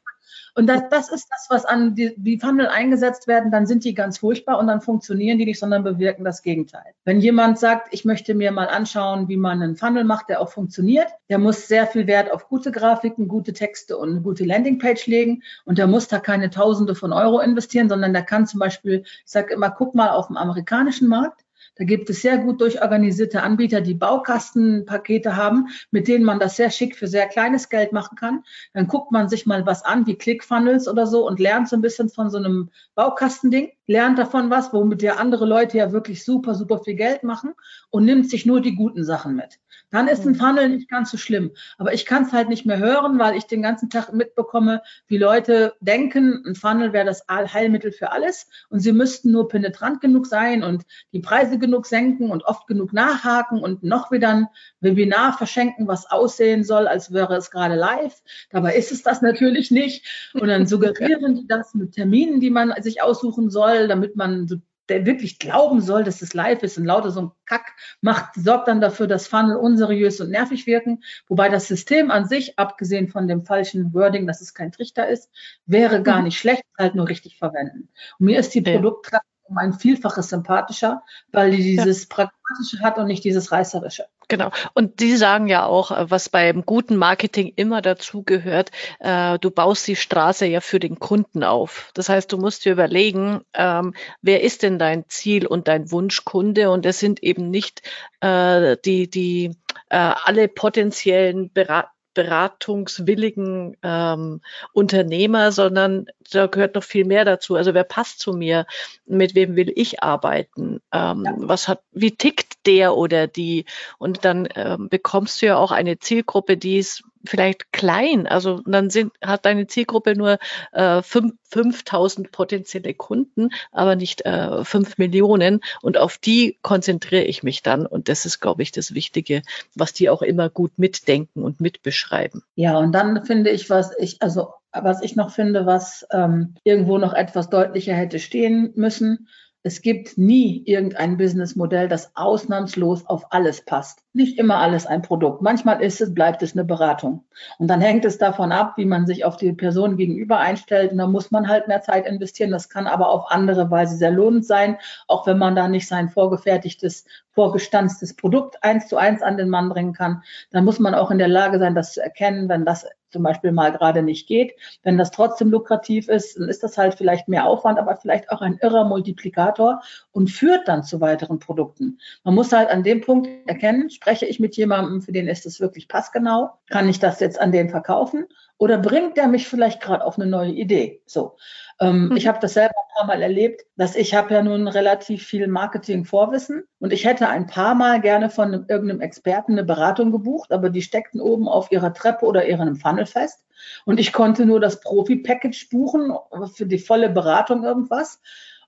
und 0.55 0.67
das, 0.67 0.89
das 0.89 1.09
ist 1.11 1.27
das, 1.29 1.47
was 1.49 1.65
an 1.65 1.95
die, 1.95 2.13
die 2.17 2.39
Funnel 2.39 2.67
eingesetzt 2.67 3.27
werden, 3.27 3.51
dann 3.51 3.65
sind 3.65 3.83
die 3.83 3.93
ganz 3.93 4.17
furchtbar 4.17 4.59
und 4.59 4.67
dann 4.67 4.81
funktionieren 4.81 5.37
die 5.37 5.45
nicht, 5.45 5.59
sondern 5.59 5.83
bewirken 5.83 6.23
das 6.23 6.41
Gegenteil. 6.41 6.93
Wenn 7.05 7.19
jemand 7.19 7.59
sagt, 7.59 7.93
ich 7.93 8.05
möchte 8.05 8.35
mir 8.35 8.51
mal 8.51 8.67
anschauen, 8.67 9.27
wie 9.27 9.37
man 9.37 9.61
einen 9.61 9.75
Funnel 9.75 10.03
macht, 10.03 10.29
der 10.29 10.41
auch 10.41 10.49
funktioniert, 10.49 11.07
der 11.29 11.37
muss 11.37 11.67
sehr 11.67 11.87
viel 11.87 12.07
Wert 12.07 12.31
auf 12.31 12.47
gute 12.47 12.71
Grafiken, 12.71 13.27
gute 13.27 13.53
Texte 13.53 13.97
und 13.97 14.09
eine 14.09 14.21
gute 14.21 14.45
Landingpage 14.45 15.07
legen 15.07 15.43
und 15.65 15.77
der 15.77 15.87
muss 15.87 16.07
da 16.07 16.19
keine 16.19 16.49
Tausende 16.49 16.95
von 16.95 17.13
Euro 17.13 17.39
investieren, 17.39 17.89
sondern 17.89 18.13
der 18.13 18.23
kann 18.23 18.47
zum 18.47 18.59
Beispiel, 18.59 19.03
ich 19.05 19.31
sage 19.31 19.53
immer, 19.53 19.69
guck 19.69 19.95
mal 19.95 20.09
auf 20.09 20.27
dem 20.27 20.37
amerikanischen 20.37 21.07
Markt, 21.07 21.43
da 21.79 21.85
gibt 21.85 22.09
es 22.09 22.21
sehr 22.21 22.37
gut 22.37 22.59
durchorganisierte 22.59 23.41
Anbieter, 23.41 23.79
die 23.79 23.93
Baukastenpakete 23.93 25.37
haben, 25.37 25.69
mit 25.91 26.09
denen 26.09 26.25
man 26.25 26.37
das 26.37 26.57
sehr 26.57 26.71
schick 26.71 26.97
für 26.97 27.07
sehr 27.07 27.25
kleines 27.27 27.69
Geld 27.69 27.93
machen 27.93 28.17
kann. 28.17 28.43
Dann 28.73 28.87
guckt 28.87 29.13
man 29.13 29.29
sich 29.29 29.45
mal 29.45 29.65
was 29.65 29.85
an, 29.85 30.05
wie 30.05 30.15
ClickFunnels 30.15 30.89
oder 30.89 31.07
so 31.07 31.25
und 31.25 31.39
lernt 31.39 31.69
so 31.69 31.77
ein 31.77 31.81
bisschen 31.81 32.09
von 32.09 32.29
so 32.29 32.37
einem 32.37 32.69
Baukastending, 32.95 33.71
lernt 33.87 34.19
davon 34.19 34.49
was, 34.49 34.73
womit 34.73 35.01
ja 35.01 35.15
andere 35.15 35.45
Leute 35.45 35.77
ja 35.77 35.93
wirklich 35.93 36.25
super, 36.25 36.53
super 36.53 36.79
viel 36.79 36.95
Geld 36.95 37.23
machen 37.23 37.53
und 37.91 38.03
nimmt 38.03 38.29
sich 38.29 38.45
nur 38.45 38.59
die 38.59 38.75
guten 38.75 39.05
Sachen 39.05 39.37
mit 39.37 39.57
dann 39.91 40.07
ist 40.07 40.25
ein 40.25 40.33
mhm. 40.33 40.35
Funnel 40.35 40.69
nicht 40.69 40.89
ganz 40.89 41.11
so 41.11 41.17
schlimm. 41.17 41.51
Aber 41.77 41.93
ich 41.93 42.05
kann 42.05 42.23
es 42.23 42.31
halt 42.31 42.49
nicht 42.49 42.65
mehr 42.65 42.77
hören, 42.77 43.17
weil 43.19 43.35
ich 43.35 43.45
den 43.45 43.61
ganzen 43.61 43.89
Tag 43.89 44.13
mitbekomme, 44.13 44.81
wie 45.07 45.17
Leute 45.17 45.73
denken, 45.79 46.43
ein 46.45 46.55
Funnel 46.55 46.93
wäre 46.93 47.05
das 47.05 47.25
Heilmittel 47.27 47.91
für 47.91 48.11
alles 48.11 48.47
und 48.69 48.79
sie 48.79 48.91
müssten 48.91 49.31
nur 49.31 49.47
penetrant 49.47 50.01
genug 50.01 50.27
sein 50.27 50.63
und 50.63 50.83
die 51.11 51.19
Preise 51.19 51.57
genug 51.57 51.68
senken 51.83 52.31
und 52.31 52.45
oft 52.45 52.67
genug 52.67 52.93
nachhaken 52.93 53.61
und 53.61 53.83
noch 53.83 54.11
wieder 54.11 54.29
ein 54.29 54.47
Webinar 54.79 55.37
verschenken, 55.37 55.87
was 55.87 56.09
aussehen 56.09 56.63
soll, 56.63 56.87
als 56.87 57.13
wäre 57.13 57.35
es 57.35 57.51
gerade 57.51 57.75
live. 57.75 58.21
Dabei 58.49 58.75
ist 58.75 58.91
es 58.91 59.03
das 59.03 59.21
natürlich 59.21 59.71
nicht. 59.71 60.31
Und 60.33 60.47
dann 60.47 60.67
suggerieren 60.67 61.35
die 61.35 61.47
das 61.47 61.73
mit 61.73 61.93
Terminen, 61.93 62.39
die 62.39 62.49
man 62.49 62.73
sich 62.81 63.01
aussuchen 63.01 63.49
soll, 63.49 63.87
damit 63.87 64.15
man 64.15 64.47
so 64.47 64.57
der 64.89 65.05
wirklich 65.05 65.39
glauben 65.39 65.81
soll, 65.81 66.03
dass 66.03 66.21
es 66.21 66.33
live 66.33 66.63
ist 66.63 66.77
und 66.77 66.85
lauter 66.85 67.11
so 67.11 67.21
ein 67.21 67.31
Kack 67.45 67.73
macht, 68.01 68.35
sorgt 68.35 68.67
dann 68.67 68.81
dafür, 68.81 69.07
dass 69.07 69.27
Funnel 69.27 69.55
unseriös 69.55 70.19
und 70.19 70.31
nervig 70.31 70.65
wirken. 70.65 71.03
Wobei 71.27 71.49
das 71.49 71.67
System 71.67 72.11
an 72.11 72.27
sich, 72.27 72.57
abgesehen 72.57 73.07
von 73.07 73.27
dem 73.27 73.43
falschen 73.43 73.93
Wording, 73.93 74.27
dass 74.27 74.41
es 74.41 74.53
kein 74.53 74.71
Trichter 74.71 75.07
ist, 75.07 75.29
wäre 75.65 76.03
gar 76.03 76.19
mhm. 76.19 76.25
nicht 76.25 76.39
schlecht, 76.39 76.63
halt 76.77 76.95
nur 76.95 77.07
richtig 77.07 77.37
verwenden. 77.37 77.89
Und 78.19 78.25
mir 78.25 78.39
ist 78.39 78.53
die 78.53 78.63
ja. 78.63 78.73
Produkttrennung 78.73 79.21
um 79.49 79.57
ein 79.57 79.73
Vielfaches 79.73 80.29
sympathischer, 80.29 81.03
weil 81.31 81.51
die 81.51 81.63
dieses 81.63 82.03
ja. 82.03 82.07
Pragmatische 82.09 82.79
hat 82.81 82.97
und 82.97 83.07
nicht 83.07 83.23
dieses 83.23 83.51
Reißerische. 83.51 84.05
Genau. 84.29 84.51
Und 84.75 84.99
die 84.99 85.17
sagen 85.17 85.47
ja 85.47 85.65
auch, 85.65 85.91
äh, 85.91 86.09
was 86.09 86.29
beim 86.29 86.63
guten 86.65 86.95
Marketing 86.95 87.51
immer 87.55 87.81
dazu 87.81 88.23
gehört, 88.23 88.69
äh, 88.99 89.39
du 89.39 89.49
baust 89.49 89.87
die 89.87 89.95
Straße 89.95 90.45
ja 90.45 90.61
für 90.61 90.79
den 90.79 90.99
Kunden 90.99 91.43
auf. 91.43 91.89
Das 91.95 92.09
heißt, 92.09 92.31
du 92.31 92.37
musst 92.37 92.63
dir 92.63 92.73
überlegen, 92.73 93.41
ähm, 93.53 93.95
wer 94.21 94.43
ist 94.43 94.61
denn 94.61 94.77
dein 94.77 95.05
Ziel 95.09 95.47
und 95.47 95.67
dein 95.67 95.91
Wunschkunde? 95.91 96.69
Und 96.69 96.85
es 96.85 96.99
sind 96.99 97.23
eben 97.23 97.49
nicht 97.49 97.81
äh, 98.21 98.77
die, 98.85 99.09
die 99.09 99.57
äh, 99.89 99.97
alle 99.97 100.47
potenziellen 100.47 101.51
Berater 101.51 101.89
beratungswilligen 102.13 103.77
ähm, 103.83 104.41
Unternehmer, 104.73 105.51
sondern 105.51 106.07
da 106.31 106.47
gehört 106.47 106.75
noch 106.75 106.83
viel 106.83 107.05
mehr 107.05 107.25
dazu. 107.25 107.55
Also 107.55 107.73
wer 107.73 107.83
passt 107.83 108.19
zu 108.19 108.33
mir? 108.33 108.65
Mit 109.05 109.35
wem 109.35 109.55
will 109.55 109.71
ich 109.75 110.01
arbeiten? 110.03 110.81
Ähm, 110.91 111.23
ja. 111.25 111.33
Was 111.37 111.67
hat, 111.67 111.81
wie 111.91 112.15
tickt 112.15 112.65
der 112.65 112.95
oder 112.95 113.27
die? 113.27 113.65
Und 113.97 114.25
dann 114.25 114.47
ähm, 114.55 114.89
bekommst 114.89 115.41
du 115.41 115.47
ja 115.47 115.57
auch 115.57 115.71
eine 115.71 115.99
Zielgruppe, 115.99 116.57
die 116.57 116.77
ist 116.79 117.03
vielleicht 117.25 117.71
klein. 117.71 118.27
Also 118.27 118.61
dann 118.65 118.89
sind, 118.89 119.13
hat 119.23 119.45
deine 119.45 119.67
Zielgruppe 119.67 120.15
nur 120.15 120.37
äh, 120.71 121.01
5000 121.01 122.31
potenzielle 122.31 122.93
Kunden, 122.93 123.49
aber 123.71 123.95
nicht 123.95 124.25
äh, 124.25 124.63
5 124.63 124.97
Millionen. 124.97 125.61
Und 125.81 125.97
auf 125.97 126.17
die 126.17 126.57
konzentriere 126.61 127.23
ich 127.23 127.43
mich 127.43 127.63
dann. 127.63 127.85
Und 127.85 128.09
das 128.09 128.25
ist, 128.25 128.39
glaube 128.39 128.63
ich, 128.63 128.71
das 128.71 128.93
Wichtige, 128.93 129.41
was 129.75 129.93
die 129.93 130.09
auch 130.09 130.21
immer 130.21 130.49
gut 130.49 130.71
mitdenken 130.77 131.43
und 131.43 131.59
mitbeschreiben. 131.59 132.43
Ja, 132.55 132.77
und 132.77 132.91
dann 132.91 133.25
finde 133.25 133.49
ich, 133.49 133.69
was 133.69 133.91
ich, 133.97 134.21
also 134.21 134.53
was 134.71 135.01
ich 135.01 135.15
noch 135.15 135.31
finde, 135.31 135.65
was 135.65 136.05
ähm, 136.11 136.55
irgendwo 136.63 136.97
noch 136.97 137.13
etwas 137.13 137.49
deutlicher 137.49 137.95
hätte 137.95 138.19
stehen 138.19 138.71
müssen, 138.75 139.27
es 139.61 139.81
gibt 139.81 140.17
nie 140.17 140.63
irgendein 140.65 141.17
Businessmodell, 141.17 141.89
das 141.89 142.15
ausnahmslos 142.15 143.05
auf 143.05 143.33
alles 143.33 143.65
passt. 143.65 144.03
Nicht 144.13 144.39
immer 144.39 144.57
alles 144.57 144.85
ein 144.85 145.01
Produkt. 145.01 145.41
Manchmal 145.41 145.81
ist 145.81 145.99
es, 145.99 146.13
bleibt 146.13 146.41
es 146.41 146.53
eine 146.53 146.63
Beratung. 146.63 147.25
Und 147.57 147.67
dann 147.67 147.81
hängt 147.81 148.05
es 148.05 148.17
davon 148.17 148.53
ab, 148.53 148.73
wie 148.77 148.85
man 148.85 149.05
sich 149.05 149.25
auf 149.25 149.35
die 149.35 149.51
Person 149.51 149.97
gegenüber 149.97 150.37
einstellt. 150.39 150.93
Und 150.93 150.97
da 150.97 151.07
muss 151.07 151.31
man 151.31 151.49
halt 151.49 151.67
mehr 151.67 151.81
Zeit 151.81 152.07
investieren. 152.07 152.51
Das 152.51 152.69
kann 152.69 152.87
aber 152.87 153.09
auf 153.09 153.29
andere 153.31 153.69
Weise 153.69 153.97
sehr 153.97 154.11
lohnend 154.11 154.45
sein, 154.45 154.77
auch 155.07 155.27
wenn 155.27 155.37
man 155.37 155.57
da 155.57 155.67
nicht 155.67 155.89
sein 155.89 156.07
vorgefertigtes, 156.07 157.03
vorgestanztes 157.31 158.15
Produkt 158.15 158.63
eins 158.63 158.87
zu 158.87 158.95
eins 158.95 159.21
an 159.21 159.35
den 159.35 159.49
Mann 159.49 159.67
bringen 159.67 159.93
kann. 159.93 160.23
Dann 160.51 160.63
muss 160.63 160.79
man 160.79 160.95
auch 160.95 161.11
in 161.11 161.17
der 161.17 161.27
Lage 161.27 161.59
sein, 161.59 161.75
das 161.75 161.93
zu 161.93 162.01
erkennen, 162.01 162.47
wenn 162.47 162.63
das 162.63 162.85
zum 163.11 163.23
Beispiel 163.23 163.51
mal 163.51 163.71
gerade 163.71 164.01
nicht 164.01 164.27
geht. 164.27 164.53
Wenn 164.83 164.97
das 164.97 165.11
trotzdem 165.11 165.49
lukrativ 165.49 166.09
ist, 166.09 166.37
dann 166.37 166.49
ist 166.49 166.63
das 166.63 166.77
halt 166.77 166.95
vielleicht 166.95 167.27
mehr 167.27 167.45
Aufwand, 167.45 167.79
aber 167.79 167.95
vielleicht 167.95 168.31
auch 168.31 168.41
ein 168.41 168.57
irrer 168.61 168.85
Multiplikator 168.85 169.81
und 170.11 170.29
führt 170.29 170.67
dann 170.67 170.83
zu 170.83 171.01
weiteren 171.01 171.39
Produkten. 171.39 171.99
Man 172.23 172.35
muss 172.35 172.51
halt 172.51 172.69
an 172.69 172.83
dem 172.83 173.01
Punkt 173.01 173.29
erkennen, 173.47 173.89
spreche 173.89 174.25
ich 174.25 174.39
mit 174.39 174.55
jemandem, 174.57 175.01
für 175.01 175.11
den 175.11 175.27
ist 175.27 175.45
es 175.45 175.59
wirklich 175.59 175.87
passgenau? 175.87 176.51
Kann 176.69 176.89
ich 176.89 176.99
das 176.99 177.19
jetzt 177.19 177.39
an 177.39 177.51
den 177.51 177.69
verkaufen? 177.69 178.25
Oder 178.57 178.77
bringt 178.77 179.15
der 179.15 179.27
mich 179.27 179.47
vielleicht 179.47 179.81
gerade 179.81 180.03
auf 180.03 180.19
eine 180.19 180.29
neue 180.29 180.51
Idee? 180.51 181.01
So. 181.05 181.37
Ähm, 181.81 182.09
mhm. 182.09 182.17
Ich 182.17 182.27
habe 182.27 182.39
das 182.39 182.53
selber 182.53 182.75
ein 182.75 182.95
paar 182.95 183.07
Mal 183.07 183.21
erlebt, 183.21 183.65
dass 183.77 183.95
ich 183.95 184.13
habe 184.13 184.33
ja 184.33 184.41
nun 184.41 184.67
relativ 184.67 185.25
viel 185.25 185.47
Marketing-Vorwissen 185.47 186.63
und 186.79 186.91
ich 186.91 187.05
hätte 187.05 187.29
ein 187.29 187.47
paar 187.47 187.75
Mal 187.75 188.01
gerne 188.01 188.29
von 188.29 188.53
einem, 188.53 188.65
irgendeinem 188.67 189.01
Experten 189.01 189.53
eine 189.53 189.63
Beratung 189.63 190.11
gebucht, 190.11 190.51
aber 190.51 190.69
die 190.69 190.81
steckten 190.81 191.21
oben 191.21 191.47
auf 191.47 191.71
ihrer 191.71 191.93
Treppe 191.93 192.25
oder 192.25 192.47
ihrem 192.47 192.75
Funnel 192.75 193.05
fest 193.05 193.45
und 193.85 193.99
ich 193.99 194.11
konnte 194.11 194.45
nur 194.45 194.59
das 194.59 194.81
Profi-Package 194.81 195.69
buchen 195.69 196.13
für 196.53 196.65
die 196.65 196.79
volle 196.79 197.09
Beratung 197.09 197.63
irgendwas. 197.63 198.21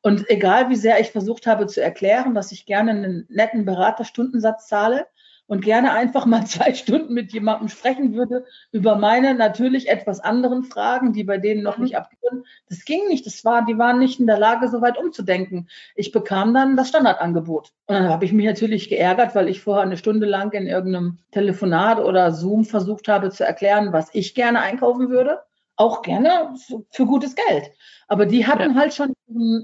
Und 0.04 0.30
egal 0.30 0.70
wie 0.70 0.76
sehr 0.76 1.00
ich 1.00 1.12
versucht 1.12 1.46
habe 1.46 1.68
zu 1.68 1.82
erklären, 1.82 2.34
dass 2.34 2.52
ich 2.52 2.66
gerne 2.66 2.92
einen 2.92 3.26
netten 3.30 3.66
Beraterstundensatz 3.66 4.68
zahle, 4.68 5.06
und 5.52 5.66
gerne 5.66 5.92
einfach 5.92 6.26
mal 6.26 6.46
zwei 6.48 6.74
Stunden 6.74 7.14
mit 7.14 7.34
jemandem 7.34 7.68
sprechen 7.68 8.16
würde 8.16 8.46
über 8.72 8.96
meine 8.96 9.36
natürlich 9.36 9.90
etwas 9.90 10.22
anderen 10.22 10.64
Fragen, 10.64 11.12
die 11.12 11.26
bei 11.26 11.40
denen 11.40 11.62
noch 11.62 11.76
mhm. 11.76 11.84
nicht 11.84 11.98
abgewürden. 11.98 12.46
Das 12.70 12.86
ging 12.86 13.06
nicht. 13.10 13.26
Das 13.26 13.44
war, 13.44 13.66
die 13.66 13.78
waren 13.78 14.00
nicht 14.00 14.22
in 14.22 14.28
der 14.28 14.40
Lage, 14.40 14.70
so 14.70 14.82
weit 14.82 14.98
umzudenken. 14.98 15.68
Ich 15.94 16.14
bekam 16.14 16.54
dann 16.54 16.78
das 16.78 16.88
Standardangebot. 16.88 17.74
Und 17.88 17.96
dann 17.96 18.08
habe 18.08 18.24
ich 18.24 18.32
mich 18.32 18.46
natürlich 18.46 18.88
geärgert, 18.88 19.36
weil 19.36 19.50
ich 19.50 19.60
vorher 19.60 19.84
eine 19.84 19.98
Stunde 19.98 20.26
lang 20.26 20.54
in 20.54 20.68
irgendeinem 20.68 21.18
Telefonat 21.32 22.00
oder 22.00 22.32
Zoom 22.32 22.64
versucht 22.64 23.10
habe 23.10 23.30
zu 23.30 23.46
erklären, 23.46 23.92
was 23.92 24.08
ich 24.14 24.34
gerne 24.34 24.62
einkaufen 24.62 25.10
würde. 25.10 25.42
Auch 25.82 26.04
gerne 26.04 26.54
für 26.92 27.08
gutes 27.08 27.34
Geld. 27.34 27.72
Aber 28.08 28.28
die 28.28 28.46
hatten 28.46 28.76
ja. 28.76 28.76
halt 28.76 28.94
schon 28.94 29.16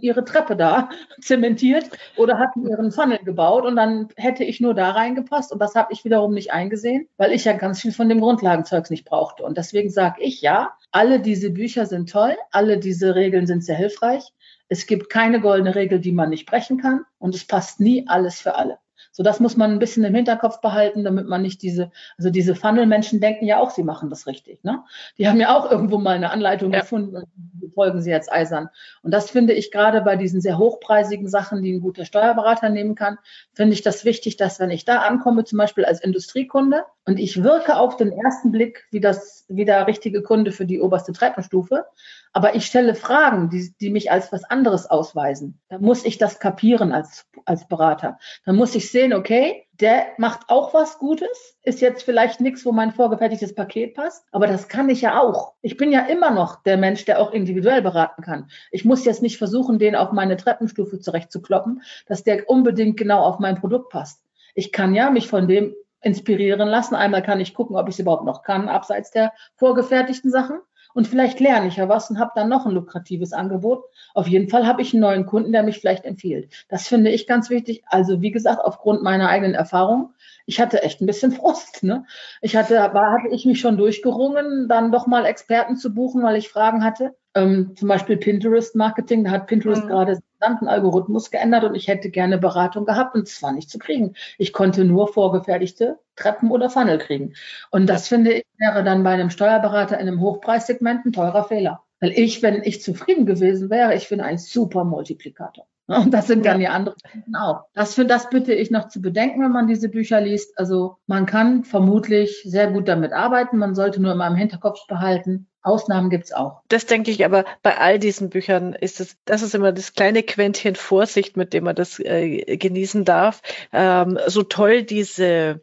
ihre 0.02 0.26
Treppe 0.26 0.56
da 0.56 0.90
zementiert 1.22 1.92
oder 2.16 2.40
hatten 2.40 2.68
ihren 2.68 2.92
Funnel 2.92 3.20
gebaut 3.20 3.66
und 3.66 3.76
dann 3.76 4.08
hätte 4.16 4.44
ich 4.44 4.60
nur 4.60 4.74
da 4.74 4.90
reingepasst 4.90 5.52
und 5.52 5.60
das 5.62 5.76
habe 5.76 5.94
ich 5.94 6.06
wiederum 6.06 6.34
nicht 6.34 6.52
eingesehen, 6.52 7.08
weil 7.18 7.34
ich 7.34 7.46
ja 7.46 7.54
ganz 7.54 7.82
viel 7.82 7.92
von 7.92 8.10
dem 8.10 8.20
Grundlagenzeugs 8.20 8.90
nicht 8.90 9.06
brauchte. 9.06 9.44
Und 9.44 9.60
deswegen 9.60 9.92
sage 9.92 10.24
ich 10.24 10.42
ja, 10.42 10.72
alle 10.92 11.20
diese 11.20 11.52
Bücher 11.52 11.86
sind 11.86 12.10
toll, 12.10 12.36
alle 12.50 12.80
diese 12.80 13.14
Regeln 13.14 13.46
sind 13.46 13.64
sehr 13.64 13.78
hilfreich. 13.78 14.34
Es 14.70 14.88
gibt 14.88 15.12
keine 15.12 15.40
goldene 15.40 15.76
Regel, 15.76 16.00
die 16.00 16.14
man 16.14 16.32
nicht 16.32 16.48
brechen 16.48 16.80
kann 16.80 17.06
und 17.20 17.36
es 17.36 17.46
passt 17.46 17.80
nie 17.80 18.08
alles 18.08 18.42
für 18.42 18.56
alle. 18.56 18.80
So, 19.18 19.24
das 19.24 19.40
muss 19.40 19.58
man 19.58 19.72
ein 19.72 19.80
bisschen 19.80 20.04
im 20.04 20.14
Hinterkopf 20.14 20.62
behalten, 20.62 21.04
damit 21.04 21.26
man 21.28 21.42
nicht 21.42 21.64
diese, 21.64 21.90
also 22.20 22.30
diese 22.30 22.54
Funnel-Menschen 22.54 23.20
denken 23.20 23.48
ja 23.48 23.58
auch, 23.58 23.72
sie 23.72 23.82
machen 23.82 24.12
das 24.12 24.28
richtig. 24.28 24.64
Ne? 24.64 24.84
Die 25.18 25.28
haben 25.28 25.40
ja 25.40 25.58
auch 25.58 25.72
irgendwo 25.72 25.98
mal 25.98 26.16
eine 26.16 26.30
Anleitung 26.30 26.72
ja. 26.72 26.82
gefunden 26.82 27.16
und 27.16 27.74
folgen 27.74 28.00
sie 28.00 28.12
jetzt 28.12 28.32
eisern. 28.32 28.70
Und 29.02 29.10
das 29.10 29.32
finde 29.32 29.54
ich 29.54 29.72
gerade 29.72 30.02
bei 30.02 30.18
diesen 30.18 30.40
sehr 30.40 30.60
hochpreisigen 30.60 31.28
Sachen, 31.28 31.64
die 31.64 31.74
ein 31.74 31.82
guter 31.82 32.06
Steuerberater 32.06 32.70
nehmen 32.70 32.94
kann, 32.94 33.18
finde 33.54 33.74
ich 33.74 33.82
das 33.82 34.06
wichtig, 34.06 34.38
dass 34.38 34.60
wenn 34.60 34.70
ich 34.70 34.86
da 34.86 35.00
ankomme, 35.00 35.46
zum 35.46 35.58
Beispiel 35.58 35.86
als 35.86 36.00
Industriekunde, 36.00 36.84
und 37.08 37.20
ich 37.20 37.42
wirke 37.42 37.78
auf 37.78 37.96
den 37.96 38.12
ersten 38.12 38.52
Blick 38.52 38.86
wie 38.92 39.00
das, 39.00 39.46
wie 39.48 39.64
der 39.64 39.88
richtige 39.88 40.22
Kunde 40.22 40.52
für 40.52 40.66
die 40.66 40.82
oberste 40.82 41.14
Treppenstufe, 41.14 41.86
aber 42.34 42.56
ich 42.56 42.66
stelle 42.66 42.96
Fragen, 42.96 43.50
die, 43.50 43.74
die 43.80 43.90
mich 43.90 44.12
als 44.12 44.34
was 44.34 44.44
anderes 44.44 44.88
ausweisen. 44.88 45.58
Dann 45.70 45.82
muss 45.82 46.04
ich 46.04 46.18
das 46.18 46.40
kapieren 46.42 46.92
als, 46.92 47.26
als 47.46 47.66
Berater. 47.66 48.20
Dann 48.46 48.58
muss 48.58 48.76
ich 48.76 48.92
sehen, 48.92 49.14
okay, 49.14 49.66
der 49.72 50.08
macht 50.18 50.50
auch 50.50 50.74
was 50.74 51.00
Gutes, 51.00 51.58
ist 51.64 51.80
jetzt 51.80 52.04
vielleicht 52.04 52.42
nichts, 52.42 52.66
wo 52.66 52.74
mein 52.74 52.92
vorgefertigtes 52.92 53.56
Paket 53.56 53.96
passt, 53.96 54.26
aber 54.34 54.48
das 54.48 54.68
kann 54.68 54.90
ich 54.90 55.00
ja 55.00 55.22
auch. 55.22 55.54
Ich 55.62 55.78
bin 55.78 55.94
ja 55.94 56.02
immer 56.02 56.32
noch 56.32 56.62
der 56.64 56.76
Mensch, 56.76 57.06
der 57.06 57.22
auch 57.22 57.32
individuell 57.32 57.82
beraten 57.82 58.22
kann. 58.22 58.50
Ich 58.70 58.84
muss 58.84 59.06
jetzt 59.06 59.22
nicht 59.22 59.38
versuchen, 59.38 59.80
den 59.80 59.96
auf 59.96 60.12
meine 60.12 60.36
Treppenstufe 60.36 61.00
zurechtzukloppen, 61.00 61.84
dass 62.06 62.26
der 62.26 62.50
unbedingt 62.50 62.98
genau 62.98 63.22
auf 63.22 63.40
mein 63.40 63.56
Produkt 63.56 63.92
passt. 63.92 64.22
Ich 64.56 64.74
kann 64.74 64.94
ja 64.94 65.10
mich 65.10 65.30
von 65.30 65.48
dem 65.48 65.74
inspirieren 66.02 66.68
lassen. 66.68 66.96
Einmal 66.96 67.24
kann 67.24 67.40
ich 67.40 67.54
gucken, 67.54 67.76
ob 67.76 67.88
ich 67.88 67.96
es 67.96 68.00
überhaupt 68.00 68.26
noch 68.26 68.44
kann, 68.44 68.70
abseits 68.70 69.12
der 69.12 69.34
vorgefertigten 69.56 70.32
Sachen 70.32 70.60
und 70.98 71.08
vielleicht 71.08 71.40
lerne 71.40 71.68
ich 71.68 71.76
ja 71.76 71.88
was 71.88 72.10
und 72.10 72.18
habe 72.18 72.32
dann 72.34 72.50
noch 72.50 72.66
ein 72.66 72.72
lukratives 72.72 73.32
Angebot. 73.32 73.84
Auf 74.16 74.28
jeden 74.28 74.50
Fall 74.50 74.66
habe 74.66 74.82
ich 74.82 74.94
einen 74.94 75.02
neuen 75.02 75.28
Kunden, 75.28 75.52
der 75.52 75.62
mich 75.62 75.80
vielleicht 75.80 76.06
empfiehlt. 76.06 76.52
Das 76.70 76.88
finde 76.88 77.12
ich 77.12 77.28
ganz 77.28 77.52
wichtig. 77.52 77.84
Also 77.86 78.24
wie 78.24 78.32
gesagt, 78.32 78.62
aufgrund 78.64 79.04
meiner 79.04 79.30
eigenen 79.30 79.54
Erfahrung, 79.54 80.16
ich 80.48 80.60
hatte 80.60 80.82
echt 80.82 81.00
ein 81.00 81.06
bisschen 81.06 81.32
Frust. 81.34 81.84
Ne? 81.84 82.06
Ich 82.42 82.56
hatte, 82.56 82.74
war, 82.74 83.12
hatte 83.12 83.28
ich 83.30 83.46
mich 83.46 83.60
schon 83.60 83.78
durchgerungen, 83.78 84.68
dann 84.68 84.92
doch 84.92 85.06
mal 85.06 85.28
Experten 85.28 85.76
zu 85.76 85.94
buchen, 85.94 86.24
weil 86.24 86.36
ich 86.36 86.50
Fragen 86.50 86.84
hatte. 86.84 87.16
Ähm, 87.38 87.76
zum 87.76 87.88
Beispiel 87.88 88.18
Pinterest 88.18 88.76
Marketing, 88.76 89.24
da 89.24 89.30
hat 89.32 89.46
Pinterest 89.48 89.84
mhm. 89.84 89.90
gerade 89.90 90.20
gesamten 90.40 90.68
Algorithmus 90.68 91.30
geändert 91.30 91.64
und 91.64 91.76
ich 91.76 91.88
hätte 91.88 92.10
gerne 92.10 92.40
Beratung 92.40 92.86
gehabt 92.86 93.16
und 93.16 93.28
es 93.28 93.42
war 93.44 93.52
nicht 93.52 93.70
zu 93.70 93.78
kriegen. 93.78 94.16
Ich 94.40 94.54
konnte 94.54 94.86
nur 94.86 95.08
vorgefertigte 95.08 96.00
Treppen 96.16 96.50
oder 96.50 96.70
Funnel 96.70 96.98
kriegen. 96.98 97.34
Und 97.70 97.88
das 97.88 98.08
finde 98.08 98.34
ich 98.34 98.46
wäre 98.58 98.84
dann 98.84 99.04
bei 99.04 99.12
einem 99.12 99.30
Steuerberater 99.30 100.00
in 100.00 100.08
einem 100.08 100.20
Hochpreissegment 100.20 101.06
ein 101.06 101.14
teurer 101.14 101.44
Fehler. 101.44 101.84
Weil 102.00 102.12
ich, 102.12 102.42
wenn 102.42 102.64
ich 102.64 102.82
zufrieden 102.82 103.28
gewesen 103.28 103.70
wäre, 103.70 103.94
ich 103.94 104.10
bin 104.10 104.20
ein 104.22 104.40
super 104.40 104.84
Multiplikator. 104.84 105.68
Und 105.88 106.14
das 106.14 106.28
sind 106.28 106.46
dann 106.46 106.60
ja 106.60 106.72
andere 106.72 106.96
Kunden 107.10 107.36
auch. 107.36 107.64
Das, 107.74 107.96
für, 107.96 108.06
das 108.06 108.30
bitte 108.30 108.54
ich 108.54 108.72
noch 108.72 108.90
zu 108.90 109.02
bedenken, 109.02 109.42
wenn 109.42 109.52
man 109.52 109.68
diese 109.68 109.88
Bücher 109.88 110.20
liest. 110.20 110.60
Also 110.60 110.98
man 111.08 111.26
kann 111.26 111.64
vermutlich 111.64 112.42
sehr 112.44 112.72
gut 112.72 112.90
damit 112.90 113.14
arbeiten. 113.14 113.58
Man 113.58 113.74
sollte 113.74 114.02
nur 114.02 114.12
immer 114.12 114.28
im 114.28 114.36
Hinterkopf 114.36 114.86
behalten, 114.88 115.48
Ausnahmen 115.62 116.10
gibt's 116.10 116.34
auch. 116.34 116.62
Das 116.68 116.86
denke 116.86 117.12
ich 117.12 117.24
aber 117.26 117.46
bei 117.62 117.78
all 117.78 118.00
diesen 118.00 118.30
Büchern 118.30 118.74
ist 118.74 119.00
es, 119.00 119.18
das 119.26 119.42
ist 119.42 119.56
immer 119.56 119.72
das 119.72 119.94
kleine 119.94 120.24
Quäntchen 120.24 120.76
Vorsicht, 120.76 121.38
mit 121.38 121.54
dem 121.54 121.66
man 121.66 121.76
das 121.76 122.00
äh, 122.00 122.58
genießen 122.58 123.06
darf. 123.06 123.42
Ähm, 123.72 124.18
so 124.28 124.44
toll 124.44 124.84
diese 124.84 125.62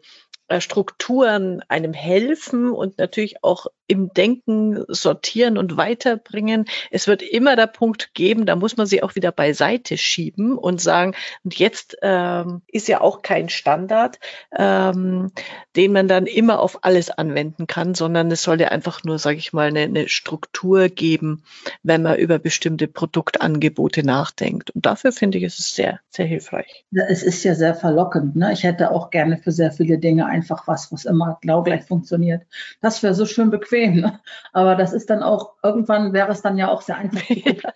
äh, 0.49 0.61
Strukturen 0.61 1.63
einem 1.69 1.95
helfen 1.95 2.71
und 2.71 2.99
natürlich 2.99 3.43
auch 3.43 3.67
im 3.87 4.12
Denken 4.14 4.85
sortieren 4.88 5.59
und 5.59 5.77
weiterbringen. 5.77 6.64
Es 6.90 7.07
wird 7.07 7.23
immer 7.23 7.55
der 7.57 7.66
Punkt 7.66 8.14
geben, 8.14 8.47
da 8.47 8.57
muss 8.57 8.77
man 8.77 8.87
sie 8.87 9.03
auch 9.03 9.14
wieder 9.14 9.31
beiseite 9.31 9.99
schieben 9.99 10.57
und 10.57 10.81
sagen, 10.81 11.14
und 11.44 11.59
jetzt 11.59 11.99
ähm, 12.03 12.62
ist 12.68 12.88
ja 12.88 13.01
auch 13.01 13.23
kein 13.23 13.49
Standard, 13.49 14.18
ähm, 14.57 15.33
den 15.77 15.92
man 15.92 16.09
dann 16.09 16.27
immer 16.27 16.61
auf 16.61 16.79
alles 16.83 17.11
anwenden 17.11 17.66
kann, 17.66 17.94
sondern 17.94 18.31
es 18.31 18.42
soll 18.42 18.61
ja 18.61 18.68
einfach 18.68 19.05
nur, 19.05 19.18
sage 19.18 19.37
ich 19.37 19.53
mal, 19.53 19.68
eine, 19.68 19.81
eine 19.81 20.09
Struktur 20.09 20.88
geben, 20.88 21.42
wenn 21.83 22.03
man 22.03 22.16
über 22.16 22.38
bestimmte 22.38 22.88
Produktangebote 22.88 24.03
nachdenkt. 24.03 24.70
Und 24.70 24.87
dafür 24.87 25.12
finde 25.12 25.38
ich, 25.38 25.44
es 25.44 25.59
ist 25.59 25.75
sehr, 25.75 26.01
sehr 26.09 26.27
hilfreich. 26.27 26.85
Es 27.09 27.23
ist 27.23 27.44
ja 27.44 27.55
sehr 27.55 27.75
verlockend. 27.75 28.37
Ne? 28.37 28.53
Ich 28.53 28.62
hätte 28.62 28.90
auch 28.90 29.11
gerne 29.11 29.37
für 29.37 29.53
sehr 29.53 29.73
viele 29.73 29.99
Dinge 29.99 30.27
einfach 30.27 30.66
was, 30.66 30.90
was 30.90 31.05
immer 31.05 31.38
genau 31.42 31.62
gleich 31.62 31.85
funktioniert. 31.85 32.42
Das 32.81 33.03
wäre 33.03 33.14
so 33.14 33.27
schön 33.27 33.51
bequem. 33.51 33.74
Ne? 33.75 34.21
Aber 34.53 34.75
das 34.77 34.93
ist 34.93 35.11
dann 35.11 35.23
auch, 35.23 35.55
irgendwann 35.63 36.13
wäre 36.13 36.31
es 36.33 36.43
dann 36.43 36.57
ja 36.57 36.69
auch 36.69 36.83
sehr 36.83 36.97
einfach. 36.97 37.23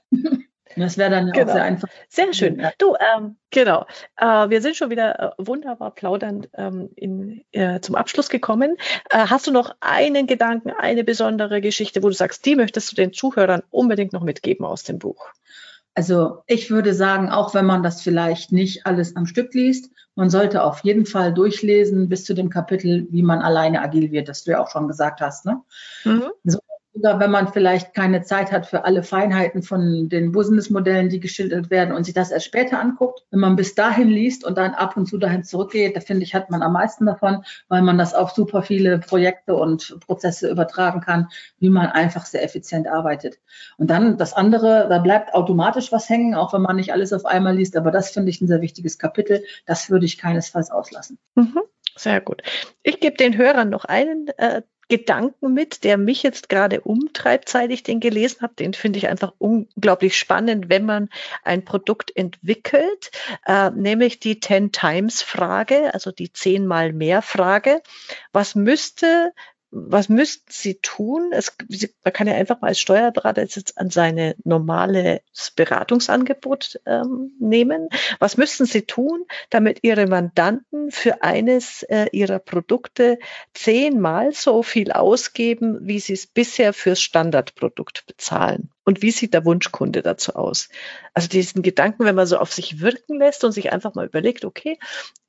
Das 0.76 0.96
wäre 0.96 1.10
dann 1.10 1.26
ja 1.26 1.32
genau. 1.32 1.48
auch 1.48 1.54
sehr 1.54 1.64
einfach. 1.64 1.88
Sehr 2.08 2.32
schön. 2.32 2.64
Du, 2.78 2.94
ähm, 2.94 3.36
genau. 3.50 3.86
Äh, 4.16 4.48
wir 4.48 4.62
sind 4.62 4.76
schon 4.76 4.90
wieder 4.90 5.18
äh, 5.18 5.30
wunderbar 5.38 5.90
plaudernd 5.92 6.48
ähm, 6.54 6.90
in, 6.94 7.44
äh, 7.52 7.80
zum 7.80 7.94
Abschluss 7.94 8.28
gekommen. 8.28 8.76
Äh, 9.10 9.26
hast 9.26 9.46
du 9.46 9.50
noch 9.50 9.74
einen 9.80 10.26
Gedanken, 10.26 10.70
eine 10.70 11.04
besondere 11.04 11.60
Geschichte, 11.60 12.02
wo 12.02 12.08
du 12.08 12.14
sagst, 12.14 12.46
die 12.46 12.56
möchtest 12.56 12.92
du 12.92 12.96
den 12.96 13.12
Zuhörern 13.12 13.62
unbedingt 13.70 14.12
noch 14.12 14.22
mitgeben 14.22 14.64
aus 14.64 14.84
dem 14.84 14.98
Buch? 14.98 15.32
Also 15.98 16.44
ich 16.46 16.70
würde 16.70 16.94
sagen, 16.94 17.28
auch 17.28 17.54
wenn 17.54 17.66
man 17.66 17.82
das 17.82 18.02
vielleicht 18.02 18.52
nicht 18.52 18.86
alles 18.86 19.16
am 19.16 19.26
Stück 19.26 19.52
liest, 19.52 19.90
man 20.14 20.30
sollte 20.30 20.62
auf 20.62 20.84
jeden 20.84 21.06
Fall 21.06 21.34
durchlesen 21.34 22.08
bis 22.08 22.24
zu 22.24 22.34
dem 22.34 22.50
Kapitel, 22.50 23.08
wie 23.10 23.24
man 23.24 23.40
alleine 23.40 23.82
agil 23.82 24.12
wird, 24.12 24.28
das 24.28 24.44
du 24.44 24.52
ja 24.52 24.62
auch 24.62 24.70
schon 24.70 24.86
gesagt 24.86 25.20
hast. 25.20 25.44
Ne? 25.44 25.60
Mhm. 26.04 26.30
So 26.44 26.60
oder 26.98 27.20
wenn 27.20 27.30
man 27.30 27.52
vielleicht 27.52 27.94
keine 27.94 28.22
Zeit 28.22 28.52
hat 28.52 28.66
für 28.66 28.84
alle 28.84 29.02
Feinheiten 29.02 29.62
von 29.62 30.08
den 30.08 30.32
Businessmodellen, 30.32 31.08
die 31.08 31.20
geschildert 31.20 31.70
werden 31.70 31.94
und 31.94 32.04
sich 32.04 32.14
das 32.14 32.30
erst 32.30 32.46
später 32.46 32.80
anguckt. 32.80 33.24
Wenn 33.30 33.40
man 33.40 33.56
bis 33.56 33.74
dahin 33.74 34.08
liest 34.08 34.44
und 34.44 34.58
dann 34.58 34.74
ab 34.74 34.96
und 34.96 35.06
zu 35.06 35.18
dahin 35.18 35.44
zurückgeht, 35.44 35.96
da 35.96 36.00
finde 36.00 36.24
ich, 36.24 36.34
hat 36.34 36.50
man 36.50 36.62
am 36.62 36.72
meisten 36.72 37.06
davon, 37.06 37.44
weil 37.68 37.82
man 37.82 37.98
das 37.98 38.14
auf 38.14 38.30
super 38.30 38.62
viele 38.62 38.98
Projekte 38.98 39.54
und 39.54 39.98
Prozesse 40.00 40.50
übertragen 40.50 41.00
kann, 41.00 41.28
wie 41.58 41.70
man 41.70 41.86
einfach 41.86 42.26
sehr 42.26 42.42
effizient 42.42 42.88
arbeitet. 42.88 43.38
Und 43.76 43.90
dann 43.90 44.18
das 44.18 44.32
andere, 44.32 44.86
da 44.88 44.98
bleibt 44.98 45.34
automatisch 45.34 45.92
was 45.92 46.08
hängen, 46.08 46.34
auch 46.34 46.52
wenn 46.52 46.62
man 46.62 46.76
nicht 46.76 46.92
alles 46.92 47.12
auf 47.12 47.24
einmal 47.24 47.56
liest. 47.56 47.76
Aber 47.76 47.90
das 47.90 48.10
finde 48.10 48.30
ich 48.30 48.40
ein 48.40 48.48
sehr 48.48 48.60
wichtiges 48.60 48.98
Kapitel. 48.98 49.44
Das 49.66 49.90
würde 49.90 50.06
ich 50.06 50.18
keinesfalls 50.18 50.70
auslassen. 50.70 51.18
Mhm. 51.34 51.60
Sehr 51.96 52.20
gut. 52.20 52.42
Ich 52.82 53.00
gebe 53.00 53.16
den 53.16 53.36
Hörern 53.36 53.70
noch 53.70 53.84
einen 53.84 54.28
äh, 54.36 54.62
Gedanken 54.88 55.52
mit, 55.52 55.84
der 55.84 55.98
mich 55.98 56.22
jetzt 56.22 56.48
gerade 56.48 56.80
umtreibt, 56.80 57.48
seit 57.48 57.70
ich 57.70 57.82
den 57.82 58.00
gelesen 58.00 58.40
habe. 58.42 58.54
Den 58.54 58.74
finde 58.74 58.98
ich 58.98 59.08
einfach 59.08 59.32
unglaublich 59.38 60.16
spannend, 60.16 60.68
wenn 60.68 60.86
man 60.86 61.10
ein 61.44 61.64
Produkt 61.64 62.14
entwickelt, 62.16 63.10
äh, 63.46 63.70
nämlich 63.70 64.18
die 64.18 64.40
Ten 64.40 64.72
Times 64.72 65.22
Frage, 65.22 65.92
also 65.92 66.10
die 66.10 66.32
zehnmal 66.32 66.92
mehr 66.92 67.22
Frage. 67.22 67.82
Was 68.32 68.54
müsste 68.54 69.32
was 69.70 70.08
müssten 70.08 70.50
Sie 70.50 70.76
tun? 70.76 71.30
Es, 71.32 71.54
man 72.04 72.12
kann 72.12 72.26
ja 72.26 72.34
einfach 72.34 72.60
mal 72.60 72.68
als 72.68 72.80
Steuerberater 72.80 73.42
jetzt 73.42 73.78
an 73.78 73.90
seine 73.90 74.34
normale 74.44 75.20
Beratungsangebot 75.56 76.80
ähm, 76.86 77.32
nehmen. 77.38 77.88
Was 78.18 78.36
müssten 78.36 78.64
Sie 78.66 78.82
tun, 78.82 79.24
damit 79.50 79.80
Ihre 79.82 80.06
Mandanten 80.06 80.90
für 80.90 81.22
eines 81.22 81.82
äh, 81.84 82.06
Ihrer 82.12 82.38
Produkte 82.38 83.18
zehnmal 83.52 84.32
so 84.32 84.62
viel 84.62 84.92
ausgeben, 84.92 85.78
wie 85.82 86.00
Sie 86.00 86.14
es 86.14 86.26
bisher 86.26 86.72
fürs 86.72 87.00
Standardprodukt 87.00 88.06
bezahlen? 88.06 88.70
Und 88.88 89.02
wie 89.02 89.10
sieht 89.10 89.34
der 89.34 89.44
Wunschkunde 89.44 90.00
dazu 90.00 90.34
aus? 90.34 90.70
Also 91.12 91.28
diesen 91.28 91.60
Gedanken, 91.60 92.06
wenn 92.06 92.14
man 92.14 92.26
so 92.26 92.38
auf 92.38 92.54
sich 92.54 92.80
wirken 92.80 93.18
lässt 93.18 93.44
und 93.44 93.52
sich 93.52 93.70
einfach 93.70 93.94
mal 93.94 94.06
überlegt, 94.06 94.46
okay, 94.46 94.78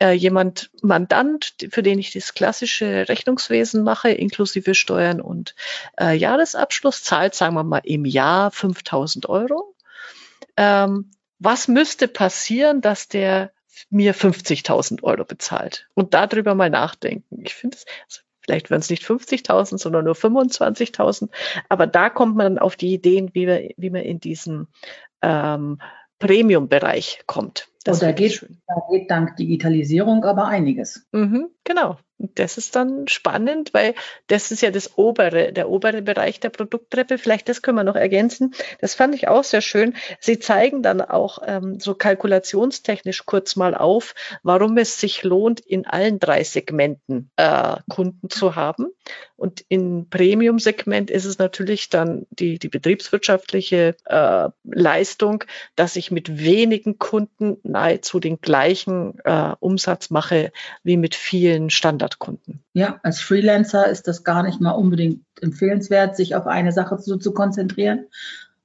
äh, 0.02 0.14
jemand 0.14 0.72
Mandant, 0.82 1.56
für 1.70 1.84
den 1.84 2.00
ich 2.00 2.14
das 2.14 2.34
klassische 2.34 3.10
Rechnungswesen 3.10 3.84
mache, 3.84 4.12
inklusive 4.12 4.76
Steuern 4.76 5.20
und 5.20 5.56
äh, 6.00 6.16
Jahresabschluss, 6.16 7.04
zahlt, 7.04 7.36
sagen 7.36 7.54
wir 7.54 7.66
mal, 7.66 7.82
im 7.84 8.06
Jahr 8.06 8.50
5000 8.50 9.28
Euro. 9.28 9.76
Ähm, 10.56 11.12
was 11.40 11.68
müsste 11.68 12.08
passieren, 12.08 12.80
dass 12.80 13.10
der 13.10 13.52
mir 13.90 14.16
50.000 14.16 15.04
Euro 15.04 15.26
bezahlt 15.26 15.90
und 15.96 16.14
darüber 16.14 16.56
mal 16.56 16.70
nachdenken. 16.70 17.42
Ich 17.44 17.56
finde 17.56 17.76
es, 17.76 17.86
also 18.06 18.22
Vielleicht 18.50 18.72
werden 18.72 18.82
es 18.82 18.90
nicht 18.90 19.04
50.000, 19.04 19.78
sondern 19.78 20.06
nur 20.06 20.16
25.000. 20.16 21.30
Aber 21.70 21.86
da 21.86 22.10
kommt 22.10 22.36
man 22.36 22.56
dann 22.56 22.58
auf 22.58 22.76
die 22.76 22.96
Ideen, 22.96 23.30
wie, 23.34 23.46
wir, 23.46 23.70
wie 23.78 23.92
man 23.92 24.02
in 24.02 24.20
diesen 24.20 24.66
ähm, 25.22 25.80
Premium-Bereich 26.18 27.22
kommt. 27.28 27.68
Das 27.84 28.02
oh, 28.02 28.06
da, 28.08 28.12
geht, 28.12 28.44
da 28.66 28.76
geht 28.90 29.12
dank 29.12 29.36
Digitalisierung 29.36 30.24
aber 30.26 30.48
einiges. 30.48 31.08
Mhm, 31.12 31.50
genau. 31.64 32.00
Das 32.20 32.58
ist 32.58 32.76
dann 32.76 33.08
spannend, 33.08 33.74
weil 33.74 33.96
das 34.28 34.52
ist 34.52 34.62
ja 34.62 34.72
das 34.72 34.98
obere, 34.98 35.54
der 35.54 35.70
obere 35.70 36.02
Bereich 36.02 36.42
der 36.42 36.50
Produkttreppe. 36.50 37.18
Vielleicht 37.18 37.48
das 37.48 37.62
können 37.62 37.78
wir 37.78 37.86
noch 37.86 37.96
ergänzen. 37.96 38.54
Das 38.82 38.94
fand 38.94 39.16
ich 39.16 39.30
auch 39.30 39.46
sehr 39.46 39.62
schön. 39.62 39.96
Sie 40.20 40.38
zeigen 40.38 40.84
dann 40.84 41.00
auch 41.02 41.40
ähm, 41.46 41.80
so 41.80 41.96
kalkulationstechnisch 41.96 43.26
kurz 43.26 43.56
mal 43.56 43.74
auf, 43.74 44.16
warum 44.44 44.78
es 44.78 45.00
sich 45.00 45.24
lohnt, 45.24 45.62
in 45.62 45.88
allen 45.88 46.20
drei 46.20 46.44
Segmenten 46.44 47.32
äh, 47.38 47.78
Kunden 47.90 48.30
zu 48.30 48.56
haben. 48.56 48.88
Und 49.40 49.64
im 49.70 50.10
Premium-Segment 50.10 51.10
ist 51.10 51.24
es 51.24 51.40
natürlich 51.40 51.88
dann 51.88 52.28
die, 52.30 52.60
die 52.60 52.68
betriebswirtschaftliche 52.68 53.96
äh, 54.04 54.50
Leistung, 54.66 55.46
dass 55.78 55.96
ich 55.96 56.12
mit 56.12 56.44
wenigen 56.44 57.00
Kunden 57.00 57.58
nahezu 57.64 58.20
den 58.20 58.42
gleichen 58.42 59.18
äh, 59.24 59.54
Umsatz 59.62 60.10
mache 60.10 60.52
wie 60.84 60.98
mit 60.98 61.16
vielen 61.16 61.70
Standardkunden. 62.10 62.64
Ja, 62.74 63.00
als 63.04 63.22
Freelancer 63.22 63.88
ist 63.88 64.08
das 64.08 64.24
gar 64.24 64.44
nicht 64.44 64.62
mal 64.62 64.72
unbedingt 64.72 65.24
empfehlenswert, 65.42 66.16
sich 66.16 66.36
auf 66.36 66.48
eine 66.48 66.72
Sache 66.72 66.98
zu, 66.98 67.18
zu 67.18 67.34
konzentrieren. 67.34 68.06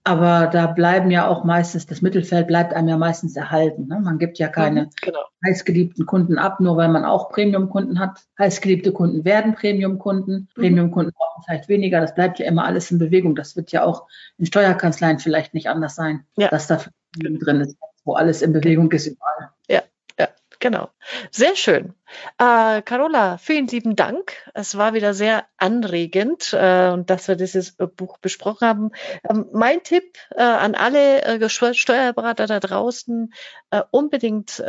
Aber 0.07 0.49
da 0.49 0.67
bleiben 0.67 1.11
ja 1.11 1.27
auch 1.27 1.45
meistens, 1.45 1.87
das 1.87 2.03
Mittelfeld 2.03 2.47
bleibt 2.47 2.75
einem 2.75 2.89
ja 2.89 2.99
meistens 2.99 3.37
erhalten. 3.37 3.87
Ne? 3.87 4.01
Man 4.01 4.19
gibt 4.19 4.39
ja 4.39 4.49
keine 4.49 4.83
mhm, 4.83 4.91
genau. 5.01 5.21
heißgeliebten 5.47 6.05
Kunden 6.05 6.37
ab, 6.37 6.61
nur 6.61 6.77
weil 6.77 6.89
man 6.89 7.07
auch 7.07 7.31
Premium-Kunden 7.31 7.99
hat. 7.99 8.21
Heißgeliebte 8.39 8.93
Kunden 8.93 9.25
werden 9.25 9.55
Premium-Kunden. 9.55 10.49
Mhm. 10.57 10.61
Premium-Kunden 10.61 11.13
brauchen 11.13 11.43
vielleicht 11.47 11.71
weniger. 11.71 12.03
Das 12.03 12.15
bleibt 12.15 12.39
ja 12.39 12.47
immer 12.47 12.67
alles 12.67 12.91
in 12.91 12.99
Bewegung. 12.99 13.35
Das 13.35 13.57
wird 13.57 13.73
ja 13.73 13.83
auch 13.83 14.07
in 14.37 14.45
Steuerkanzleien 14.45 15.21
vielleicht 15.21 15.55
nicht 15.55 15.71
anders 15.71 15.95
sein, 15.95 16.25
ja. 16.37 16.49
dass 16.49 16.67
da 16.67 16.81
drin 17.17 17.63
ist 17.63 17.79
wo 18.05 18.15
alles 18.15 18.43
in 18.43 18.53
Bewegung 18.53 18.91
ist 18.93 19.07
überall. 19.07 19.51
Ja, 19.69 19.83
ja, 20.19 20.29
genau. 20.65 20.89
Sehr 21.31 21.57
schön. 21.57 21.93
Äh, 22.39 22.81
Carola, 22.81 23.37
vielen 23.37 23.67
lieben 23.67 23.97
Dank. 23.97 24.33
Es 24.55 24.79
war 24.79 24.95
wieder 24.95 25.13
sehr 25.13 25.45
anregend, 25.59 26.55
äh, 26.55 26.97
dass 27.05 27.29
wir 27.29 27.37
dieses 27.37 27.79
äh, 27.79 27.87
Buch 27.87 28.17
besprochen 28.17 28.67
haben. 28.67 28.91
Ähm, 29.29 29.45
mein 29.53 29.83
Tipp 29.83 30.17
äh, 30.31 30.43
an 30.43 30.75
alle 30.75 31.23
äh, 31.23 31.49
Steuerberater 31.51 32.47
da 32.47 32.61
draußen, 32.61 33.35
äh, 33.71 33.83
unbedingt 33.91 34.63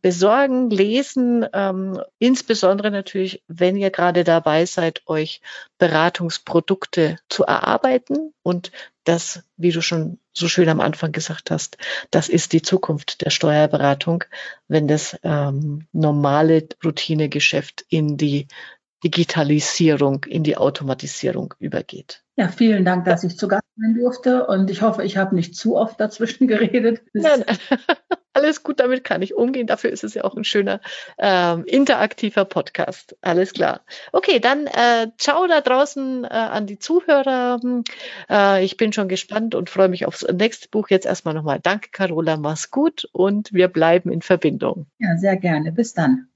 besorgen, 0.00 0.70
lesen, 0.70 1.46
ähm, 1.52 2.00
insbesondere 2.18 2.90
natürlich, 2.90 3.42
wenn 3.46 3.76
ihr 3.76 3.90
gerade 3.90 4.24
dabei 4.24 4.64
seid, 4.64 5.02
euch 5.06 5.42
Beratungsprodukte 5.78 7.18
zu 7.28 7.44
erarbeiten 7.44 8.32
und 8.42 8.72
das, 9.04 9.42
wie 9.56 9.72
du 9.72 9.82
schon 9.82 10.18
so 10.32 10.48
schön 10.48 10.68
am 10.68 10.80
Anfang 10.80 11.12
gesagt 11.12 11.50
hast, 11.50 11.76
das 12.10 12.28
ist 12.28 12.52
die 12.52 12.62
Zukunft 12.62 13.24
der 13.24 13.30
Steuerberatung, 13.30 14.24
wenn 14.68 14.88
das 14.88 15.16
ähm, 15.22 15.86
normale 15.92 16.66
Routinegeschäft 16.84 17.84
in 17.88 18.16
die 18.16 18.48
Digitalisierung, 19.04 20.24
in 20.24 20.42
die 20.42 20.56
Automatisierung 20.56 21.54
übergeht. 21.58 22.22
Ja, 22.36 22.48
vielen 22.48 22.84
Dank, 22.84 23.04
dass 23.04 23.24
ich 23.24 23.36
zu 23.36 23.46
Gast 23.48 23.64
sein 23.76 23.94
durfte 23.94 24.46
und 24.46 24.70
ich 24.70 24.80
hoffe, 24.80 25.04
ich 25.04 25.16
habe 25.16 25.34
nicht 25.34 25.54
zu 25.54 25.76
oft 25.76 26.00
dazwischen 26.00 26.48
geredet. 26.48 27.02
Nein, 27.12 27.44
nein. 27.46 27.58
Alles 28.34 28.62
gut, 28.62 28.80
damit 28.80 29.04
kann 29.04 29.20
ich 29.20 29.34
umgehen. 29.34 29.66
Dafür 29.66 29.90
ist 29.90 30.04
es 30.04 30.14
ja 30.14 30.24
auch 30.24 30.34
ein 30.34 30.44
schöner 30.44 30.80
ähm, 31.18 31.64
interaktiver 31.66 32.46
Podcast. 32.46 33.14
Alles 33.20 33.52
klar. 33.52 33.82
Okay, 34.10 34.40
dann 34.40 34.66
äh, 34.68 35.08
ciao 35.18 35.46
da 35.46 35.60
draußen 35.60 36.24
äh, 36.24 36.28
an 36.28 36.66
die 36.66 36.78
Zuhörer. 36.78 37.60
Äh, 38.30 38.64
ich 38.64 38.78
bin 38.78 38.94
schon 38.94 39.08
gespannt 39.08 39.54
und 39.54 39.68
freue 39.68 39.88
mich 39.88 40.06
aufs 40.06 40.26
nächste 40.32 40.70
Buch. 40.70 40.88
Jetzt 40.88 41.04
erstmal 41.04 41.34
nochmal 41.34 41.60
Danke, 41.62 41.90
Carola. 41.92 42.38
Mach's 42.38 42.70
gut 42.70 43.06
und 43.12 43.52
wir 43.52 43.68
bleiben 43.68 44.10
in 44.10 44.22
Verbindung. 44.22 44.86
Ja, 44.98 45.18
sehr 45.18 45.36
gerne. 45.36 45.70
Bis 45.70 45.92
dann. 45.92 46.31